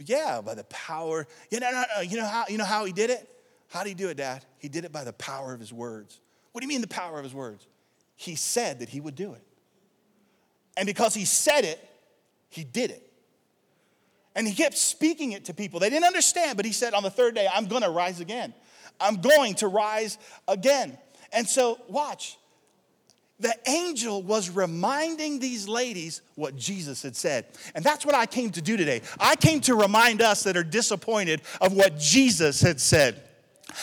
Yeah, 0.05 0.41
by 0.41 0.53
the 0.53 0.63
power. 0.65 1.25
You 1.49 1.59
know, 1.59 1.83
you 2.07 2.17
know 2.17 2.25
how 2.25 2.45
you 2.47 2.57
know 2.59 2.65
how 2.65 2.85
he 2.85 2.93
did 2.93 3.09
it? 3.09 3.27
How 3.69 3.83
did 3.83 3.89
he 3.89 3.95
do 3.95 4.09
it, 4.09 4.17
Dad? 4.17 4.45
He 4.59 4.69
did 4.69 4.85
it 4.85 4.91
by 4.91 5.03
the 5.03 5.13
power 5.13 5.53
of 5.53 5.59
his 5.59 5.73
words. 5.73 6.19
What 6.51 6.61
do 6.61 6.65
you 6.65 6.69
mean 6.69 6.81
the 6.81 6.87
power 6.87 7.17
of 7.17 7.23
his 7.23 7.33
words? 7.33 7.65
He 8.15 8.35
said 8.35 8.79
that 8.79 8.89
he 8.89 8.99
would 8.99 9.15
do 9.15 9.33
it. 9.33 9.41
And 10.77 10.85
because 10.85 11.13
he 11.13 11.25
said 11.25 11.65
it, 11.65 11.83
he 12.49 12.63
did 12.63 12.91
it. 12.91 13.06
And 14.37 14.47
he 14.47 14.53
kept 14.53 14.77
speaking 14.77 15.31
it 15.31 15.45
to 15.45 15.53
people. 15.55 15.79
They 15.79 15.89
didn't 15.89 16.05
understand, 16.05 16.57
but 16.57 16.65
he 16.65 16.71
said, 16.71 16.93
On 16.93 17.01
the 17.01 17.09
third 17.09 17.33
day, 17.33 17.49
I'm 17.51 17.65
going 17.65 17.81
to 17.81 17.89
rise 17.89 18.19
again. 18.19 18.53
I'm 19.01 19.19
going 19.19 19.55
to 19.55 19.67
rise 19.67 20.19
again. 20.47 20.95
And 21.33 21.47
so, 21.47 21.79
watch. 21.87 22.37
The 23.39 23.53
angel 23.67 24.21
was 24.21 24.49
reminding 24.51 25.39
these 25.39 25.67
ladies 25.67 26.21
what 26.35 26.55
Jesus 26.55 27.01
had 27.01 27.15
said. 27.15 27.45
And 27.73 27.83
that's 27.83 28.05
what 28.05 28.15
I 28.15 28.27
came 28.27 28.51
to 28.51 28.61
do 28.61 28.77
today. 28.77 29.01
I 29.19 29.35
came 29.35 29.59
to 29.61 29.75
remind 29.75 30.21
us 30.21 30.43
that 30.43 30.55
are 30.55 30.63
disappointed 30.63 31.41
of 31.59 31.73
what 31.73 31.97
Jesus 31.97 32.61
had 32.61 32.79
said. 32.79 33.26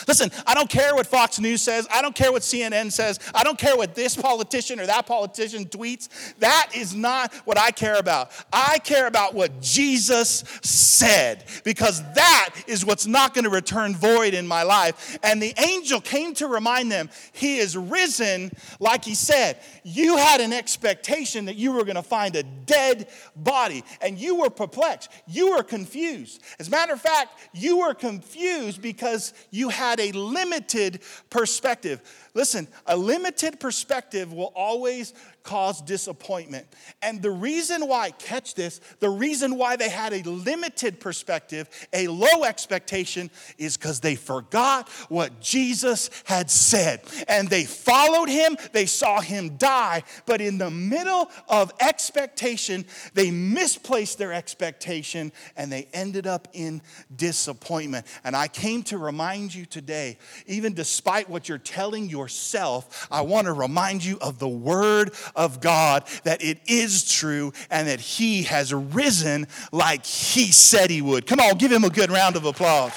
Listen, 0.07 0.31
I 0.45 0.53
don't 0.53 0.69
care 0.69 0.93
what 0.95 1.07
Fox 1.07 1.39
News 1.39 1.61
says. 1.61 1.87
I 1.91 2.01
don't 2.01 2.15
care 2.15 2.31
what 2.31 2.41
CNN 2.41 2.91
says. 2.91 3.19
I 3.33 3.43
don't 3.43 3.57
care 3.57 3.77
what 3.77 3.95
this 3.95 4.15
politician 4.15 4.79
or 4.79 4.85
that 4.85 5.05
politician 5.05 5.65
tweets. 5.65 6.09
That 6.39 6.71
is 6.75 6.93
not 6.93 7.33
what 7.45 7.57
I 7.57 7.71
care 7.71 7.95
about. 7.95 8.31
I 8.51 8.79
care 8.79 9.07
about 9.07 9.33
what 9.33 9.61
Jesus 9.61 10.43
said 10.61 11.45
because 11.63 12.01
that 12.13 12.49
is 12.67 12.85
what's 12.85 13.05
not 13.05 13.33
going 13.33 13.45
to 13.45 13.49
return 13.49 13.95
void 13.95 14.33
in 14.33 14.47
my 14.47 14.63
life. 14.63 15.17
And 15.23 15.41
the 15.41 15.53
angel 15.57 16.01
came 16.01 16.33
to 16.35 16.47
remind 16.47 16.91
them, 16.91 17.09
He 17.31 17.57
is 17.57 17.77
risen, 17.77 18.51
like 18.79 19.05
He 19.05 19.15
said. 19.15 19.59
You 19.83 20.17
had 20.17 20.41
an 20.41 20.51
expectation 20.51 21.45
that 21.45 21.55
you 21.55 21.71
were 21.71 21.83
going 21.83 21.95
to 21.95 22.03
find 22.03 22.35
a 22.35 22.43
dead 22.43 23.07
body, 23.35 23.83
and 24.01 24.17
you 24.17 24.35
were 24.35 24.49
perplexed. 24.49 25.11
You 25.27 25.51
were 25.51 25.63
confused. 25.63 26.41
As 26.59 26.67
a 26.67 26.71
matter 26.71 26.93
of 26.93 27.01
fact, 27.01 27.39
you 27.53 27.77
were 27.77 27.93
confused 27.93 28.81
because 28.81 29.33
you 29.51 29.69
had 29.75 29.99
a 29.99 30.11
limited 30.13 31.01
perspective. 31.29 32.01
Listen, 32.33 32.67
a 32.87 32.97
limited 32.97 33.59
perspective 33.59 34.33
will 34.33 34.51
always 34.55 35.13
cause 35.45 35.81
disappointment. 35.81 36.67
And 37.01 37.21
the 37.21 37.31
reason 37.31 37.87
why, 37.87 38.11
catch 38.11 38.55
this, 38.55 38.81
the 38.99 39.09
reason 39.09 39.57
why 39.57 39.75
they 39.75 39.89
had 39.89 40.11
a 40.11 40.23
limited 40.23 40.99
perspective, 40.99 41.69
a 41.93 42.07
low 42.07 42.43
expectation, 42.43 43.29
is 43.57 43.77
because 43.77 43.99
they 44.01 44.15
forgot 44.15 44.89
what 45.07 45.39
Jesus 45.39 46.09
had 46.25 46.49
said. 46.49 47.01
And 47.27 47.47
they 47.47 47.63
followed 47.63 48.27
him, 48.27 48.57
they 48.73 48.87
saw 48.87 49.21
him 49.21 49.57
die, 49.57 50.03
but 50.25 50.41
in 50.41 50.57
the 50.57 50.71
middle 50.71 51.29
of 51.47 51.71
expectation, 51.79 52.83
they 53.13 53.29
misplaced 53.31 54.17
their 54.17 54.33
expectation 54.33 55.31
and 55.55 55.71
they 55.71 55.87
ended 55.93 56.25
up 56.25 56.47
in 56.53 56.81
disappointment. 57.15 58.07
And 58.23 58.35
I 58.35 58.47
came 58.47 58.81
to 58.83 58.97
remind 58.97 59.53
you 59.53 59.65
today, 59.65 60.17
even 60.47 60.73
despite 60.73 61.29
what 61.29 61.47
you're 61.47 61.57
telling 61.59 62.09
yourself, 62.09 63.07
I 63.11 63.21
want 63.21 63.45
to 63.45 63.53
remind 63.53 64.03
you 64.03 64.17
of 64.21 64.39
the 64.39 64.49
word 64.49 65.13
of 65.35 65.61
God 65.61 66.03
that 66.23 66.43
it 66.43 66.59
is 66.67 67.11
true 67.11 67.53
and 67.69 67.87
that 67.87 67.99
He 67.99 68.43
has 68.43 68.73
risen 68.73 69.47
like 69.71 70.05
He 70.05 70.51
said 70.51 70.89
He 70.89 71.01
would. 71.01 71.25
Come 71.25 71.39
on, 71.39 71.57
give 71.57 71.71
Him 71.71 71.83
a 71.83 71.89
good 71.89 72.11
round 72.11 72.35
of 72.35 72.45
applause. 72.45 72.93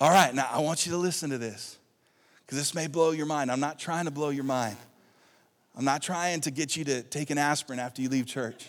All 0.00 0.10
right, 0.10 0.34
now 0.34 0.48
I 0.50 0.60
want 0.60 0.86
you 0.86 0.92
to 0.92 0.98
listen 0.98 1.28
to 1.30 1.38
this 1.38 1.76
because 2.46 2.56
this 2.56 2.74
may 2.74 2.86
blow 2.86 3.10
your 3.10 3.26
mind. 3.26 3.52
I'm 3.52 3.60
not 3.60 3.78
trying 3.78 4.06
to 4.06 4.10
blow 4.10 4.30
your 4.30 4.44
mind. 4.44 4.76
I'm 5.76 5.84
not 5.84 6.02
trying 6.02 6.40
to 6.42 6.50
get 6.50 6.74
you 6.74 6.84
to 6.84 7.02
take 7.02 7.30
an 7.30 7.38
aspirin 7.38 7.78
after 7.78 8.00
you 8.00 8.08
leave 8.08 8.26
church. 8.26 8.66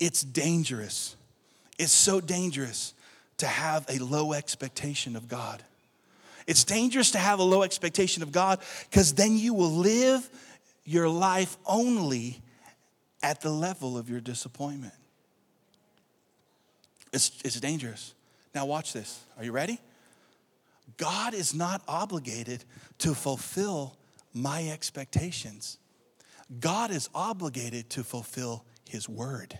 It's 0.00 0.22
dangerous. 0.22 1.16
It's 1.78 1.92
so 1.92 2.20
dangerous 2.20 2.92
to 3.38 3.46
have 3.46 3.86
a 3.88 3.98
low 3.98 4.32
expectation 4.32 5.16
of 5.16 5.28
God. 5.28 5.62
It's 6.46 6.64
dangerous 6.64 7.10
to 7.12 7.18
have 7.18 7.38
a 7.38 7.42
low 7.42 7.62
expectation 7.62 8.22
of 8.22 8.32
God 8.32 8.60
because 8.88 9.14
then 9.14 9.36
you 9.36 9.54
will 9.54 9.70
live 9.70 10.28
your 10.84 11.08
life 11.08 11.56
only 11.66 12.40
at 13.22 13.40
the 13.40 13.50
level 13.50 13.98
of 13.98 14.08
your 14.08 14.20
disappointment. 14.20 14.94
It's, 17.12 17.32
it's 17.44 17.60
dangerous. 17.60 18.14
Now, 18.54 18.66
watch 18.66 18.92
this. 18.92 19.22
Are 19.36 19.44
you 19.44 19.52
ready? 19.52 19.78
God 20.96 21.34
is 21.34 21.54
not 21.54 21.82
obligated 21.86 22.64
to 22.98 23.14
fulfill 23.14 23.96
my 24.32 24.68
expectations. 24.68 25.78
God 26.60 26.90
is 26.90 27.08
obligated 27.14 27.90
to 27.90 28.04
fulfill 28.04 28.64
His 28.88 29.08
word. 29.08 29.58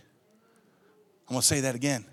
I'm 1.27 1.33
gonna 1.33 1.43
say 1.43 1.61
that 1.61 1.75
again. 1.75 2.05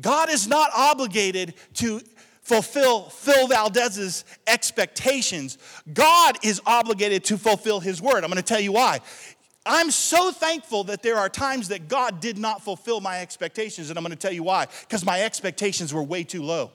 God 0.00 0.30
is 0.30 0.48
not 0.48 0.70
obligated 0.74 1.54
to 1.74 2.00
fulfill 2.42 3.04
Phil 3.04 3.48
Valdez's 3.48 4.24
expectations. 4.46 5.58
God 5.92 6.38
is 6.42 6.60
obligated 6.66 7.24
to 7.24 7.38
fulfill 7.38 7.80
his 7.80 8.02
word. 8.02 8.22
I'm 8.22 8.30
going 8.30 8.36
to 8.36 8.42
tell 8.42 8.60
you 8.60 8.72
why. 8.72 9.00
I'm 9.66 9.90
so 9.90 10.30
thankful 10.30 10.84
that 10.84 11.02
there 11.02 11.16
are 11.16 11.30
times 11.30 11.68
that 11.68 11.88
God 11.88 12.20
did 12.20 12.36
not 12.36 12.62
fulfill 12.62 13.00
my 13.00 13.20
expectations, 13.20 13.88
and 13.88 13.98
I'm 13.98 14.04
going 14.04 14.10
to 14.10 14.18
tell 14.18 14.32
you 14.32 14.42
why. 14.42 14.66
Because 14.80 15.06
my 15.06 15.22
expectations 15.22 15.94
were 15.94 16.02
way 16.02 16.22
too 16.22 16.42
low. 16.42 16.70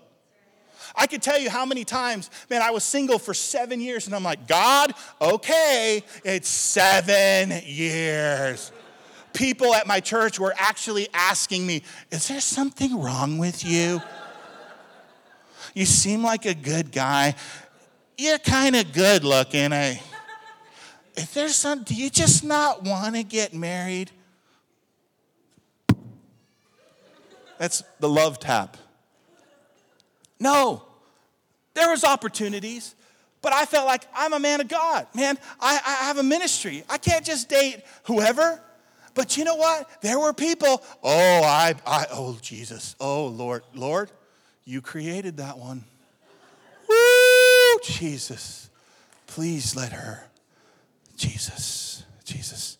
I 0.96 1.06
could 1.06 1.22
tell 1.22 1.38
you 1.38 1.52
how 1.52 1.66
many 1.66 1.86
times, 1.86 2.32
man, 2.50 2.64
I 2.64 2.72
was 2.72 2.84
single 2.84 3.20
for 3.20 3.36
seven 3.36 3.80
years, 3.80 4.08
and 4.08 4.16
I'm 4.16 4.24
like, 4.24 4.48
God, 4.48 4.94
okay, 5.22 6.04
it's 6.24 6.50
seven 6.50 7.62
years 7.64 8.72
people 9.34 9.74
at 9.74 9.88
my 9.88 10.00
church 10.00 10.39
were 10.39 10.54
actually 10.58 11.08
asking 11.13 11.65
me, 11.65 11.84
Is 12.12 12.28
there 12.28 12.42
something 12.42 13.00
wrong 13.00 13.38
with 13.38 13.65
you? 13.65 14.02
You 15.74 15.86
seem 15.86 16.24
like 16.24 16.46
a 16.46 16.54
good 16.54 16.92
guy. 16.92 17.36
You're 18.18 18.39
kind 18.39 18.76
of 18.76 18.92
good 18.92 19.24
looking. 19.24 19.72
I, 19.72 20.02
if 21.15 21.34
there's 21.34 21.56
some, 21.56 21.84
do 21.84 21.94
you 21.94 22.10
just 22.10 22.44
not 22.44 22.84
want 22.84 23.15
to 23.15 23.24
get 23.24 23.54
married? 23.54 24.12
That's 27.58 27.84
the 28.00 28.10
love 28.10 28.39
tap. 28.39 28.78
No, 30.39 30.84
there 31.74 31.89
was 31.89 32.04
opportunities, 32.04 32.96
but 33.42 33.54
I 33.54 33.65
felt 33.65 33.86
like 33.86 34.06
I'm 34.15 34.34
a 34.34 34.39
man 34.39 34.62
of 34.62 34.70
God. 34.70 35.08
Man, 35.13 35.38
I, 35.60 35.80
I 35.86 36.06
have 36.06 36.18
a 36.18 36.24
ministry. 36.24 36.84
I 36.89 36.98
can't 36.98 37.26
just 37.26 37.50
date 37.50 37.84
whoever. 38.04 38.62
But 39.20 39.36
you 39.36 39.44
know 39.44 39.58
what? 39.58 40.00
There 40.00 40.18
were 40.18 40.32
people, 40.32 40.82
oh, 41.04 41.44
I, 41.44 41.76
I, 41.86 42.06
oh, 42.10 42.38
Jesus, 42.42 42.96
oh, 43.02 43.28
Lord, 43.28 43.64
Lord, 43.76 44.10
you 44.64 44.82
created 44.82 45.36
that 45.38 45.58
one. 45.58 45.84
Woo, 46.88 47.80
Jesus, 47.84 48.70
please 49.28 49.76
let 49.76 49.92
her. 49.92 50.24
Jesus, 51.18 52.06
Jesus, 52.24 52.78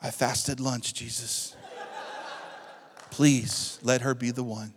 I 0.00 0.12
fasted 0.12 0.60
lunch, 0.60 0.94
Jesus. 0.94 1.56
Please 3.10 3.80
let 3.82 4.02
her 4.02 4.14
be 4.14 4.30
the 4.30 4.44
one. 4.44 4.72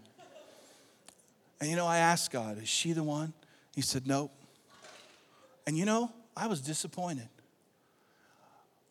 And 1.62 1.70
you 1.70 1.76
know, 1.76 1.86
I 1.86 2.00
asked 2.00 2.32
God, 2.32 2.60
is 2.60 2.68
she 2.68 2.94
the 2.94 3.04
one? 3.04 3.34
He 3.76 3.82
said, 3.82 4.08
nope. 4.08 4.32
And 5.68 5.78
you 5.78 5.86
know, 5.86 6.12
I 6.36 6.48
was 6.48 6.62
disappointed. 6.62 7.30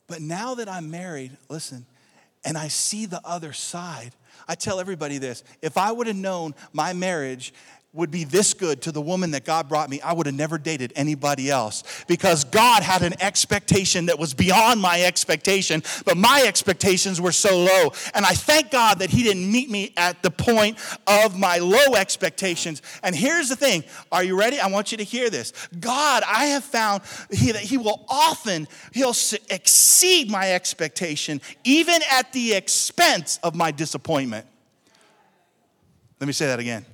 But 0.08 0.22
now 0.22 0.54
that 0.54 0.68
I'm 0.68 0.90
married, 0.90 1.36
listen, 1.48 1.86
and 2.44 2.58
I 2.58 2.68
see 2.68 3.06
the 3.06 3.20
other 3.24 3.52
side, 3.52 4.12
I 4.48 4.54
tell 4.54 4.80
everybody 4.80 5.18
this 5.18 5.44
if 5.62 5.76
I 5.76 5.92
would 5.92 6.06
have 6.06 6.16
known 6.16 6.54
my 6.72 6.94
marriage 6.94 7.52
would 7.94 8.10
be 8.10 8.24
this 8.24 8.52
good 8.52 8.82
to 8.82 8.92
the 8.92 9.00
woman 9.00 9.30
that 9.30 9.46
God 9.46 9.66
brought 9.66 9.88
me, 9.88 9.98
I 10.02 10.12
would 10.12 10.26
have 10.26 10.34
never 10.34 10.58
dated 10.58 10.92
anybody 10.94 11.50
else 11.50 12.04
because 12.06 12.44
God 12.44 12.82
had 12.82 13.02
an 13.02 13.14
expectation 13.20 14.06
that 14.06 14.18
was 14.18 14.34
beyond 14.34 14.80
my 14.80 15.02
expectation, 15.02 15.82
but 16.04 16.18
my 16.18 16.44
expectations 16.46 17.18
were 17.18 17.32
so 17.32 17.58
low. 17.58 17.92
And 18.12 18.26
I 18.26 18.34
thank 18.34 18.70
God 18.70 18.98
that 18.98 19.08
He 19.08 19.22
didn't 19.22 19.50
meet 19.50 19.70
me 19.70 19.94
at 19.96 20.22
the 20.22 20.30
point 20.30 20.76
of 21.06 21.38
my 21.38 21.58
low 21.58 21.94
expectations. 21.94 22.82
And 23.02 23.16
here's 23.16 23.48
the 23.48 23.56
thing 23.56 23.84
are 24.12 24.22
you 24.22 24.38
ready? 24.38 24.60
I 24.60 24.66
want 24.66 24.92
you 24.92 24.98
to 24.98 25.04
hear 25.04 25.30
this. 25.30 25.52
God, 25.80 26.22
I 26.26 26.46
have 26.46 26.64
found 26.64 27.02
he, 27.30 27.52
that 27.52 27.62
He 27.62 27.78
will 27.78 28.04
often, 28.08 28.68
He'll 28.92 29.14
exceed 29.48 30.30
my 30.30 30.52
expectation, 30.52 31.40
even 31.64 32.02
at 32.12 32.34
the 32.34 32.52
expense 32.52 33.38
of 33.42 33.54
my 33.54 33.70
disappointment. 33.70 34.46
Let 36.20 36.26
me 36.26 36.34
say 36.34 36.46
that 36.46 36.58
again. 36.58 36.84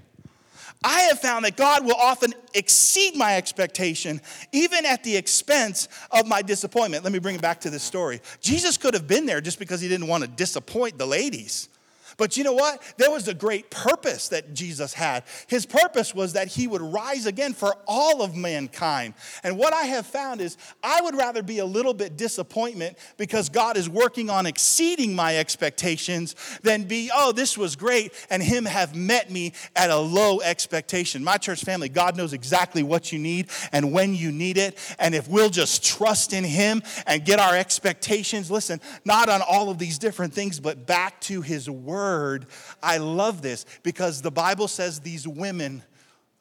I 0.84 1.00
have 1.08 1.18
found 1.18 1.46
that 1.46 1.56
God 1.56 1.84
will 1.84 1.96
often 1.96 2.34
exceed 2.52 3.16
my 3.16 3.36
expectation, 3.36 4.20
even 4.52 4.84
at 4.84 5.02
the 5.02 5.16
expense 5.16 5.88
of 6.10 6.28
my 6.28 6.42
disappointment. 6.42 7.02
Let 7.02 7.12
me 7.12 7.18
bring 7.18 7.36
it 7.36 7.42
back 7.42 7.60
to 7.62 7.70
this 7.70 7.82
story. 7.82 8.20
Jesus 8.40 8.76
could 8.76 8.92
have 8.92 9.08
been 9.08 9.24
there 9.24 9.40
just 9.40 9.58
because 9.58 9.80
he 9.80 9.88
didn't 9.88 10.08
want 10.08 10.22
to 10.22 10.28
disappoint 10.28 10.98
the 10.98 11.06
ladies. 11.06 11.70
But 12.16 12.36
you 12.36 12.44
know 12.44 12.52
what? 12.52 12.82
There 12.96 13.10
was 13.10 13.28
a 13.28 13.34
great 13.34 13.70
purpose 13.70 14.28
that 14.28 14.54
Jesus 14.54 14.92
had. 14.92 15.24
His 15.48 15.66
purpose 15.66 16.14
was 16.14 16.34
that 16.34 16.48
he 16.48 16.66
would 16.66 16.80
rise 16.80 17.26
again 17.26 17.52
for 17.52 17.76
all 17.86 18.22
of 18.22 18.36
mankind. 18.36 19.14
And 19.42 19.58
what 19.58 19.72
I 19.72 19.84
have 19.84 20.06
found 20.06 20.40
is 20.40 20.56
I 20.82 21.00
would 21.00 21.16
rather 21.16 21.42
be 21.42 21.58
a 21.58 21.64
little 21.64 21.94
bit 21.94 22.16
disappointment 22.16 22.98
because 23.16 23.48
God 23.48 23.76
is 23.76 23.88
working 23.88 24.30
on 24.30 24.46
exceeding 24.46 25.14
my 25.14 25.36
expectations 25.38 26.36
than 26.62 26.84
be, 26.84 27.10
oh, 27.14 27.32
this 27.32 27.58
was 27.58 27.76
great, 27.76 28.12
and 28.30 28.42
him 28.42 28.64
have 28.64 28.94
met 28.94 29.30
me 29.30 29.52
at 29.74 29.90
a 29.90 29.98
low 29.98 30.40
expectation. 30.40 31.24
My 31.24 31.36
church 31.36 31.64
family, 31.64 31.88
God 31.88 32.16
knows 32.16 32.32
exactly 32.32 32.82
what 32.82 33.12
you 33.12 33.18
need 33.18 33.48
and 33.72 33.92
when 33.92 34.14
you 34.14 34.30
need 34.30 34.58
it. 34.58 34.78
And 34.98 35.14
if 35.14 35.28
we'll 35.28 35.50
just 35.50 35.84
trust 35.84 36.32
in 36.32 36.44
him 36.44 36.82
and 37.06 37.24
get 37.24 37.38
our 37.38 37.56
expectations, 37.56 38.50
listen, 38.50 38.80
not 39.04 39.28
on 39.28 39.42
all 39.42 39.70
of 39.70 39.78
these 39.78 39.98
different 39.98 40.32
things, 40.32 40.60
but 40.60 40.86
back 40.86 41.20
to 41.22 41.42
his 41.42 41.68
word 41.68 42.03
word. 42.04 42.46
I 42.82 42.98
love 42.98 43.40
this 43.40 43.64
because 43.82 44.20
the 44.20 44.30
Bible 44.30 44.68
says 44.68 45.00
these 45.00 45.26
women 45.26 45.82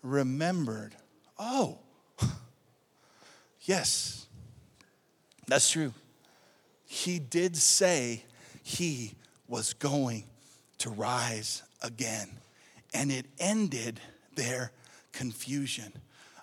remembered. 0.01 0.93
Oh, 1.39 1.79
yes, 3.61 4.27
that's 5.47 5.69
true. 5.69 5.93
He 6.85 7.17
did 7.17 7.55
say 7.55 8.25
he 8.61 9.13
was 9.47 9.73
going 9.73 10.25
to 10.79 10.89
rise 10.89 11.63
again. 11.81 12.29
And 12.93 13.11
it 13.11 13.25
ended 13.39 13.99
their 14.35 14.71
confusion. 15.11 15.93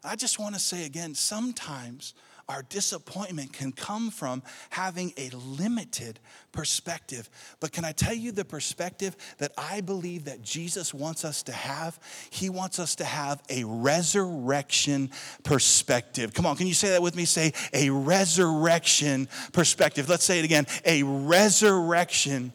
I 0.02 0.16
just 0.16 0.38
want 0.38 0.54
to 0.54 0.60
say 0.60 0.86
again 0.86 1.14
sometimes 1.14 2.14
our 2.50 2.62
disappointment 2.62 3.52
can 3.52 3.70
come 3.70 4.10
from 4.10 4.42
having 4.70 5.12
a 5.16 5.30
limited 5.30 6.18
perspective. 6.50 7.30
But 7.60 7.70
can 7.70 7.84
I 7.84 7.92
tell 7.92 8.12
you 8.12 8.32
the 8.32 8.44
perspective 8.44 9.16
that 9.38 9.52
I 9.56 9.80
believe 9.82 10.24
that 10.24 10.42
Jesus 10.42 10.92
wants 10.92 11.24
us 11.24 11.44
to 11.44 11.52
have? 11.52 12.00
He 12.30 12.50
wants 12.50 12.80
us 12.80 12.96
to 12.96 13.04
have 13.04 13.40
a 13.48 13.62
resurrection 13.62 15.10
perspective. 15.44 16.34
Come 16.34 16.44
on, 16.44 16.56
can 16.56 16.66
you 16.66 16.74
say 16.74 16.88
that 16.88 17.02
with 17.02 17.14
me? 17.14 17.24
Say 17.24 17.52
a 17.72 17.88
resurrection 17.90 19.28
perspective. 19.52 20.08
Let's 20.08 20.24
say 20.24 20.40
it 20.40 20.44
again 20.44 20.66
a 20.84 21.04
resurrection 21.04 22.52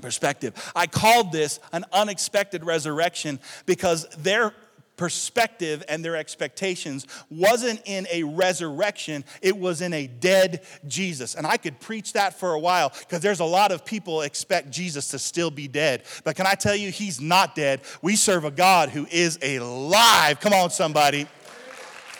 perspective. 0.00 0.54
I 0.74 0.86
called 0.86 1.32
this 1.32 1.60
an 1.72 1.84
unexpected 1.92 2.64
resurrection 2.64 3.40
because 3.66 4.08
their 4.16 4.54
perspective 4.98 5.82
and 5.88 6.04
their 6.04 6.16
expectations 6.16 7.06
wasn't 7.30 7.80
in 7.86 8.06
a 8.12 8.24
resurrection, 8.24 9.24
it 9.40 9.56
was 9.56 9.80
in 9.80 9.94
a 9.94 10.06
dead 10.06 10.62
Jesus. 10.86 11.34
And 11.34 11.46
I 11.46 11.56
could 11.56 11.80
preach 11.80 12.12
that 12.12 12.38
for 12.38 12.52
a 12.52 12.58
while 12.58 12.92
because 12.98 13.22
there's 13.22 13.40
a 13.40 13.44
lot 13.44 13.72
of 13.72 13.86
people 13.86 14.20
expect 14.20 14.70
Jesus 14.70 15.08
to 15.08 15.18
still 15.18 15.50
be 15.50 15.68
dead. 15.68 16.02
But 16.24 16.36
can 16.36 16.46
I 16.46 16.54
tell 16.54 16.76
you, 16.76 16.90
he's 16.90 17.20
not 17.20 17.54
dead. 17.54 17.80
We 18.02 18.16
serve 18.16 18.44
a 18.44 18.50
God 18.50 18.90
who 18.90 19.06
is 19.10 19.38
alive. 19.42 20.40
Come 20.40 20.52
on, 20.52 20.68
somebody. 20.68 21.26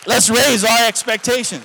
Let's 0.07 0.29
raise 0.29 0.63
our 0.63 0.87
expectation. 0.87 1.61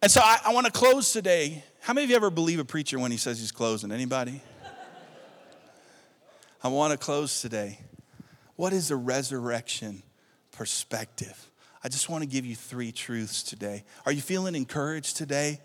And 0.00 0.10
so 0.10 0.20
I, 0.22 0.38
I 0.46 0.54
want 0.54 0.66
to 0.66 0.72
close 0.72 1.12
today. 1.12 1.64
How 1.80 1.92
many 1.92 2.04
of 2.04 2.10
you 2.10 2.16
ever 2.16 2.30
believe 2.30 2.60
a 2.60 2.64
preacher 2.64 2.98
when 2.98 3.10
he 3.10 3.16
says 3.16 3.40
he's 3.40 3.50
closing? 3.50 3.90
Anybody? 3.90 4.40
I 6.62 6.68
want 6.68 6.90
to 6.90 6.98
close 6.98 7.40
today. 7.40 7.78
What 8.56 8.72
is 8.72 8.90
a 8.90 8.96
resurrection 8.96 10.02
perspective? 10.50 11.50
I 11.84 11.88
just 11.88 12.08
want 12.08 12.24
to 12.24 12.28
give 12.28 12.44
you 12.44 12.56
three 12.56 12.90
truths 12.90 13.44
today. 13.44 13.84
Are 14.04 14.10
you 14.10 14.20
feeling 14.20 14.56
encouraged 14.56 15.16
today? 15.16 15.60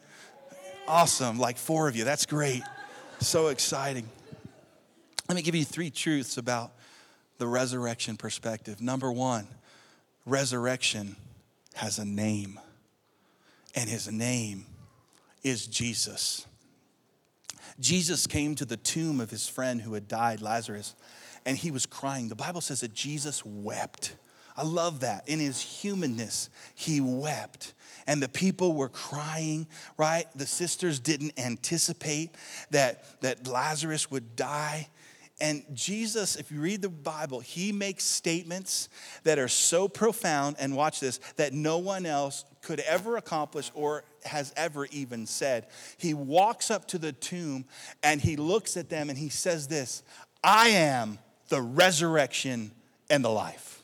Awesome, 0.87 1.39
like 1.39 1.57
four 1.57 1.87
of 1.87 1.95
you. 1.95 2.03
That's 2.03 2.27
great. 2.27 2.61
So 3.19 3.47
exciting. 3.47 4.07
Let 5.27 5.35
me 5.35 5.41
give 5.41 5.55
you 5.55 5.65
three 5.65 5.89
truths 5.89 6.37
about 6.37 6.73
the 7.39 7.47
resurrection 7.47 8.15
perspective. 8.15 8.79
Number 8.79 9.11
one, 9.11 9.47
resurrection 10.27 11.15
has 11.73 11.97
a 11.97 12.05
name, 12.05 12.59
and 13.73 13.89
his 13.89 14.11
name 14.11 14.67
is 15.41 15.65
Jesus. 15.65 16.45
Jesus 17.79 18.27
came 18.27 18.55
to 18.55 18.65
the 18.65 18.77
tomb 18.77 19.19
of 19.19 19.29
his 19.29 19.47
friend 19.47 19.81
who 19.81 19.93
had 19.93 20.07
died, 20.07 20.41
Lazarus, 20.41 20.95
and 21.45 21.57
he 21.57 21.71
was 21.71 21.85
crying. 21.85 22.29
The 22.29 22.35
Bible 22.35 22.61
says 22.61 22.81
that 22.81 22.93
Jesus 22.93 23.43
wept. 23.45 24.15
I 24.55 24.63
love 24.63 24.99
that. 24.99 25.27
In 25.27 25.39
his 25.39 25.61
humanness, 25.61 26.49
he 26.75 27.01
wept. 27.01 27.73
And 28.05 28.21
the 28.21 28.29
people 28.29 28.73
were 28.73 28.89
crying, 28.89 29.67
right? 29.97 30.25
The 30.35 30.45
sisters 30.45 30.99
didn't 30.99 31.39
anticipate 31.39 32.31
that, 32.69 33.21
that 33.21 33.47
Lazarus 33.47 34.11
would 34.11 34.35
die. 34.35 34.89
And 35.41 35.65
Jesus, 35.73 36.35
if 36.35 36.51
you 36.51 36.61
read 36.61 36.81
the 36.81 36.89
Bible, 36.89 37.39
he 37.39 37.71
makes 37.71 38.03
statements 38.03 38.87
that 39.23 39.39
are 39.39 39.47
so 39.47 39.87
profound, 39.87 40.57
and 40.59 40.75
watch 40.75 40.99
this, 40.99 41.19
that 41.37 41.53
no 41.53 41.79
one 41.79 42.05
else 42.05 42.45
could 42.61 42.79
ever 42.81 43.17
accomplish 43.17 43.71
or 43.73 44.03
has 44.25 44.53
ever 44.55 44.85
even 44.87 45.25
said. 45.25 45.67
He 45.97 46.13
walks 46.13 46.71
up 46.71 46.87
to 46.89 46.97
the 46.97 47.11
tomb 47.11 47.65
and 48.01 48.21
he 48.21 48.35
looks 48.35 48.77
at 48.77 48.89
them 48.89 49.09
and 49.09 49.17
he 49.17 49.29
says, 49.29 49.67
This 49.67 50.03
I 50.43 50.69
am 50.69 51.19
the 51.49 51.61
resurrection 51.61 52.71
and 53.09 53.23
the 53.23 53.29
life. 53.29 53.83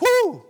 Whoo! 0.00 0.42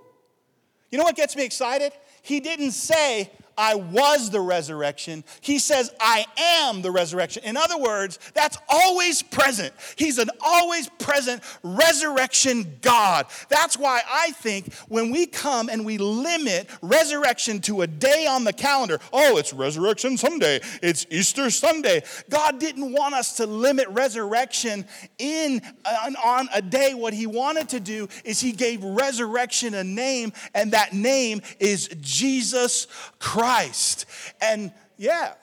You 0.90 0.98
know 0.98 1.04
what 1.04 1.16
gets 1.16 1.36
me 1.36 1.44
excited? 1.44 1.92
He 2.22 2.40
didn't 2.40 2.72
say, 2.72 3.30
I 3.60 3.74
was 3.74 4.30
the 4.30 4.40
resurrection. 4.40 5.22
He 5.42 5.58
says, 5.58 5.92
I 6.00 6.24
am 6.38 6.80
the 6.80 6.90
resurrection. 6.90 7.44
In 7.44 7.58
other 7.58 7.76
words, 7.76 8.18
that's 8.32 8.56
always 8.70 9.22
present. 9.22 9.74
He's 9.96 10.16
an 10.16 10.30
always 10.40 10.88
present 10.88 11.42
resurrection 11.62 12.78
God. 12.80 13.26
That's 13.50 13.76
why 13.76 14.00
I 14.10 14.30
think 14.30 14.72
when 14.88 15.10
we 15.10 15.26
come 15.26 15.68
and 15.68 15.84
we 15.84 15.98
limit 15.98 16.70
resurrection 16.80 17.60
to 17.62 17.82
a 17.82 17.86
day 17.86 18.26
on 18.26 18.44
the 18.44 18.54
calendar, 18.54 18.98
oh, 19.12 19.36
it's 19.36 19.52
Resurrection 19.52 20.16
Sunday, 20.16 20.60
it's 20.82 21.04
Easter 21.10 21.50
Sunday. 21.50 22.02
God 22.30 22.58
didn't 22.60 22.90
want 22.90 23.14
us 23.14 23.36
to 23.36 23.46
limit 23.46 23.88
resurrection 23.90 24.86
in 25.18 25.60
uh, 25.84 26.10
on 26.24 26.48
a 26.54 26.62
day. 26.62 26.94
What 26.94 27.12
He 27.12 27.26
wanted 27.26 27.68
to 27.70 27.80
do 27.80 28.08
is 28.24 28.40
He 28.40 28.52
gave 28.52 28.82
resurrection 28.82 29.74
a 29.74 29.84
name, 29.84 30.32
and 30.54 30.72
that 30.72 30.94
name 30.94 31.42
is 31.58 31.88
Jesus 32.00 32.86
Christ. 33.18 33.49
Christ. 33.50 34.06
And 34.40 34.72
yeah, 34.96 35.34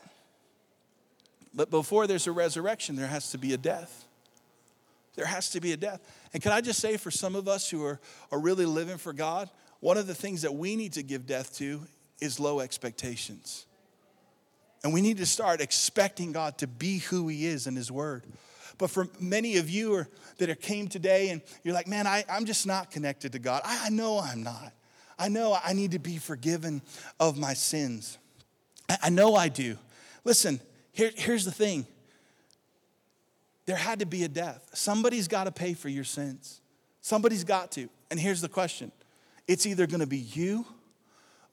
but 1.54 1.70
before 1.70 2.08
there's 2.08 2.28
a 2.28 2.32
resurrection, 2.32 2.96
there 2.96 3.08
has 3.08 3.32
to 3.32 3.38
be 3.38 3.54
a 3.54 3.58
death. 3.58 4.06
There 5.16 5.26
has 5.26 5.50
to 5.52 5.60
be 5.60 5.72
a 5.74 5.78
death. 5.78 6.00
And 6.32 6.42
can 6.42 6.52
I 6.52 6.62
just 6.62 6.80
say, 6.80 6.98
for 6.98 7.12
some 7.12 7.36
of 7.36 7.48
us 7.48 7.70
who 7.70 7.84
are, 7.84 8.00
are 8.32 8.40
really 8.40 8.66
living 8.66 8.98
for 8.98 9.14
God, 9.14 9.50
one 9.80 9.98
of 9.98 10.08
the 10.08 10.14
things 10.14 10.44
that 10.44 10.54
we 10.54 10.76
need 10.76 10.94
to 10.94 11.04
give 11.04 11.26
death 11.26 11.56
to 11.58 11.82
is 12.22 12.40
low 12.40 12.60
expectations. 12.60 13.66
And 14.84 14.94
we 14.94 15.02
need 15.02 15.18
to 15.18 15.26
start 15.26 15.60
expecting 15.60 16.32
God 16.32 16.60
to 16.60 16.68
be 16.68 17.00
who 17.00 17.28
He 17.28 17.48
is 17.48 17.68
in 17.68 17.76
His 17.76 17.92
Word. 17.92 18.24
But 18.78 18.92
for 18.92 19.08
many 19.20 19.58
of 19.58 19.70
you 19.70 19.96
are, 19.96 20.08
that 20.38 20.62
came 20.62 20.88
today 20.88 21.30
and 21.30 21.42
you're 21.64 21.74
like, 21.74 21.88
man, 21.88 22.06
I, 22.06 22.24
I'm 22.30 22.46
just 22.46 22.68
not 22.68 22.92
connected 22.92 23.32
to 23.32 23.40
God. 23.40 23.64
I, 23.66 23.88
I 23.88 23.90
know 23.90 24.20
I'm 24.20 24.44
not. 24.44 24.72
I 25.20 25.30
know 25.30 25.58
I 25.64 25.74
need 25.74 25.92
to 25.92 26.00
be 26.00 26.18
forgiven 26.18 26.82
of 27.20 27.38
my 27.38 27.54
sins. 27.54 28.18
I 29.02 29.10
know 29.10 29.36
I 29.36 29.50
do. 29.50 29.78
Listen, 30.24 30.62
here, 30.92 31.12
here's 31.16 31.46
the 31.46 31.52
thing 31.52 31.86
there 33.66 33.76
had 33.76 34.00
to 34.00 34.06
be 34.06 34.24
a 34.24 34.30
death. 34.30 34.70
Somebody's 34.74 35.28
got 35.28 35.44
to 35.44 35.52
pay 35.52 35.74
for 35.74 35.90
your 35.90 36.06
sins. 36.06 36.62
Somebody's 37.02 37.44
got 37.44 37.72
to. 37.74 37.90
And 38.10 38.20
here's 38.20 38.42
the 38.42 38.50
question 38.50 38.92
it's 39.48 39.66
either 39.66 39.88
going 39.88 40.00
to 40.00 40.08
be 40.08 40.18
you 40.18 40.66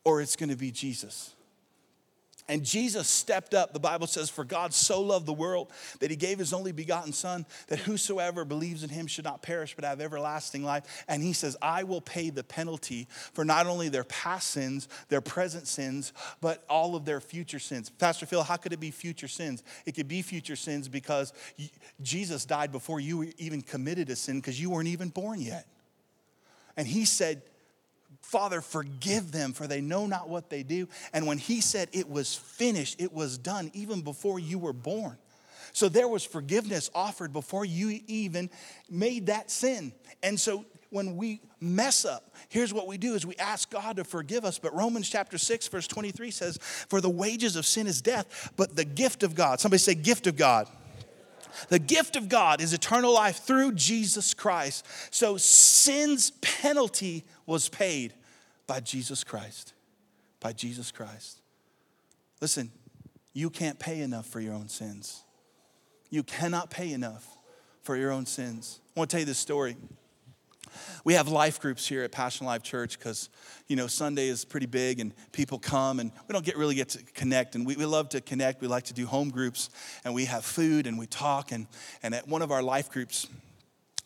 or 0.05 0.21
it's 0.21 0.37
going 0.37 0.51
to 0.51 0.57
be 0.57 0.71
Jesus. 0.71 1.35
And 2.47 2.63
Jesus 2.63 3.09
stepped 3.09 3.55
up. 3.55 3.73
The 3.73 3.81
Bible 3.81 4.07
says, 4.07 4.29
For 4.29 4.45
God 4.45 4.75
so 4.75 5.01
loved 5.01 5.25
the 5.25 5.33
world 5.33 5.73
that 6.01 6.11
he 6.11 6.17
gave 6.17 6.39
his 6.39 6.53
only 6.53 6.73
begotten 6.73 7.13
Son, 7.13 7.47
that 7.69 7.79
whosoever 7.79 8.45
believes 8.45 8.83
in 8.83 8.91
him 8.91 9.07
should 9.07 9.25
not 9.25 9.41
perish 9.41 9.75
but 9.75 9.85
have 9.85 10.01
everlasting 10.01 10.63
life. 10.63 11.05
And 11.09 11.23
he 11.23 11.33
says, 11.33 11.57
I 11.63 11.85
will 11.85 12.03
pay 12.03 12.29
the 12.29 12.45
penalty 12.45 13.09
for 13.33 13.47
not 13.47 13.67
only 13.67 13.89
their 13.89 14.05
past 14.05 14.51
sins, 14.51 14.89
their 15.09 15.23
present 15.23 15.67
sins, 15.67 16.13
but 16.43 16.65
all 16.69 16.97
of 16.97 17.07
their 17.07 17.21
future 17.21 17.59
sins. 17.59 17.89
Pastor 17.89 18.27
Phil, 18.27 18.43
how 18.43 18.57
could 18.57 18.75
it 18.75 18.81
be 18.81 18.91
future 18.91 19.29
sins? 19.29 19.63
It 19.87 19.93
could 19.93 20.09
be 20.09 20.21
future 20.21 20.57
sins 20.57 20.87
because 20.87 21.33
Jesus 22.03 22.45
died 22.45 22.73
before 22.73 23.01
you 23.01 23.33
even 23.39 23.63
committed 23.63 24.11
a 24.11 24.17
sin 24.17 24.41
because 24.41 24.61
you 24.61 24.69
weren't 24.69 24.89
even 24.89 25.09
born 25.09 25.41
yet. 25.41 25.67
And 26.77 26.87
he 26.87 27.07
said, 27.07 27.41
Father, 28.35 28.61
forgive 28.61 29.31
them, 29.31 29.53
for 29.53 29.69
they 29.69 29.81
know 29.81 30.09
not 30.09 30.29
what 30.29 30.51
they 30.51 30.65
do. 30.65 30.89
And 31.13 31.25
when 31.25 31.39
he 31.39 31.61
said 31.61 31.89
it 31.93 32.11
was 32.11 32.35
finished, 32.35 33.01
it 33.01 33.13
was 33.13 33.39
done 33.39 33.71
even 33.75 34.01
before 34.01 34.41
you 34.41 34.59
were 34.59 34.73
born. 34.73 35.17
So 35.73 35.89
there 35.89 36.09
was 36.09 36.25
forgiveness 36.25 36.91
offered 36.97 37.33
before 37.33 37.65
you 37.65 38.01
even 38.09 38.51
made 38.91 39.27
that 39.27 39.53
sin. 39.53 39.93
And 40.21 40.41
so 40.41 40.65
when 40.91 41.17
we 41.17 41.43
mess 41.61 42.05
up, 42.05 42.35
here's 42.49 42.75
what 42.75 42.89
we 42.89 42.99
do 42.99 43.15
is 43.15 43.25
we 43.25 43.37
ask 43.37 43.71
God 43.71 43.99
to 43.99 44.05
forgive 44.05 44.45
us. 44.45 44.59
But 44.59 44.75
Romans 44.75 45.09
chapter 45.09 45.39
6 45.39 45.69
verse 45.69 45.87
23 45.87 46.33
says, 46.33 46.59
"For 46.89 47.01
the 47.01 47.09
wages 47.09 47.55
of 47.55 47.65
sin 47.65 47.87
is 47.87 48.03
death, 48.03 48.51
but 48.57 48.75
the 48.75 48.85
gift 48.85 49.23
of 49.23 49.37
God." 49.37 49.61
Somebody 49.61 49.79
say 49.79 49.95
gift 49.95 50.27
of 50.27 50.35
God. 50.35 50.69
The 51.69 51.79
gift 51.79 52.17
of 52.17 52.29
God 52.29 52.61
is 52.61 52.73
eternal 52.73 53.13
life 53.13 53.45
through 53.45 53.75
Jesus 53.75 54.35
Christ. 54.35 54.85
So 55.13 55.37
sin's 55.37 56.33
penalty 56.41 57.25
was 57.47 57.69
paid 57.69 58.13
by 58.67 58.81
Jesus 58.81 59.25
Christ. 59.25 59.75
By 60.41 60.53
Jesus 60.53 60.91
Christ. 60.91 61.41
Listen, 62.41 62.71
you 63.33 63.51
can't 63.51 63.79
pay 63.79 64.01
enough 64.01 64.27
for 64.27 64.41
your 64.41 64.55
own 64.55 64.69
sins. 64.69 65.23
You 66.11 66.23
cannot 66.23 66.71
pay 66.71 66.93
enough 66.93 67.27
for 67.83 67.97
your 67.97 68.11
own 68.13 68.27
sins. 68.27 68.81
I 68.97 69.01
want 69.01 69.11
to 69.11 69.15
tell 69.15 69.21
you 69.21 69.27
this 69.27 69.39
story. 69.39 69.77
We 71.05 71.15
have 71.15 71.29
life 71.29 71.61
groups 71.61 71.87
here 71.87 72.03
at 72.03 72.13
Passion 72.13 72.47
Life 72.47 72.63
Church 72.63 72.99
because, 72.99 73.29
you 73.69 73.77
know, 73.77 73.87
Sunday 73.87 74.29
is 74.29 74.45
pretty 74.45 74.67
big 74.67 75.01
and 75.01 75.13
people 75.33 75.59
come 75.59 76.01
and 76.01 76.11
we 76.27 76.33
don't 76.33 76.45
get 76.45 76.57
really 76.57 76.75
get 76.75 76.91
to 76.91 77.03
connect. 77.15 77.55
And 77.55 77.67
we, 77.67 77.77
we 77.77 77.85
love 77.85 78.09
to 78.11 78.21
connect. 78.21 78.61
We 78.61 78.69
like 78.69 78.85
to 78.85 78.95
do 78.95 79.07
home 79.07 79.31
groups 79.31 79.71
and 80.05 80.15
we 80.15 80.25
have 80.25 80.45
food 80.45 80.87
and 80.87 80.99
we 80.99 81.07
talk. 81.07 81.53
And, 81.53 81.67
and 82.03 82.15
at 82.15 82.27
one 82.27 82.43
of 82.43 82.51
our 82.51 82.63
life 82.63 82.91
groups, 82.91 83.29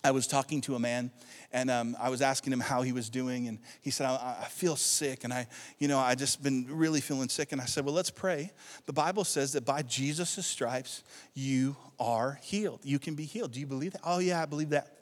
I 0.05 0.12
was 0.12 0.26
talking 0.26 0.61
to 0.62 0.74
a 0.74 0.78
man 0.78 1.11
and 1.53 1.70
um, 1.70 1.96
I 1.99 2.11
was 2.11 2.20
asking 2.20 2.53
him 2.53 2.61
how 2.61 2.82
he 2.82 2.92
was 2.92 3.09
doing, 3.09 3.49
and 3.49 3.59
he 3.80 3.90
said, 3.90 4.07
I, 4.07 4.38
I, 4.42 4.44
feel 4.49 4.76
sick, 4.76 5.24
and 5.24 5.32
I, 5.32 5.46
you 5.78 5.88
know, 5.88 5.99
I 5.99 6.14
just 6.14 6.42
been 6.42 6.66
really 6.68 7.01
feeling 7.01 7.28
sick." 7.28 7.53
And 7.53 7.61
I 7.61 7.64
said, 7.64 7.84
"Well, 7.84 7.94
let's 7.94 8.11
pray. 8.11 8.51
The 8.86 8.92
Bible 8.92 9.24
says 9.24 9.53
that 9.53 9.64
by 9.64 9.82
Jesus' 9.82 10.46
stripes 10.46 11.03
you 11.34 11.76
are 11.99 12.38
healed. 12.42 12.80
You 12.82 12.99
can 12.99 13.14
be 13.14 13.24
healed. 13.24 13.53
Do 13.53 13.61
you 13.61 13.66
believe 13.66 13.92
that? 13.92 14.03
Oh 14.05 14.18
yeah, 14.18 14.42
I 14.42 14.46
believe 14.46 14.70
that." 14.70 14.94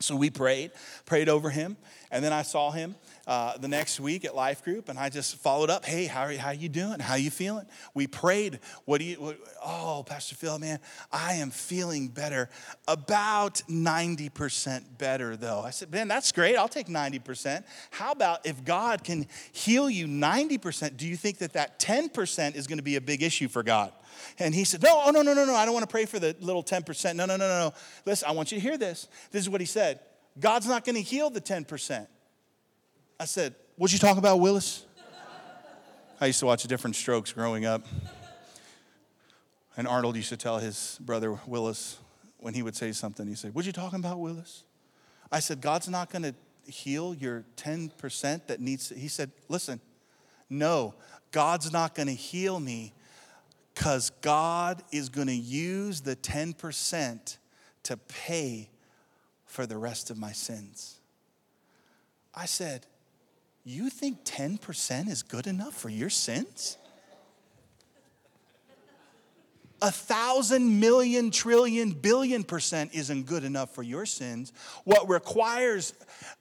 So 0.00 0.16
we 0.16 0.30
prayed, 0.30 0.72
prayed 1.04 1.28
over 1.28 1.50
him, 1.50 1.76
and 2.10 2.24
then 2.24 2.32
I 2.32 2.42
saw 2.42 2.70
him 2.70 2.96
uh, 3.30 3.56
the 3.58 3.68
next 3.68 4.00
week 4.00 4.24
at 4.24 4.34
Life 4.34 4.64
Group, 4.64 4.88
and 4.88 4.98
I 4.98 5.08
just 5.08 5.36
followed 5.36 5.70
up. 5.70 5.84
Hey, 5.84 6.06
how 6.06 6.22
are 6.22 6.32
you, 6.32 6.38
how 6.40 6.50
you 6.50 6.68
doing? 6.68 6.98
How 6.98 7.12
are 7.12 7.18
you 7.18 7.30
feeling? 7.30 7.64
We 7.94 8.08
prayed. 8.08 8.58
What 8.86 8.98
do 8.98 9.04
you? 9.04 9.20
What, 9.20 9.38
oh, 9.64 10.04
Pastor 10.04 10.34
Phil, 10.34 10.58
man, 10.58 10.80
I 11.12 11.34
am 11.34 11.52
feeling 11.52 12.08
better. 12.08 12.50
About 12.88 13.62
ninety 13.68 14.30
percent 14.30 14.98
better, 14.98 15.36
though. 15.36 15.60
I 15.60 15.70
said, 15.70 15.92
man, 15.92 16.08
that's 16.08 16.32
great. 16.32 16.56
I'll 16.56 16.66
take 16.66 16.88
ninety 16.88 17.20
percent. 17.20 17.64
How 17.92 18.10
about 18.10 18.44
if 18.44 18.64
God 18.64 19.04
can 19.04 19.28
heal 19.52 19.88
you 19.88 20.08
ninety 20.08 20.58
percent? 20.58 20.96
Do 20.96 21.06
you 21.06 21.16
think 21.16 21.38
that 21.38 21.52
that 21.52 21.78
ten 21.78 22.08
percent 22.08 22.56
is 22.56 22.66
going 22.66 22.78
to 22.78 22.84
be 22.84 22.96
a 22.96 23.00
big 23.00 23.22
issue 23.22 23.46
for 23.46 23.62
God? 23.62 23.92
And 24.40 24.52
he 24.52 24.64
said, 24.64 24.82
No, 24.82 25.02
oh, 25.04 25.10
no, 25.12 25.22
no, 25.22 25.34
no, 25.34 25.44
no. 25.44 25.54
I 25.54 25.64
don't 25.64 25.72
want 25.72 25.84
to 25.84 25.92
pray 25.92 26.04
for 26.04 26.18
the 26.18 26.34
little 26.40 26.64
10%. 26.64 27.14
No, 27.14 27.26
no, 27.26 27.36
no, 27.36 27.48
no, 27.48 27.68
no. 27.68 27.74
Listen, 28.04 28.28
I 28.28 28.32
want 28.32 28.50
you 28.50 28.58
to 28.58 28.62
hear 28.62 28.76
this. 28.76 29.08
This 29.30 29.40
is 29.42 29.48
what 29.48 29.60
he 29.60 29.66
said 29.68 30.00
God's 30.40 30.66
not 30.66 30.84
going 30.84 30.96
to 30.96 31.00
heal 31.00 31.30
the 31.30 31.40
10%. 31.40 32.08
I 33.20 33.26
said, 33.26 33.54
What 33.76 33.92
you 33.92 33.98
talking 33.98 34.18
about, 34.18 34.40
Willis? 34.40 34.86
I 36.22 36.26
used 36.26 36.40
to 36.40 36.46
watch 36.46 36.62
Diff'rent 36.64 36.96
Strokes 36.96 37.32
growing 37.32 37.66
up. 37.66 37.86
And 39.76 39.86
Arnold 39.86 40.16
used 40.16 40.30
to 40.30 40.38
tell 40.38 40.58
his 40.58 40.98
brother 41.02 41.38
Willis 41.46 41.98
when 42.38 42.54
he 42.54 42.62
would 42.62 42.74
say 42.74 42.92
something, 42.92 43.26
he 43.26 43.34
said, 43.34 43.54
What 43.54 43.66
you 43.66 43.72
talking 43.72 43.98
about, 43.98 44.18
Willis? 44.18 44.64
I 45.30 45.40
said, 45.40 45.60
God's 45.60 45.88
not 45.90 46.10
going 46.10 46.22
to 46.22 46.34
heal 46.70 47.14
your 47.14 47.44
10% 47.58 48.46
that 48.46 48.58
needs 48.58 48.88
to. 48.88 48.94
He 48.94 49.08
said, 49.08 49.30
Listen, 49.50 49.80
no, 50.48 50.94
God's 51.30 51.70
not 51.70 51.94
going 51.94 52.08
to 52.08 52.14
heal 52.14 52.58
me 52.58 52.94
because 53.74 54.08
God 54.22 54.82
is 54.92 55.10
going 55.10 55.28
to 55.28 55.34
use 55.34 56.00
the 56.00 56.16
10% 56.16 57.36
to 57.82 57.96
pay 57.98 58.70
for 59.44 59.66
the 59.66 59.76
rest 59.76 60.10
of 60.10 60.16
my 60.16 60.32
sins. 60.32 61.00
I 62.34 62.46
said, 62.46 62.86
You 63.70 63.88
think 63.88 64.24
10% 64.24 65.08
is 65.08 65.22
good 65.22 65.46
enough 65.46 65.74
for 65.74 65.88
your 65.88 66.10
sins? 66.10 66.76
A 69.80 69.92
thousand 69.92 70.80
million 70.80 71.30
trillion 71.30 71.92
billion 71.92 72.42
percent 72.42 72.90
isn't 72.94 73.26
good 73.26 73.44
enough 73.44 73.72
for 73.72 73.84
your 73.84 74.06
sins. 74.06 74.52
What 74.82 75.08
requires 75.08 75.94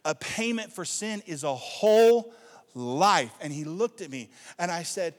a 0.04 0.16
payment 0.16 0.74
for 0.74 0.84
sin 0.86 1.22
is 1.28 1.44
a 1.44 1.54
whole 1.54 2.34
life. 2.74 3.32
And 3.42 3.54
he 3.54 3.64
looked 3.64 4.02
at 4.02 4.10
me 4.10 4.32
and 4.58 4.72
I 4.72 4.82
said, 4.82 5.14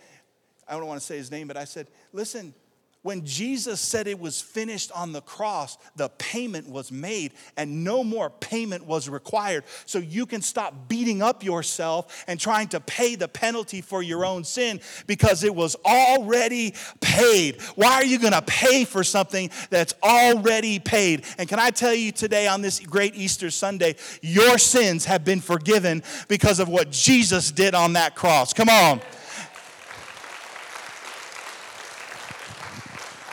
I 0.66 0.72
don't 0.72 0.88
want 0.88 0.98
to 0.98 1.06
say 1.06 1.16
his 1.16 1.30
name, 1.30 1.46
but 1.46 1.56
I 1.56 1.64
said, 1.64 1.86
listen, 2.12 2.54
when 3.03 3.24
Jesus 3.24 3.80
said 3.80 4.07
it 4.07 4.20
was 4.20 4.40
finished 4.40 4.92
on 4.92 5.12
the 5.12 5.22
cross, 5.22 5.78
the 5.96 6.11
payment 6.11 6.68
was 6.68 6.92
made 6.92 7.32
and 7.57 7.82
no 7.82 8.05
more 8.05 8.28
payment 8.28 8.84
was 8.84 9.09
required. 9.09 9.64
So 9.86 9.98
you 9.98 10.26
can 10.26 10.42
stop 10.42 10.88
beating 10.88 11.22
up 11.22 11.42
yourself 11.42 12.24
and 12.26 12.38
trying 12.38 12.68
to 12.68 12.80
pay 12.80 13.14
the 13.14 13.28
penalty 13.28 13.80
for 13.80 14.03
your 14.03 14.24
own 14.26 14.44
sin 14.44 14.80
because 15.07 15.44
it 15.44 15.55
was 15.55 15.76
already 15.84 16.74
paid. 17.01 17.62
Why 17.74 17.94
are 17.94 18.05
you 18.05 18.18
going 18.18 18.34
to 18.34 18.42
pay 18.42 18.84
for 18.84 19.03
something 19.03 19.51
that's 19.70 19.94
already 20.03 20.78
paid? 20.78 21.24
And 21.38 21.48
can 21.48 21.59
I 21.59 21.70
tell 21.70 21.94
you 21.94 22.12
today 22.12 22.48
on 22.48 22.61
this 22.61 22.80
great 22.80 23.14
Easter 23.14 23.51
Sunday, 23.51 23.96
your 24.20 24.59
sins 24.59 25.07
have 25.07 25.24
been 25.24 25.40
forgiven 25.40 26.03
because 26.28 26.61
of 26.61 26.68
what 26.68 26.90
Jesus 26.90 27.51
did 27.51 27.74
on 27.74 27.94
that 27.94 28.14
cross. 28.14 28.53
Come 28.53 28.68
on. 28.68 29.01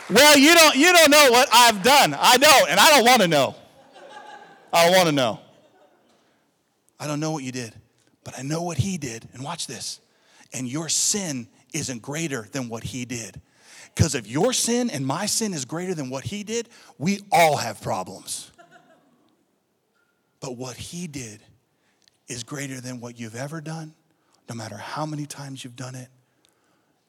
Well, 0.09 0.37
you 0.37 0.55
don't, 0.55 0.75
you 0.75 0.93
don't 0.93 1.11
know 1.11 1.31
what 1.31 1.49
I've 1.51 1.83
done. 1.83 2.15
I 2.17 2.37
know, 2.37 2.65
and 2.69 2.79
I 2.79 2.89
don't 2.89 3.05
want 3.05 3.21
to 3.21 3.27
know. 3.27 3.55
I 4.71 4.85
don't 4.85 4.95
want 4.95 5.07
to 5.07 5.11
know. 5.11 5.39
I 6.99 7.07
don't 7.07 7.19
know 7.19 7.31
what 7.31 7.43
you 7.43 7.51
did, 7.51 7.73
but 8.23 8.37
I 8.37 8.41
know 8.41 8.61
what 8.61 8.77
he 8.77 8.97
did. 8.97 9.27
And 9.33 9.43
watch 9.43 9.67
this. 9.67 9.99
And 10.53 10.67
your 10.67 10.89
sin 10.89 11.47
isn't 11.73 12.01
greater 12.01 12.47
than 12.51 12.69
what 12.69 12.83
he 12.83 13.05
did. 13.05 13.41
Because 13.93 14.15
if 14.15 14.27
your 14.27 14.53
sin 14.53 14.89
and 14.89 15.05
my 15.05 15.25
sin 15.25 15.53
is 15.53 15.65
greater 15.65 15.93
than 15.93 16.09
what 16.09 16.23
he 16.23 16.43
did, 16.43 16.69
we 16.97 17.19
all 17.31 17.57
have 17.57 17.81
problems. 17.81 18.51
But 20.39 20.55
what 20.55 20.77
he 20.77 21.07
did 21.07 21.41
is 22.27 22.43
greater 22.43 22.79
than 22.79 22.99
what 22.99 23.19
you've 23.19 23.35
ever 23.35 23.59
done, 23.59 23.93
no 24.47 24.55
matter 24.55 24.77
how 24.77 25.05
many 25.05 25.25
times 25.25 25.63
you've 25.63 25.75
done 25.75 25.95
it, 25.95 26.09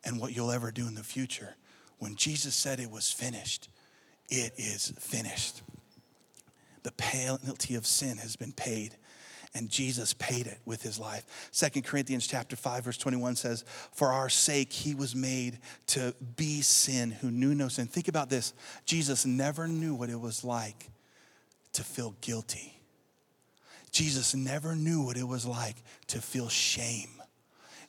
and 0.04 0.20
what 0.20 0.34
you'll 0.34 0.50
ever 0.50 0.70
do 0.70 0.86
in 0.86 0.94
the 0.94 1.02
future. 1.02 1.54
When 1.98 2.14
Jesus 2.16 2.54
said 2.54 2.80
it 2.80 2.90
was 2.90 3.10
finished, 3.10 3.68
it 4.28 4.52
is 4.56 4.92
finished. 4.98 5.62
The 6.82 6.92
penalty 6.92 7.74
of 7.74 7.86
sin 7.86 8.18
has 8.18 8.36
been 8.36 8.52
paid 8.52 8.96
and 9.54 9.70
Jesus 9.70 10.14
paid 10.14 10.46
it 10.46 10.58
with 10.64 10.82
his 10.82 10.98
life. 10.98 11.48
Second 11.50 11.82
Corinthians 11.82 12.26
chapter 12.26 12.54
5 12.54 12.84
verse 12.84 12.98
21 12.98 13.36
says, 13.36 13.64
"For 13.92 14.12
our 14.12 14.28
sake 14.28 14.72
he 14.72 14.94
was 14.94 15.14
made 15.14 15.58
to 15.88 16.14
be 16.36 16.62
sin 16.62 17.10
who 17.10 17.30
knew 17.30 17.54
no 17.54 17.68
sin." 17.68 17.88
Think 17.88 18.08
about 18.08 18.30
this. 18.30 18.52
Jesus 18.84 19.24
never 19.24 19.66
knew 19.66 19.94
what 19.94 20.10
it 20.10 20.20
was 20.20 20.44
like 20.44 20.90
to 21.72 21.82
feel 21.82 22.12
guilty. 22.20 22.80
Jesus 23.90 24.34
never 24.34 24.76
knew 24.76 25.00
what 25.00 25.16
it 25.16 25.26
was 25.26 25.46
like 25.46 25.82
to 26.08 26.20
feel 26.20 26.48
shame. 26.48 27.22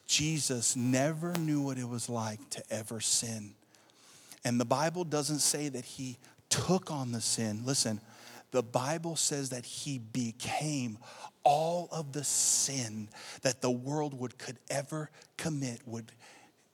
Jesus 0.08 0.76
never 0.76 1.34
knew 1.34 1.62
what 1.62 1.78
it 1.78 1.88
was 1.88 2.10
like 2.10 2.50
to 2.52 2.64
ever 2.72 3.00
sin. 3.02 3.56
And 4.44 4.60
the 4.60 4.66
Bible 4.66 5.04
doesn't 5.04 5.40
say 5.40 5.70
that 5.70 5.86
he 5.86 6.18
took 6.50 6.92
on 6.92 7.12
the 7.12 7.22
sin. 7.22 7.64
Listen, 7.66 8.02
the 8.52 8.64
Bible 8.64 9.16
says 9.16 9.50
that 9.50 9.66
he 9.66 10.00
became 10.00 10.98
all 11.44 11.88
of 11.92 12.14
the 12.14 12.24
sin 12.24 13.10
that 13.42 13.62
the 13.62 13.72
world 13.72 14.14
would 14.14 14.38
could 14.38 14.58
ever 14.70 15.10
commit 15.38 15.82
would 15.86 16.12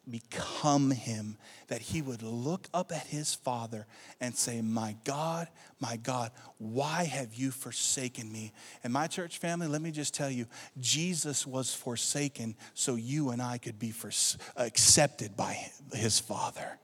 become 0.09 0.91
him 0.91 1.37
that 1.67 1.81
he 1.81 2.01
would 2.01 2.21
look 2.21 2.67
up 2.73 2.91
at 2.91 3.07
his 3.07 3.33
father 3.33 3.87
and 4.21 4.35
say 4.35 4.61
my 4.61 4.95
god 5.03 5.47
my 5.79 5.97
god 5.97 6.31
why 6.59 7.05
have 7.05 7.33
you 7.33 7.49
forsaken 7.49 8.31
me 8.31 8.51
and 8.83 8.93
my 8.93 9.07
church 9.07 9.39
family 9.39 9.65
let 9.65 9.81
me 9.81 9.89
just 9.89 10.13
tell 10.13 10.29
you 10.29 10.45
jesus 10.79 11.47
was 11.47 11.73
forsaken 11.73 12.55
so 12.75 12.95
you 12.95 13.31
and 13.31 13.41
i 13.41 13.57
could 13.57 13.79
be 13.79 13.89
for, 13.89 14.11
accepted 14.57 15.35
by 15.35 15.57
his 15.91 16.19
father 16.19 16.77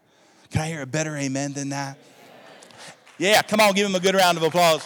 can 0.52 0.62
I 0.62 0.68
hear 0.68 0.82
a 0.82 0.86
better 0.86 1.16
amen 1.16 1.54
than 1.54 1.70
that? 1.70 1.97
Yeah, 3.18 3.41
come 3.41 3.60
on, 3.60 3.74
give 3.74 3.86
him 3.88 3.95
a 3.95 3.99
good 3.99 4.16
round 4.16 4.38
of 4.38 4.43
applause. 4.43 4.86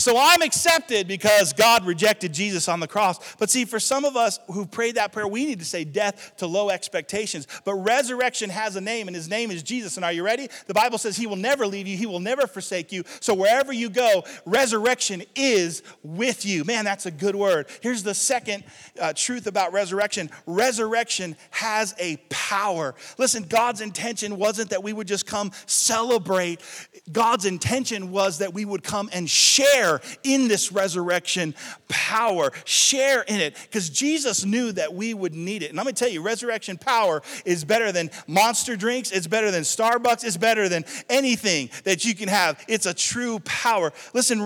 So 0.00 0.16
I'm 0.18 0.40
accepted 0.40 1.06
because 1.06 1.52
God 1.52 1.84
rejected 1.84 2.32
Jesus 2.32 2.68
on 2.68 2.80
the 2.80 2.88
cross. 2.88 3.36
But 3.36 3.50
see, 3.50 3.66
for 3.66 3.78
some 3.78 4.06
of 4.06 4.16
us 4.16 4.38
who 4.46 4.64
prayed 4.64 4.94
that 4.94 5.12
prayer, 5.12 5.28
we 5.28 5.44
need 5.44 5.58
to 5.58 5.64
say 5.66 5.84
death 5.84 6.32
to 6.38 6.46
low 6.46 6.70
expectations. 6.70 7.46
But 7.66 7.74
resurrection 7.74 8.48
has 8.48 8.76
a 8.76 8.80
name, 8.80 9.08
and 9.08 9.14
his 9.14 9.28
name 9.28 9.50
is 9.50 9.62
Jesus. 9.62 9.96
And 9.96 10.04
are 10.04 10.12
you 10.12 10.24
ready? 10.24 10.48
The 10.66 10.72
Bible 10.72 10.96
says 10.96 11.18
he 11.18 11.26
will 11.26 11.36
never 11.36 11.66
leave 11.66 11.86
you, 11.86 11.98
he 11.98 12.06
will 12.06 12.18
never 12.18 12.46
forsake 12.46 12.92
you. 12.92 13.04
So 13.20 13.34
wherever 13.34 13.74
you 13.74 13.90
go, 13.90 14.24
resurrection 14.46 15.22
is 15.36 15.82
with 16.02 16.46
you. 16.46 16.64
Man, 16.64 16.86
that's 16.86 17.04
a 17.04 17.10
good 17.10 17.36
word. 17.36 17.66
Here's 17.82 18.02
the 18.02 18.14
second 18.14 18.64
uh, 18.98 19.12
truth 19.14 19.46
about 19.46 19.74
resurrection 19.74 20.30
resurrection 20.46 21.36
has 21.50 21.94
a 21.98 22.16
power. 22.30 22.94
Listen, 23.18 23.42
God's 23.42 23.82
intention 23.82 24.38
wasn't 24.38 24.70
that 24.70 24.82
we 24.82 24.94
would 24.94 25.06
just 25.06 25.26
come 25.26 25.52
celebrate, 25.66 26.62
God's 27.12 27.44
intention 27.44 28.10
was 28.10 28.38
that 28.38 28.54
we 28.54 28.64
would 28.64 28.82
come 28.82 29.10
and 29.12 29.28
share 29.28 29.89
share 29.98 30.18
in 30.22 30.48
this 30.48 30.72
resurrection 30.72 31.54
power. 31.88 32.50
Share 32.64 33.22
in 33.22 33.40
it 33.40 33.56
because 33.62 33.90
Jesus 33.90 34.44
knew 34.44 34.72
that 34.72 34.94
we 34.94 35.14
would 35.14 35.34
need 35.34 35.62
it. 35.62 35.70
And 35.70 35.78
I'm 35.78 35.84
going 35.84 35.94
to 35.94 35.98
tell 35.98 36.12
you, 36.12 36.22
resurrection 36.22 36.78
power 36.78 37.22
is 37.44 37.64
better 37.64 37.92
than 37.92 38.10
monster 38.26 38.76
drinks, 38.76 39.10
it's 39.10 39.26
better 39.26 39.50
than 39.50 39.62
Starbucks, 39.62 40.24
it's 40.24 40.36
better 40.36 40.68
than 40.68 40.84
anything 41.08 41.70
that 41.84 42.04
you 42.04 42.14
can 42.14 42.28
have. 42.28 42.62
It's 42.68 42.86
a 42.86 42.94
true 42.94 43.40
power. 43.40 43.92
Listen, 44.14 44.42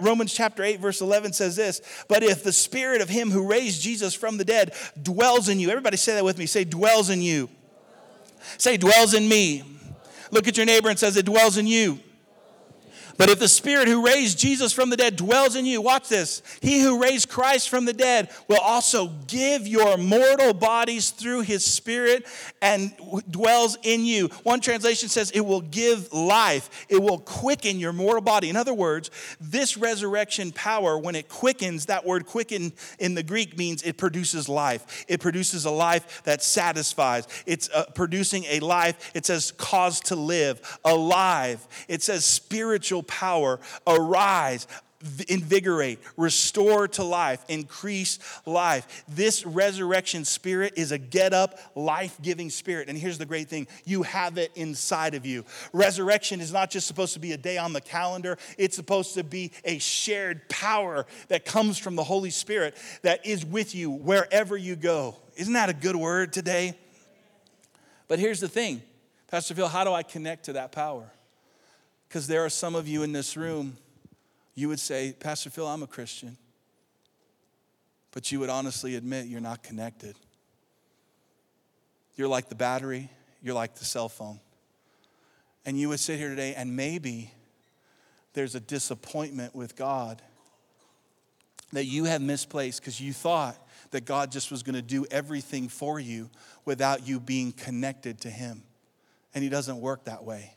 Romans 0.00 0.32
chapter 0.32 0.62
8, 0.62 0.80
verse 0.80 1.00
11 1.00 1.32
says 1.32 1.56
this 1.56 1.80
But 2.08 2.22
if 2.22 2.42
the 2.42 2.52
spirit 2.52 3.00
of 3.00 3.08
him 3.08 3.30
who 3.30 3.48
raised 3.48 3.82
Jesus 3.82 4.14
from 4.14 4.36
the 4.36 4.44
dead 4.44 4.74
dwells 5.00 5.48
in 5.48 5.58
you, 5.58 5.70
everybody 5.70 5.96
say 5.96 6.14
that 6.14 6.24
with 6.24 6.38
me. 6.38 6.46
Say, 6.46 6.64
dwells 6.64 7.10
in 7.10 7.22
you. 7.22 7.48
Say, 8.56 8.76
dwells 8.76 9.14
in 9.14 9.28
me. 9.28 9.62
Look 10.30 10.46
at 10.46 10.56
your 10.56 10.66
neighbor 10.66 10.88
and 10.88 10.98
says, 10.98 11.16
It 11.16 11.26
dwells 11.26 11.56
in 11.56 11.66
you. 11.66 12.00
But 13.18 13.30
if 13.30 13.40
the 13.40 13.48
Spirit 13.48 13.88
who 13.88 14.06
raised 14.06 14.38
Jesus 14.38 14.72
from 14.72 14.90
the 14.90 14.96
dead 14.96 15.16
dwells 15.16 15.56
in 15.56 15.66
you, 15.66 15.82
watch 15.82 16.08
this. 16.08 16.40
He 16.62 16.80
who 16.80 17.02
raised 17.02 17.28
Christ 17.28 17.68
from 17.68 17.84
the 17.84 17.92
dead 17.92 18.30
will 18.46 18.60
also 18.60 19.08
give 19.26 19.66
your 19.66 19.96
mortal 19.98 20.54
bodies 20.54 21.10
through 21.10 21.40
his 21.40 21.64
Spirit 21.64 22.24
and 22.62 22.92
dwells 23.28 23.76
in 23.82 24.04
you. 24.04 24.28
One 24.44 24.60
translation 24.60 25.08
says 25.08 25.32
it 25.32 25.40
will 25.40 25.62
give 25.62 26.12
life, 26.12 26.86
it 26.88 27.02
will 27.02 27.18
quicken 27.18 27.80
your 27.80 27.92
mortal 27.92 28.22
body. 28.22 28.50
In 28.50 28.56
other 28.56 28.72
words, 28.72 29.10
this 29.40 29.76
resurrection 29.76 30.52
power, 30.52 30.96
when 30.96 31.16
it 31.16 31.28
quickens, 31.28 31.86
that 31.86 32.06
word 32.06 32.24
quicken 32.24 32.72
in 33.00 33.16
the 33.16 33.24
Greek 33.24 33.58
means 33.58 33.82
it 33.82 33.96
produces 33.96 34.48
life. 34.48 35.04
It 35.08 35.20
produces 35.20 35.64
a 35.64 35.70
life 35.72 36.22
that 36.22 36.40
satisfies. 36.40 37.26
It's 37.46 37.68
uh, 37.74 37.86
producing 37.96 38.44
a 38.44 38.60
life, 38.60 39.10
it 39.12 39.26
says 39.26 39.50
cause 39.50 39.98
to 40.02 40.14
live, 40.14 40.78
alive. 40.84 41.66
It 41.88 42.00
says 42.02 42.24
spiritual 42.24 43.02
power, 43.08 43.58
arise, 43.86 44.68
invigorate, 45.28 46.00
restore 46.16 46.88
to 46.88 47.04
life, 47.04 47.44
increase 47.48 48.18
life. 48.46 49.04
This 49.08 49.46
resurrection 49.46 50.24
spirit 50.24 50.74
is 50.76 50.90
a 50.90 50.98
get 50.98 51.32
up, 51.32 51.58
life 51.76 52.18
giving 52.20 52.50
spirit. 52.50 52.88
And 52.88 52.98
here's 52.98 53.18
the 53.18 53.26
great 53.26 53.48
thing 53.48 53.68
you 53.84 54.02
have 54.02 54.38
it 54.38 54.50
inside 54.56 55.14
of 55.14 55.24
you. 55.24 55.44
Resurrection 55.72 56.40
is 56.40 56.52
not 56.52 56.70
just 56.70 56.86
supposed 56.86 57.14
to 57.14 57.20
be 57.20 57.32
a 57.32 57.36
day 57.36 57.58
on 57.58 57.72
the 57.72 57.80
calendar, 57.80 58.38
it's 58.56 58.74
supposed 58.74 59.14
to 59.14 59.22
be 59.22 59.52
a 59.64 59.78
shared 59.78 60.48
power 60.48 61.06
that 61.28 61.44
comes 61.44 61.78
from 61.78 61.94
the 61.94 62.04
Holy 62.04 62.30
Spirit 62.30 62.76
that 63.02 63.24
is 63.24 63.44
with 63.44 63.74
you 63.74 63.90
wherever 63.90 64.56
you 64.56 64.74
go. 64.74 65.16
Isn't 65.36 65.54
that 65.54 65.68
a 65.68 65.74
good 65.74 65.96
word 65.96 66.32
today? 66.32 66.76
But 68.08 68.18
here's 68.18 68.40
the 68.40 68.48
thing 68.48 68.82
Pastor 69.28 69.54
Phil, 69.54 69.68
how 69.68 69.84
do 69.84 69.92
I 69.92 70.02
connect 70.02 70.46
to 70.46 70.54
that 70.54 70.72
power? 70.72 71.12
Because 72.08 72.26
there 72.26 72.44
are 72.44 72.48
some 72.48 72.74
of 72.74 72.88
you 72.88 73.02
in 73.02 73.12
this 73.12 73.36
room, 73.36 73.76
you 74.54 74.68
would 74.68 74.80
say, 74.80 75.14
Pastor 75.18 75.50
Phil, 75.50 75.66
I'm 75.66 75.82
a 75.82 75.86
Christian. 75.86 76.36
But 78.12 78.32
you 78.32 78.40
would 78.40 78.48
honestly 78.48 78.96
admit 78.96 79.26
you're 79.26 79.40
not 79.40 79.62
connected. 79.62 80.16
You're 82.16 82.28
like 82.28 82.48
the 82.48 82.54
battery, 82.54 83.10
you're 83.42 83.54
like 83.54 83.76
the 83.76 83.84
cell 83.84 84.08
phone. 84.08 84.40
And 85.66 85.78
you 85.78 85.90
would 85.90 86.00
sit 86.00 86.18
here 86.18 86.30
today, 86.30 86.54
and 86.54 86.74
maybe 86.74 87.30
there's 88.32 88.54
a 88.54 88.60
disappointment 88.60 89.54
with 89.54 89.76
God 89.76 90.22
that 91.72 91.84
you 91.84 92.04
have 92.04 92.22
misplaced 92.22 92.80
because 92.80 93.00
you 93.00 93.12
thought 93.12 93.56
that 93.90 94.06
God 94.06 94.32
just 94.32 94.50
was 94.50 94.62
going 94.62 94.74
to 94.74 94.82
do 94.82 95.06
everything 95.10 95.68
for 95.68 96.00
you 96.00 96.30
without 96.64 97.06
you 97.06 97.20
being 97.20 97.52
connected 97.52 98.22
to 98.22 98.30
Him. 98.30 98.62
And 99.34 99.44
He 99.44 99.50
doesn't 99.50 99.80
work 99.80 100.04
that 100.04 100.24
way. 100.24 100.54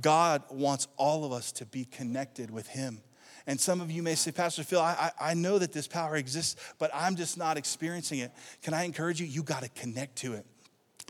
God 0.00 0.42
wants 0.50 0.88
all 0.96 1.24
of 1.24 1.32
us 1.32 1.52
to 1.52 1.66
be 1.66 1.84
connected 1.84 2.50
with 2.50 2.68
Him. 2.68 3.02
And 3.46 3.60
some 3.60 3.80
of 3.80 3.90
you 3.90 4.02
may 4.02 4.16
say, 4.16 4.32
Pastor 4.32 4.64
Phil, 4.64 4.80
I, 4.80 5.12
I 5.20 5.34
know 5.34 5.58
that 5.58 5.72
this 5.72 5.86
power 5.86 6.16
exists, 6.16 6.56
but 6.78 6.90
I'm 6.92 7.14
just 7.14 7.38
not 7.38 7.56
experiencing 7.56 8.18
it. 8.18 8.32
Can 8.62 8.74
I 8.74 8.84
encourage 8.84 9.20
you? 9.20 9.26
You 9.26 9.42
got 9.42 9.62
to 9.62 9.68
connect 9.68 10.16
to 10.16 10.34
it. 10.34 10.46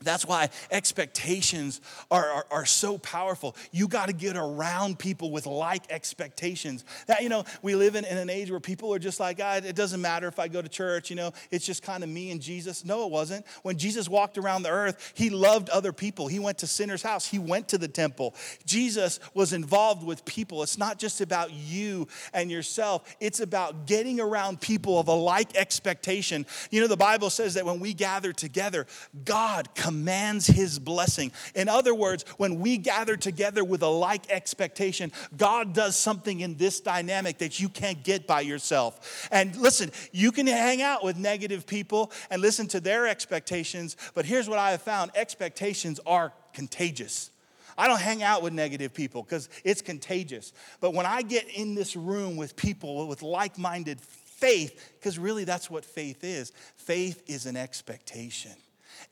That's 0.02 0.26
why 0.26 0.50
expectations 0.70 1.80
are, 2.10 2.28
are, 2.28 2.46
are, 2.50 2.66
so 2.66 2.98
powerful. 2.98 3.56
You 3.72 3.88
got 3.88 4.08
to 4.08 4.12
get 4.12 4.36
around 4.36 4.98
people 4.98 5.30
with 5.30 5.46
like 5.46 5.90
expectations. 5.90 6.84
That, 7.06 7.22
you 7.22 7.30
know, 7.30 7.44
we 7.62 7.74
live 7.74 7.96
in, 7.96 8.04
in 8.04 8.18
an 8.18 8.28
age 8.28 8.50
where 8.50 8.60
people 8.60 8.92
are 8.92 8.98
just 8.98 9.20
like, 9.20 9.40
ah, 9.42 9.54
it 9.56 9.74
doesn't 9.74 10.02
matter 10.02 10.28
if 10.28 10.38
I 10.38 10.48
go 10.48 10.60
to 10.60 10.68
church, 10.68 11.08
you 11.08 11.16
know, 11.16 11.32
it's 11.50 11.64
just 11.64 11.82
kind 11.82 12.04
of 12.04 12.10
me 12.10 12.30
and 12.30 12.42
Jesus. 12.42 12.84
No, 12.84 13.06
it 13.06 13.10
wasn't. 13.10 13.46
When 13.62 13.78
Jesus 13.78 14.06
walked 14.06 14.36
around 14.36 14.64
the 14.64 14.70
earth, 14.70 15.14
he 15.14 15.30
loved 15.30 15.70
other 15.70 15.94
people. 15.94 16.28
He 16.28 16.40
went 16.40 16.58
to 16.58 16.66
sinners' 16.66 17.02
house, 17.02 17.26
he 17.26 17.38
went 17.38 17.68
to 17.68 17.78
the 17.78 17.88
temple. 17.88 18.34
Jesus 18.66 19.18
was 19.32 19.54
involved 19.54 20.04
with 20.04 20.26
people. 20.26 20.62
It's 20.62 20.76
not 20.76 20.98
just 20.98 21.22
about 21.22 21.52
you 21.52 22.06
and 22.34 22.50
yourself, 22.50 23.16
it's 23.18 23.40
about 23.40 23.86
getting 23.86 24.20
around 24.20 24.60
people 24.60 24.98
of 24.98 25.08
a 25.08 25.14
like 25.14 25.56
expectation. 25.56 26.44
You 26.70 26.82
know, 26.82 26.86
the 26.86 26.98
Bible 26.98 27.30
says 27.30 27.54
that 27.54 27.64
when 27.64 27.80
we 27.80 27.94
gather 27.94 28.34
together, 28.34 28.86
God 29.24 29.74
commands 29.86 30.48
his 30.48 30.80
blessing. 30.80 31.30
In 31.54 31.68
other 31.68 31.94
words, 31.94 32.24
when 32.38 32.58
we 32.58 32.76
gather 32.76 33.16
together 33.16 33.62
with 33.62 33.82
a 33.82 33.88
like 33.88 34.28
expectation, 34.32 35.12
God 35.36 35.74
does 35.74 35.94
something 35.94 36.40
in 36.40 36.56
this 36.56 36.80
dynamic 36.80 37.38
that 37.38 37.60
you 37.60 37.68
can't 37.68 38.02
get 38.02 38.26
by 38.26 38.40
yourself. 38.40 39.28
And 39.30 39.54
listen, 39.54 39.92
you 40.10 40.32
can 40.32 40.48
hang 40.48 40.82
out 40.82 41.04
with 41.04 41.16
negative 41.16 41.68
people 41.68 42.10
and 42.30 42.42
listen 42.42 42.66
to 42.68 42.80
their 42.80 43.06
expectations, 43.06 43.96
but 44.14 44.24
here's 44.24 44.48
what 44.48 44.58
I 44.58 44.72
have 44.72 44.82
found 44.82 45.12
expectations 45.14 46.00
are 46.04 46.32
contagious. 46.52 47.30
I 47.78 47.86
don't 47.86 48.00
hang 48.00 48.24
out 48.24 48.42
with 48.42 48.54
negative 48.54 48.92
people 48.92 49.22
because 49.22 49.48
it's 49.62 49.82
contagious. 49.82 50.52
But 50.80 50.94
when 50.94 51.06
I 51.06 51.22
get 51.22 51.48
in 51.48 51.76
this 51.76 51.94
room 51.94 52.36
with 52.36 52.56
people 52.56 53.06
with 53.06 53.22
like 53.22 53.56
minded 53.56 54.00
faith, 54.00 54.94
because 54.98 55.16
really 55.16 55.44
that's 55.44 55.70
what 55.70 55.84
faith 55.84 56.24
is 56.24 56.50
faith 56.74 57.22
is 57.28 57.46
an 57.46 57.56
expectation 57.56 58.50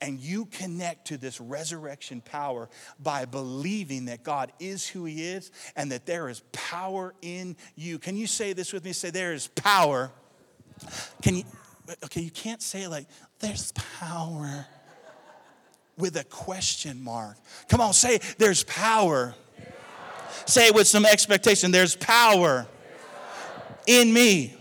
and 0.01 0.19
you 0.19 0.47
connect 0.47 1.07
to 1.09 1.17
this 1.17 1.41
resurrection 1.41 2.21
power 2.21 2.69
by 2.99 3.25
believing 3.25 4.07
that 4.07 4.23
God 4.23 4.53
is 4.59 4.87
who 4.87 5.05
He 5.05 5.23
is 5.25 5.51
and 5.77 5.91
that 5.93 6.07
there 6.07 6.29
is 6.29 6.43
power 6.53 7.15
in 7.23 7.57
you. 7.77 7.99
Can 7.99 8.17
you 8.17 8.27
say 8.27 8.53
this 8.53 8.73
with 8.73 8.85
me? 8.85 8.93
Say, 8.93 9.11
There 9.11 9.33
is 9.33 9.49
power. 9.49 10.11
Can 11.23 11.37
you? 11.37 11.45
Okay, 12.05 12.23
you 12.23 12.31
can't 12.31 12.63
say 12.63 12.87
like, 12.87 13.07
There's 13.41 13.73
power 13.73 14.67
with 15.97 16.17
a 16.17 16.25
question 16.25 17.03
mark. 17.03 17.37
Come 17.69 17.81
on, 17.81 17.93
say, 17.93 18.19
There's 18.39 18.65
power. 18.65 19.35
There's 19.57 19.69
power. 19.69 20.45
Say 20.47 20.67
it 20.69 20.75
with 20.75 20.87
some 20.87 21.07
expectation. 21.07 21.71
There's 21.71 21.97
power, 21.97 22.67
There's 22.67 23.01
power. 23.01 23.79
in 23.87 24.13
me. 24.13 24.55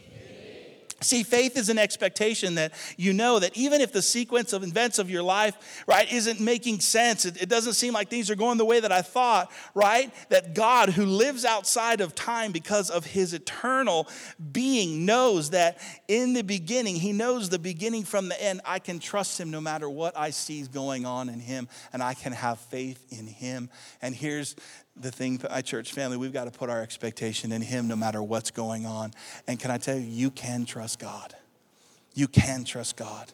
See, 1.04 1.24
faith 1.24 1.58
is 1.58 1.70
an 1.70 1.78
expectation 1.78 2.56
that 2.56 2.74
you 2.98 3.14
know 3.14 3.40
that 3.40 3.56
even 3.56 3.82
if 3.82 3.92
the 3.92 4.02
sequence 4.02 4.54
of 4.54 4.64
events 4.64 4.98
of 4.98 5.10
your 5.10 5.24
life, 5.24 5.84
right, 5.88 6.12
isn't 6.12 6.40
making 6.40 6.80
sense, 6.80 7.26
it, 7.26 7.42
it, 7.42 7.50
doesn't 7.50 7.74
seem 7.74 7.94
like 7.94 8.10
things 8.10 8.32
are 8.32 8.36
going 8.36 8.58
the 8.58 8.66
way 8.66 8.80
that 8.80 8.92
I 8.92 9.02
thought, 9.02 9.52
right, 9.76 10.12
that 10.30 10.56
God, 10.56 10.90
who 10.90 11.06
lives 11.06 11.46
outside 11.46 12.02
of 12.02 12.16
time 12.16 12.52
because 12.52 12.90
of 12.90 13.06
his 13.06 13.34
eternal 13.34 14.08
being, 14.52 15.06
knows 15.06 15.52
that 15.52 15.78
in 16.08 16.34
the 16.34 16.42
beginning, 16.42 16.96
he 16.96 17.12
knows 17.12 17.50
the 17.50 17.60
beginning 17.60 18.04
from 18.04 18.30
the 18.30 18.42
end. 18.42 18.62
I 18.66 18.80
can 18.80 19.00
trust 19.00 19.40
him 19.40 19.52
no 19.52 19.62
matter 19.62 19.90
what 19.90 20.18
I 20.18 20.32
see 20.32 20.64
going 20.68 21.06
on 21.06 21.30
in 21.30 21.40
him, 21.40 21.68
and 21.92 22.02
I 22.02 22.14
can 22.14 22.32
have 22.32 22.60
faith 22.60 23.06
in 23.10 23.28
him. 23.28 23.70
And 24.02 24.16
here's 24.16 24.56
the 24.96 25.12
thing, 25.12 25.42
my 25.50 25.62
church 25.62 25.92
family, 25.92 26.18
we've 26.18 26.34
got 26.34 26.46
to 26.46 26.52
put 26.52 26.70
our 26.70 26.82
expectation 26.82 27.52
in 27.52 27.62
Him 27.62 27.88
no 27.88 27.96
matter 27.96 28.22
what's 28.22 28.52
going 28.52 28.86
on. 28.86 29.12
And 29.48 29.60
can 29.60 29.72
I 29.72 29.78
tell 29.78 29.98
you, 29.98 30.06
you 30.06 30.32
can 30.32 30.66
trust 30.66 31.00
God. 31.00 31.36
You 32.14 32.28
can 32.28 32.64
trust 32.64 32.96
God. 32.96 33.32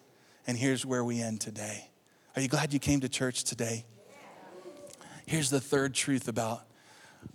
And 0.47 0.57
here's 0.57 0.85
where 0.85 1.03
we 1.03 1.21
end 1.21 1.41
today. 1.41 1.89
Are 2.35 2.41
you 2.41 2.47
glad 2.47 2.73
you 2.73 2.79
came 2.79 3.01
to 3.01 3.09
church 3.09 3.43
today? 3.43 3.85
Here's 5.25 5.49
the 5.49 5.59
third 5.59 5.93
truth 5.93 6.27
about 6.27 6.65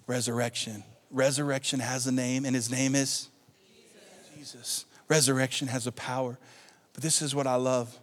resurrection 0.07 0.85
resurrection 1.11 1.79
has 1.79 2.09
a 2.09 2.13
name, 2.13 2.45
and 2.45 2.57
His 2.57 2.71
name 2.71 2.95
is 2.97 3.29
Jesus. 4.35 4.53
Jesus. 4.53 4.85
Resurrection 5.09 5.69
has 5.69 5.87
a 5.87 5.93
power. 5.93 6.39
But 6.93 7.03
this 7.03 7.23
is 7.23 7.35
what 7.35 7.47
I 7.47 7.57
love 7.57 7.99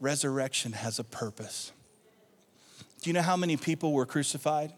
resurrection 0.00 0.72
has 0.72 0.98
a 0.98 1.04
purpose. 1.04 1.72
Do 3.02 3.10
you 3.10 3.14
know 3.14 3.22
how 3.22 3.36
many 3.36 3.56
people 3.56 3.92
were 3.92 4.06
crucified? 4.06 4.72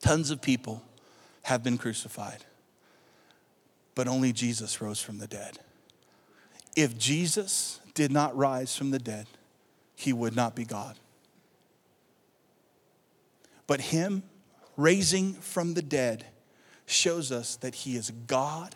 Tons 0.00 0.30
of 0.30 0.40
people 0.40 0.82
have 1.42 1.62
been 1.62 1.78
crucified, 1.78 2.44
but 3.94 4.08
only 4.08 4.32
Jesus 4.32 4.80
rose 4.80 5.00
from 5.00 5.18
the 5.18 5.26
dead. 5.26 5.58
If 6.76 6.96
Jesus 6.98 7.80
did 7.94 8.12
not 8.12 8.36
rise 8.36 8.76
from 8.76 8.90
the 8.90 8.98
dead, 8.98 9.26
he 9.94 10.12
would 10.12 10.34
not 10.34 10.54
be 10.54 10.64
God. 10.64 10.98
But 13.66 13.80
him 13.80 14.22
raising 14.76 15.34
from 15.34 15.74
the 15.74 15.82
dead 15.82 16.26
shows 16.86 17.30
us 17.30 17.56
that 17.56 17.74
he 17.74 17.96
is 17.96 18.10
God 18.26 18.74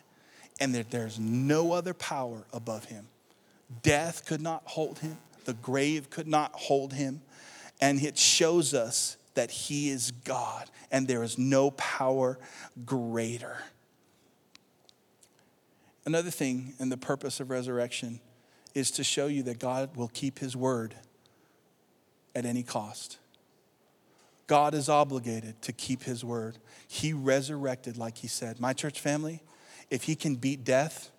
and 0.60 0.74
that 0.74 0.90
there's 0.90 1.18
no 1.18 1.72
other 1.72 1.94
power 1.94 2.44
above 2.52 2.84
him. 2.84 3.08
Death 3.82 4.24
could 4.24 4.40
not 4.40 4.62
hold 4.66 5.00
him, 5.00 5.16
the 5.46 5.54
grave 5.54 6.10
could 6.10 6.28
not 6.28 6.52
hold 6.52 6.92
him, 6.92 7.22
and 7.80 8.00
it 8.02 8.18
shows 8.18 8.74
us 8.74 9.16
that 9.34 9.50
he 9.50 9.90
is 9.90 10.10
God 10.10 10.70
and 10.90 11.06
there 11.06 11.22
is 11.22 11.38
no 11.38 11.70
power 11.72 12.38
greater. 12.84 13.58
Another 16.06 16.30
thing, 16.30 16.74
and 16.78 16.92
the 16.92 16.96
purpose 16.96 17.40
of 17.40 17.50
resurrection 17.50 18.20
is 18.74 18.90
to 18.92 19.04
show 19.04 19.26
you 19.26 19.42
that 19.44 19.58
God 19.58 19.96
will 19.96 20.08
keep 20.08 20.38
his 20.38 20.54
word 20.54 20.94
at 22.34 22.44
any 22.44 22.62
cost. 22.62 23.18
God 24.46 24.74
is 24.74 24.88
obligated 24.88 25.62
to 25.62 25.72
keep 25.72 26.02
his 26.02 26.22
word. 26.22 26.58
He 26.86 27.12
resurrected, 27.12 27.96
like 27.96 28.18
he 28.18 28.28
said. 28.28 28.60
My 28.60 28.74
church 28.74 29.00
family, 29.00 29.42
if 29.90 30.02
he 30.02 30.14
can 30.14 30.34
beat 30.34 30.64
death 30.64 31.10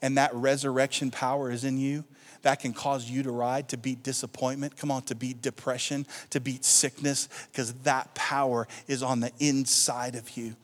and 0.00 0.16
that 0.16 0.34
resurrection 0.34 1.10
power 1.10 1.50
is 1.50 1.64
in 1.64 1.76
you, 1.76 2.04
that 2.42 2.60
can 2.60 2.72
cause 2.72 3.08
you 3.08 3.22
to 3.22 3.30
ride, 3.30 3.68
to 3.68 3.76
beat 3.76 4.02
disappointment, 4.02 4.76
come 4.76 4.90
on, 4.90 5.02
to 5.02 5.14
beat 5.14 5.42
depression, 5.42 6.06
to 6.30 6.40
beat 6.40 6.64
sickness, 6.64 7.28
because 7.52 7.72
that 7.82 8.14
power 8.14 8.66
is 8.86 9.02
on 9.02 9.20
the 9.20 9.32
inside 9.38 10.14
of 10.14 10.36
you. 10.36 10.56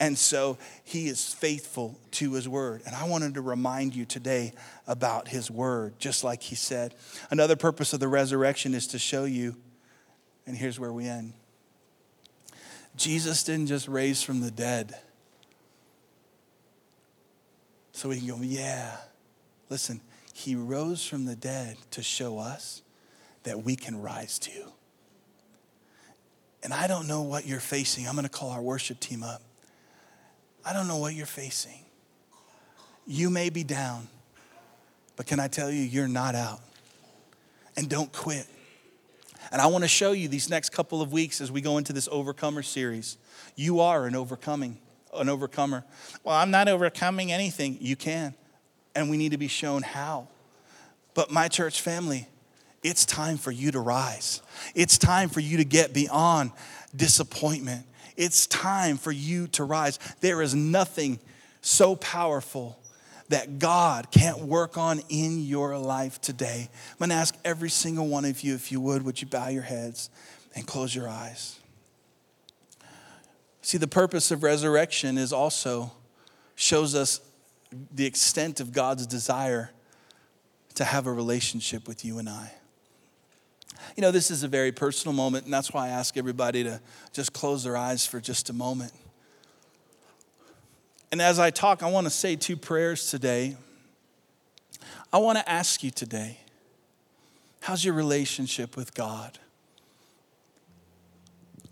And 0.00 0.16
so 0.18 0.58
he 0.82 1.08
is 1.08 1.32
faithful 1.32 1.98
to 2.12 2.32
his 2.32 2.48
word. 2.48 2.82
And 2.86 2.94
I 2.94 3.06
wanted 3.06 3.34
to 3.34 3.40
remind 3.40 3.94
you 3.94 4.04
today 4.04 4.52
about 4.86 5.28
his 5.28 5.50
word, 5.50 5.94
just 5.98 6.24
like 6.24 6.42
he 6.42 6.54
said. 6.54 6.94
Another 7.30 7.56
purpose 7.56 7.92
of 7.92 8.00
the 8.00 8.08
resurrection 8.08 8.74
is 8.74 8.86
to 8.88 8.98
show 8.98 9.24
you, 9.24 9.56
and 10.46 10.56
here's 10.56 10.78
where 10.78 10.92
we 10.92 11.06
end 11.06 11.32
Jesus 12.96 13.42
didn't 13.42 13.66
just 13.66 13.88
raise 13.88 14.22
from 14.22 14.40
the 14.40 14.50
dead. 14.50 14.94
So 17.92 18.08
we 18.08 18.18
can 18.18 18.26
go, 18.26 18.38
yeah. 18.40 18.96
Listen, 19.70 20.00
he 20.36 20.56
rose 20.56 21.06
from 21.06 21.26
the 21.26 21.36
dead 21.36 21.76
to 21.92 22.02
show 22.02 22.40
us 22.40 22.82
that 23.44 23.62
we 23.62 23.76
can 23.76 24.02
rise 24.02 24.36
too. 24.36 24.72
And 26.64 26.74
I 26.74 26.88
don't 26.88 27.06
know 27.06 27.22
what 27.22 27.46
you're 27.46 27.60
facing. 27.60 28.08
I'm 28.08 28.14
going 28.14 28.24
to 28.24 28.28
call 28.30 28.50
our 28.50 28.60
worship 28.60 28.98
team 28.98 29.22
up. 29.22 29.42
I 30.64 30.72
don't 30.72 30.88
know 30.88 30.96
what 30.96 31.14
you're 31.14 31.24
facing. 31.24 31.84
You 33.06 33.30
may 33.30 33.48
be 33.48 33.62
down, 33.62 34.08
but 35.14 35.26
can 35.26 35.38
I 35.38 35.46
tell 35.46 35.70
you, 35.70 35.82
you're 35.82 36.08
not 36.08 36.34
out. 36.34 36.60
And 37.76 37.88
don't 37.88 38.10
quit. 38.12 38.46
And 39.52 39.62
I 39.62 39.68
want 39.68 39.84
to 39.84 39.88
show 39.88 40.10
you 40.10 40.26
these 40.26 40.50
next 40.50 40.70
couple 40.70 41.00
of 41.00 41.12
weeks 41.12 41.40
as 41.40 41.52
we 41.52 41.60
go 41.60 41.78
into 41.78 41.92
this 41.92 42.08
overcomer 42.10 42.64
series. 42.64 43.18
You 43.54 43.78
are 43.78 44.06
an 44.06 44.16
overcoming, 44.16 44.78
an 45.14 45.28
overcomer. 45.28 45.84
Well, 46.24 46.34
I'm 46.34 46.50
not 46.50 46.66
overcoming 46.66 47.30
anything. 47.30 47.78
You 47.80 47.94
can. 47.94 48.34
And 48.94 49.10
we 49.10 49.16
need 49.16 49.32
to 49.32 49.38
be 49.38 49.48
shown 49.48 49.82
how. 49.82 50.28
But 51.14 51.30
my 51.30 51.48
church 51.48 51.80
family, 51.80 52.28
it's 52.82 53.04
time 53.04 53.36
for 53.36 53.50
you 53.50 53.70
to 53.72 53.80
rise. 53.80 54.42
It's 54.74 54.98
time 54.98 55.28
for 55.28 55.40
you 55.40 55.56
to 55.56 55.64
get 55.64 55.92
beyond 55.92 56.52
disappointment. 56.94 57.86
It's 58.16 58.46
time 58.46 58.96
for 58.96 59.10
you 59.10 59.48
to 59.48 59.64
rise. 59.64 59.98
There 60.20 60.42
is 60.42 60.54
nothing 60.54 61.18
so 61.60 61.96
powerful 61.96 62.78
that 63.30 63.58
God 63.58 64.10
can't 64.10 64.40
work 64.40 64.76
on 64.76 65.00
in 65.08 65.40
your 65.40 65.78
life 65.78 66.20
today. 66.20 66.68
I'm 67.00 67.08
to 67.08 67.14
ask 67.14 67.34
every 67.44 67.70
single 67.70 68.06
one 68.06 68.24
of 68.24 68.42
you, 68.42 68.54
if 68.54 68.70
you 68.70 68.80
would, 68.80 69.04
would 69.04 69.20
you 69.20 69.26
bow 69.26 69.48
your 69.48 69.62
heads 69.62 70.10
and 70.54 70.66
close 70.66 70.94
your 70.94 71.08
eyes? 71.08 71.58
See, 73.62 73.78
the 73.78 73.88
purpose 73.88 74.30
of 74.30 74.42
resurrection 74.42 75.16
is 75.16 75.32
also 75.32 75.90
shows 76.54 76.94
us 76.94 77.20
the 77.92 78.06
extent 78.06 78.60
of 78.60 78.72
God's 78.72 79.06
desire 79.06 79.70
to 80.74 80.84
have 80.84 81.06
a 81.06 81.12
relationship 81.12 81.86
with 81.86 82.04
you 82.04 82.18
and 82.18 82.28
I. 82.28 82.52
You 83.96 84.00
know, 84.00 84.10
this 84.10 84.30
is 84.30 84.42
a 84.42 84.48
very 84.48 84.72
personal 84.72 85.14
moment, 85.14 85.44
and 85.44 85.52
that's 85.52 85.72
why 85.72 85.86
I 85.86 85.88
ask 85.90 86.16
everybody 86.16 86.64
to 86.64 86.80
just 87.12 87.32
close 87.32 87.64
their 87.64 87.76
eyes 87.76 88.06
for 88.06 88.20
just 88.20 88.50
a 88.50 88.52
moment. 88.52 88.92
And 91.12 91.22
as 91.22 91.38
I 91.38 91.50
talk, 91.50 91.82
I 91.82 91.90
want 91.90 92.06
to 92.06 92.10
say 92.10 92.34
two 92.34 92.56
prayers 92.56 93.10
today. 93.10 93.56
I 95.12 95.18
want 95.18 95.38
to 95.38 95.48
ask 95.48 95.84
you 95.84 95.90
today 95.90 96.38
how's 97.60 97.84
your 97.84 97.94
relationship 97.94 98.76
with 98.76 98.94
God? 98.94 99.38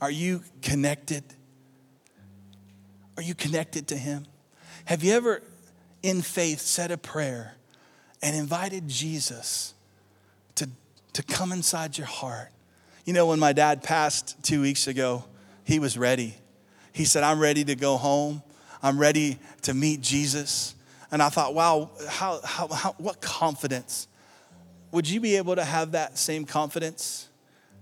Are 0.00 0.11
you 0.11 0.42
connected? 0.62 1.22
Are 3.16 3.22
you 3.22 3.34
connected 3.34 3.88
to 3.88 3.96
Him? 3.96 4.26
Have 4.86 5.05
you 5.05 5.12
ever, 5.12 5.42
in 6.03 6.22
faith, 6.22 6.61
said 6.61 6.90
a 6.90 6.98
prayer 6.98 7.55
and 8.22 8.36
invited 8.36 8.88
Jesus 8.88 9.74
to, 10.57 10.68
to 11.12 11.22
come 11.22 11.53
inside 11.53 11.98
your 11.98 12.07
heart? 12.07 12.50
You 13.05 13.12
know, 13.12 13.26
when 13.26 13.38
my 13.38 13.53
dad 13.53 13.82
passed 13.82 14.42
two 14.44 14.61
weeks 14.61 14.86
ago, 14.86 15.24
he 15.64 15.78
was 15.78 15.98
ready. 15.98 16.36
He 16.92 17.05
said, 17.05 17.22
I'm 17.22 17.40
ready 17.40 17.64
to 17.64 17.74
go 17.74 17.96
home. 17.96 18.42
I'm 18.82 18.98
ready 18.98 19.38
to 19.62 19.74
meet 19.74 20.00
Jesus. 20.00 20.74
And 21.11 21.22
I 21.22 21.28
thought, 21.28 21.55
wow, 21.55 21.90
how, 22.09 22.40
how, 22.44 22.68
how, 22.68 22.92
what 22.98 23.20
confidence. 23.20 24.09
Would 24.92 25.09
you 25.09 25.20
be 25.20 25.36
able 25.36 25.57
to 25.57 25.64
have 25.64 25.92
that 25.92 26.18
same 26.18 26.44
confidence 26.44 27.28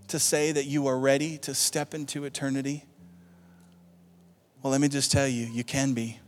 to 0.09 0.19
say 0.19 0.53
that 0.53 0.67
you 0.67 0.87
are 0.87 0.99
ready 0.99 1.39
to 1.39 1.55
step 1.55 1.95
into 1.95 2.25
eternity? 2.25 2.85
Well, 4.63 4.71
let 4.71 4.81
me 4.81 4.89
just 4.89 5.11
tell 5.11 5.27
you, 5.27 5.47
you 5.47 5.65
can 5.65 5.95
be 5.95 6.19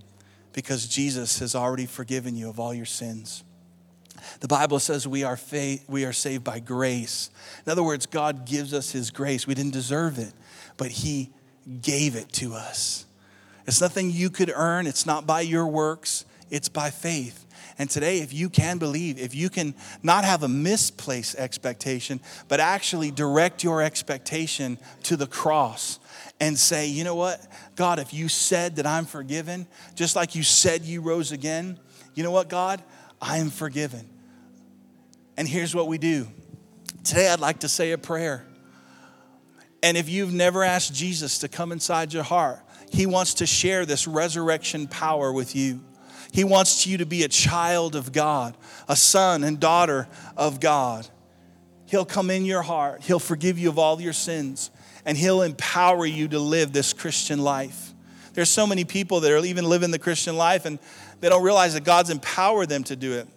because 0.53 0.87
Jesus 0.87 1.39
has 1.39 1.55
already 1.55 1.87
forgiven 1.87 2.37
you 2.37 2.49
of 2.49 2.61
all 2.61 2.75
your 2.75 2.87
sins. 2.87 3.45
The 4.41 4.49
Bible 4.49 4.79
says 4.79 5.07
we 5.07 5.25
are, 5.25 5.37
faith, 5.37 5.85
we 5.89 6.05
are 6.05 6.13
saved 6.13 6.45
by 6.45 6.61
grace. 6.61 7.31
In 7.67 7.73
other 7.73 7.83
words, 7.83 8.07
God 8.07 8.45
gives 8.47 8.73
us 8.73 8.93
His 8.93 9.11
grace. 9.11 9.47
We 9.47 9.55
didn't 9.55 9.73
deserve 9.73 10.19
it, 10.19 10.33
but 10.77 10.89
He 10.89 11.31
gave 11.81 12.17
it 12.17 12.33
to 12.35 12.55
us. 12.55 13.07
It's 13.67 13.81
nothing 13.81 14.11
you 14.11 14.31
could 14.31 14.53
earn, 14.55 14.87
it's 14.87 15.07
not 15.07 15.27
by 15.27 15.41
your 15.41 15.67
works, 15.67 16.25
it's 16.51 16.69
by 16.69 16.91
faith. 16.91 17.47
And 17.79 17.89
today, 17.89 18.19
if 18.19 18.33
you 18.33 18.51
can 18.51 18.79
believe, 18.79 19.19
if 19.19 19.35
you 19.35 19.49
can 19.49 19.75
not 20.03 20.25
have 20.25 20.43
a 20.43 20.49
misplaced 20.49 21.37
expectation, 21.37 22.21
but 22.49 22.61
actually 22.61 23.11
direct 23.11 23.65
your 23.65 23.83
expectation 23.83 24.79
to 25.05 25.17
the 25.17 25.27
cross 25.27 25.99
and 26.43 26.59
say, 26.59 26.89
you 26.89 27.05
know 27.05 27.15
what, 27.15 27.41
God, 27.77 28.01
if 28.01 28.13
you 28.13 28.29
said 28.29 28.75
that 28.77 28.85
I'm 28.85 29.05
forgiven, 29.05 29.65
just 29.95 30.17
like 30.17 30.35
you 30.35 30.43
said 30.43 30.83
you 30.83 31.01
rose 31.01 31.31
again, 31.31 31.79
you 32.17 32.25
know 32.25 32.33
what, 32.33 32.49
God, 32.49 32.83
I 33.21 33.39
am 33.39 33.49
forgiven. 33.49 34.09
And 35.37 35.47
here's 35.47 35.73
what 35.73 35.87
we 35.87 35.99
do 35.99 36.27
today, 37.05 37.29
I'd 37.29 37.39
like 37.39 37.61
to 37.61 37.69
say 37.69 37.93
a 37.93 37.99
prayer. 37.99 38.45
And 39.85 39.97
if 39.97 40.09
you've 40.09 40.33
never 40.33 40.65
asked 40.65 40.93
Jesus 40.93 41.39
to 41.39 41.49
come 41.49 41.71
inside 41.71 42.13
your 42.13 42.25
heart, 42.25 42.59
he 42.91 43.07
wants 43.07 43.35
to 43.35 43.47
share 43.47 43.87
this 43.87 44.09
resurrection 44.09 44.89
power 44.89 45.33
with 45.33 45.55
you. 45.55 45.81
He 46.33 46.43
wants 46.43 46.89
you 46.89 46.99
to 46.99 47.07
be 47.07 47.23
a 47.23 47.29
child 47.29 47.95
of 47.95 48.11
God, 48.11 48.57
a 48.89 48.97
son 48.97 49.45
and 49.45 49.61
daughter 49.61 50.09
of 50.37 50.59
God. 50.59 51.07
He'll 51.87 52.05
come 52.05 52.31
in 52.31 52.45
your 52.45 52.63
heart, 52.63 53.03
He'll 53.03 53.21
forgive 53.21 53.61
you 53.61 53.69
of 53.69 53.79
all 53.79 54.01
your 54.01 54.13
sins, 54.13 54.73
and 55.05 55.17
He'll 55.17 55.43
empower 55.43 56.07
you 56.07 56.29
to 56.29 56.39
live 56.39 56.73
this 56.73 56.93
Christian 56.93 57.41
life. 57.43 57.93
There's 58.35 58.49
so 58.49 58.67
many 58.67 58.85
people 58.85 59.21
that 59.21 59.31
are 59.31 59.45
even 59.45 59.69
living 59.69 59.91
the 59.91 59.99
Christian 59.99 60.37
life 60.37 60.65
and 60.65 60.79
they 61.21 61.29
don't 61.29 61.43
realize 61.43 61.75
that 61.75 61.85
God's 61.85 62.11
empowered 62.11 62.69
them 62.69 62.85
to 62.85 62.97
do 62.97 63.13
it. 63.13 63.29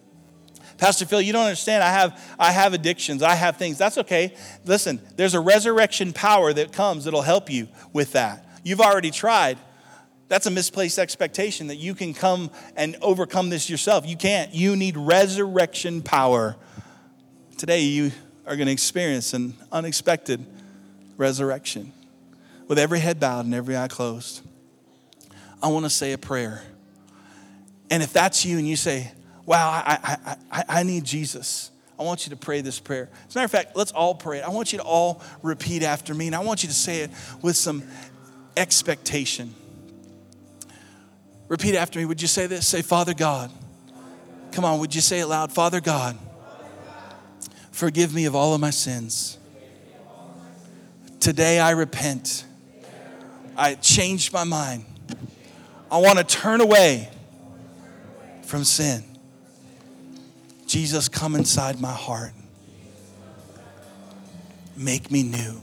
Pastor 0.78 1.06
Phil, 1.06 1.20
you 1.20 1.32
don't 1.32 1.44
understand. 1.44 1.82
I 1.82 1.90
have, 1.90 2.34
I 2.38 2.52
have 2.52 2.74
addictions. 2.74 3.22
I 3.22 3.34
have 3.34 3.56
things. 3.56 3.78
That's 3.78 3.98
okay. 3.98 4.34
Listen, 4.64 5.00
there's 5.16 5.34
a 5.34 5.40
resurrection 5.40 6.12
power 6.12 6.52
that 6.52 6.72
comes 6.72 7.04
that'll 7.04 7.22
help 7.22 7.50
you 7.50 7.68
with 7.92 8.12
that. 8.12 8.46
You've 8.62 8.80
already 8.80 9.10
tried. 9.10 9.58
That's 10.28 10.46
a 10.46 10.50
misplaced 10.50 10.98
expectation 10.98 11.68
that 11.68 11.76
you 11.76 11.94
can 11.94 12.12
come 12.12 12.50
and 12.74 12.96
overcome 13.00 13.48
this 13.48 13.70
yourself. 13.70 14.06
You 14.06 14.16
can't. 14.16 14.52
You 14.52 14.76
need 14.76 14.96
resurrection 14.96 16.02
power. 16.02 16.56
Today, 17.56 17.82
you 17.82 18.10
are 18.44 18.56
going 18.56 18.66
to 18.66 18.72
experience 18.72 19.32
an 19.34 19.54
unexpected 19.72 20.44
resurrection. 21.16 21.92
With 22.68 22.78
every 22.78 22.98
head 22.98 23.20
bowed 23.20 23.44
and 23.44 23.54
every 23.54 23.76
eye 23.76 23.88
closed, 23.88 24.42
I 25.62 25.68
want 25.68 25.84
to 25.84 25.90
say 25.90 26.12
a 26.12 26.18
prayer. 26.18 26.62
And 27.90 28.02
if 28.02 28.12
that's 28.12 28.44
you 28.44 28.58
and 28.58 28.66
you 28.66 28.76
say, 28.76 29.12
Wow, 29.44 29.70
I, 29.70 29.98
I, 30.02 30.36
I, 30.50 30.64
I 30.80 30.82
need 30.82 31.04
Jesus. 31.04 31.70
I 31.98 32.02
want 32.02 32.26
you 32.26 32.30
to 32.30 32.36
pray 32.36 32.60
this 32.60 32.80
prayer. 32.80 33.08
As 33.28 33.36
a 33.36 33.38
matter 33.38 33.44
of 33.44 33.50
fact, 33.52 33.76
let's 33.76 33.92
all 33.92 34.14
pray 34.14 34.38
it. 34.38 34.44
I 34.44 34.50
want 34.50 34.72
you 34.72 34.78
to 34.78 34.84
all 34.84 35.22
repeat 35.40 35.84
after 35.84 36.12
me, 36.12 36.26
and 36.26 36.34
I 36.34 36.40
want 36.40 36.64
you 36.64 36.68
to 36.68 36.74
say 36.74 37.00
it 37.00 37.10
with 37.42 37.56
some 37.56 37.84
expectation. 38.56 39.54
Repeat 41.48 41.76
after 41.76 42.00
me. 42.00 42.04
Would 42.04 42.20
you 42.20 42.28
say 42.28 42.48
this? 42.48 42.66
Say, 42.66 42.82
Father 42.82 43.14
God. 43.14 43.50
Come 44.52 44.64
on, 44.64 44.80
would 44.80 44.94
you 44.94 45.00
say 45.00 45.20
it 45.20 45.26
loud? 45.26 45.52
Father 45.52 45.80
God, 45.80 46.16
forgive 47.72 48.14
me 48.14 48.24
of 48.24 48.34
all 48.34 48.54
of 48.54 48.60
my 48.60 48.70
sins. 48.70 49.38
Today 51.26 51.58
I 51.58 51.72
repent. 51.72 52.44
I 53.56 53.74
changed 53.74 54.32
my 54.32 54.44
mind. 54.44 54.84
I 55.90 55.98
want 55.98 56.18
to 56.18 56.24
turn 56.24 56.60
away 56.60 57.10
from 58.44 58.62
sin. 58.62 59.02
Jesus, 60.68 61.08
come 61.08 61.34
inside 61.34 61.80
my 61.80 61.92
heart. 61.92 62.30
Make 64.76 65.10
me 65.10 65.24
new. 65.24 65.60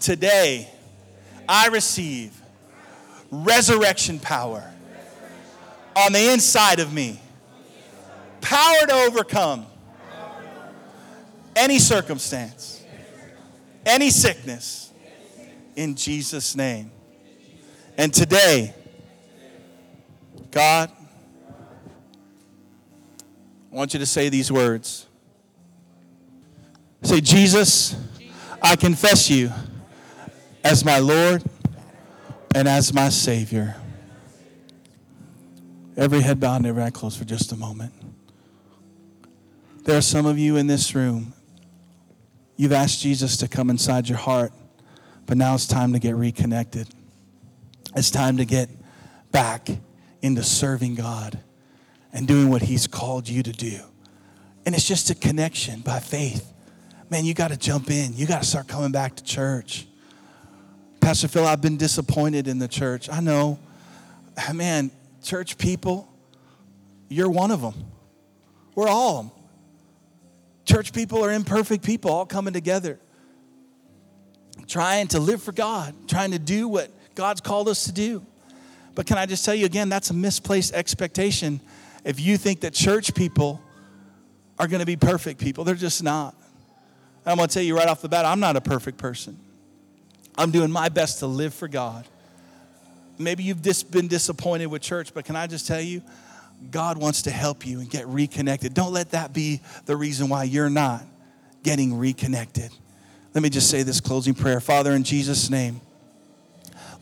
Today, 0.00 0.72
I 1.48 1.68
receive 1.68 2.32
resurrection 3.30 4.18
power 4.18 4.68
on 5.94 6.12
the 6.12 6.32
inside 6.32 6.80
of 6.80 6.92
me. 6.92 7.20
Power 8.40 8.86
to 8.88 8.92
overcome 8.92 9.66
any 11.54 11.78
circumstance, 11.78 12.75
any 13.86 14.10
sickness, 14.10 14.92
in 15.76 15.94
Jesus' 15.94 16.54
name. 16.54 16.90
And 17.96 18.12
today, 18.12 18.74
God, 20.50 20.90
I 23.72 23.74
want 23.74 23.94
you 23.94 24.00
to 24.00 24.06
say 24.06 24.28
these 24.28 24.52
words 24.52 25.06
Say, 27.02 27.20
Jesus, 27.20 27.94
I 28.60 28.74
confess 28.74 29.30
you 29.30 29.52
as 30.64 30.84
my 30.84 30.98
Lord 30.98 31.44
and 32.52 32.66
as 32.66 32.92
my 32.92 33.10
Savior. 33.10 33.76
Every 35.96 36.20
head 36.20 36.40
bowed 36.40 36.56
and 36.56 36.66
every 36.66 36.82
eye 36.82 36.90
closed 36.90 37.16
for 37.16 37.24
just 37.24 37.52
a 37.52 37.56
moment. 37.56 37.92
There 39.84 39.96
are 39.96 40.02
some 40.02 40.26
of 40.26 40.36
you 40.36 40.56
in 40.56 40.66
this 40.66 40.96
room, 40.96 41.32
you've 42.56 42.72
asked 42.72 43.00
Jesus 43.00 43.36
to 43.38 43.48
come 43.48 43.70
inside 43.70 44.08
your 44.08 44.18
heart, 44.18 44.52
but 45.26 45.36
now 45.36 45.54
it's 45.54 45.66
time 45.66 45.92
to 45.92 45.98
get 45.98 46.14
reconnected. 46.16 46.88
It's 47.94 48.10
time 48.10 48.36
to 48.38 48.44
get 48.44 48.68
back 49.32 49.68
into 50.22 50.42
serving 50.42 50.94
God 50.94 51.38
and 52.12 52.26
doing 52.26 52.50
what 52.50 52.62
He's 52.62 52.86
called 52.86 53.28
you 53.28 53.42
to 53.42 53.52
do. 53.52 53.80
And 54.64 54.74
it's 54.74 54.86
just 54.86 55.10
a 55.10 55.14
connection 55.14 55.80
by 55.80 56.00
faith. 56.00 56.52
Man, 57.08 57.24
you 57.24 57.34
got 57.34 57.48
to 57.48 57.56
jump 57.56 57.90
in. 57.90 58.14
You 58.14 58.26
got 58.26 58.42
to 58.42 58.48
start 58.48 58.66
coming 58.66 58.90
back 58.90 59.16
to 59.16 59.24
church. 59.24 59.86
Pastor 61.00 61.28
Phil, 61.28 61.46
I've 61.46 61.62
been 61.62 61.76
disappointed 61.76 62.48
in 62.48 62.58
the 62.58 62.66
church. 62.66 63.08
I 63.08 63.20
know. 63.20 63.60
Man, 64.52 64.90
church 65.22 65.56
people, 65.56 66.12
you're 67.08 67.30
one 67.30 67.50
of 67.50 67.60
them. 67.60 67.74
We're 68.74 68.88
all 68.88 69.35
Church 70.66 70.92
people 70.92 71.24
are 71.24 71.32
imperfect 71.32 71.84
people 71.84 72.10
all 72.10 72.26
coming 72.26 72.52
together, 72.52 72.98
trying 74.66 75.06
to 75.08 75.20
live 75.20 75.42
for 75.42 75.52
God, 75.52 75.94
trying 76.08 76.32
to 76.32 76.38
do 76.38 76.68
what 76.68 76.90
God's 77.14 77.40
called 77.40 77.68
us 77.68 77.84
to 77.84 77.92
do. 77.92 78.26
But 78.94 79.06
can 79.06 79.16
I 79.16 79.26
just 79.26 79.44
tell 79.44 79.54
you 79.54 79.64
again, 79.64 79.88
that's 79.88 80.10
a 80.10 80.14
misplaced 80.14 80.74
expectation 80.74 81.60
if 82.04 82.20
you 82.20 82.36
think 82.36 82.60
that 82.60 82.74
church 82.74 83.14
people 83.14 83.60
are 84.58 84.66
going 84.66 84.80
to 84.80 84.86
be 84.86 84.96
perfect 84.96 85.40
people. 85.40 85.64
They're 85.64 85.74
just 85.74 86.02
not. 86.02 86.34
And 87.24 87.32
I'm 87.32 87.36
going 87.36 87.48
to 87.48 87.54
tell 87.54 87.62
you 87.62 87.76
right 87.76 87.88
off 87.88 88.00
the 88.00 88.08
bat, 88.08 88.24
I'm 88.24 88.40
not 88.40 88.56
a 88.56 88.60
perfect 88.60 88.98
person. 88.98 89.38
I'm 90.38 90.50
doing 90.50 90.70
my 90.70 90.88
best 90.88 91.20
to 91.20 91.26
live 91.26 91.54
for 91.54 91.68
God. 91.68 92.06
Maybe 93.18 93.42
you've 93.42 93.62
just 93.62 93.90
been 93.90 94.08
disappointed 94.08 94.66
with 94.66 94.82
church, 94.82 95.14
but 95.14 95.24
can 95.24 95.36
I 95.36 95.46
just 95.46 95.66
tell 95.66 95.80
you, 95.80 96.02
God 96.70 96.98
wants 96.98 97.22
to 97.22 97.30
help 97.30 97.66
you 97.66 97.80
and 97.80 97.88
get 97.88 98.06
reconnected. 98.06 98.74
Don't 98.74 98.92
let 98.92 99.10
that 99.10 99.32
be 99.32 99.60
the 99.84 99.96
reason 99.96 100.28
why 100.28 100.44
you're 100.44 100.70
not 100.70 101.04
getting 101.62 101.98
reconnected. 101.98 102.70
Let 103.34 103.42
me 103.42 103.50
just 103.50 103.70
say 103.70 103.82
this 103.82 104.00
closing 104.00 104.34
prayer. 104.34 104.60
Father, 104.60 104.92
in 104.92 105.04
Jesus' 105.04 105.50
name, 105.50 105.80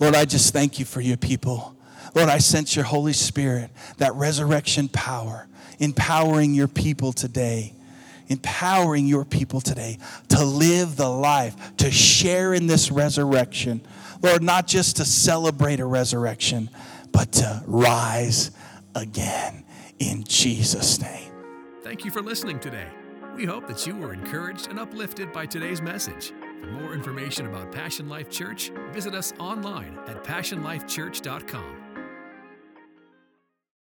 Lord, 0.00 0.14
I 0.14 0.24
just 0.24 0.52
thank 0.52 0.78
you 0.78 0.84
for 0.84 1.00
your 1.00 1.16
people. 1.16 1.76
Lord, 2.14 2.28
I 2.28 2.38
sense 2.38 2.74
your 2.74 2.84
Holy 2.84 3.12
Spirit, 3.12 3.70
that 3.98 4.14
resurrection 4.14 4.88
power, 4.88 5.46
empowering 5.78 6.55
your 6.55 6.68
people 6.68 7.12
today, 7.12 7.74
empowering 8.28 9.07
your 9.07 9.24
people 9.24 9.61
today 9.61 9.98
to 10.28 10.44
live 10.44 10.96
the 10.96 11.09
life, 11.09 11.76
to 11.78 11.90
share 11.90 12.55
in 12.55 12.66
this 12.66 12.90
resurrection. 12.90 13.80
Lord, 14.22 14.42
not 14.42 14.66
just 14.66 14.96
to 14.96 15.05
celebrate 15.05 15.80
a 15.80 15.86
resurrection, 15.86 16.70
but 17.12 17.32
to 17.32 17.62
rise 17.66 18.50
again 18.95 19.64
in 19.99 20.24
Jesus' 20.24 21.01
name. 21.01 21.32
Thank 21.82 22.05
you 22.05 22.11
for 22.11 22.22
listening 22.22 22.59
today. 22.61 22.88
We 23.36 23.45
hope 23.45 23.66
that 23.68 23.86
you 23.86 23.97
were 23.97 24.12
encouraged 24.12 24.68
and 24.70 24.78
uplifted 24.78 25.32
by 25.32 25.47
today's 25.47 25.82
message. 25.82 26.32
For 26.61 26.66
more 26.68 26.95
information 26.95 27.47
about 27.47 27.72
Passion 27.72 28.09
Life 28.09 28.30
Church, 28.30 28.70
visit 28.92 29.14
us 29.14 29.32
online 29.38 29.99
at 30.07 30.22
passionlifechurch.com. 30.24 31.84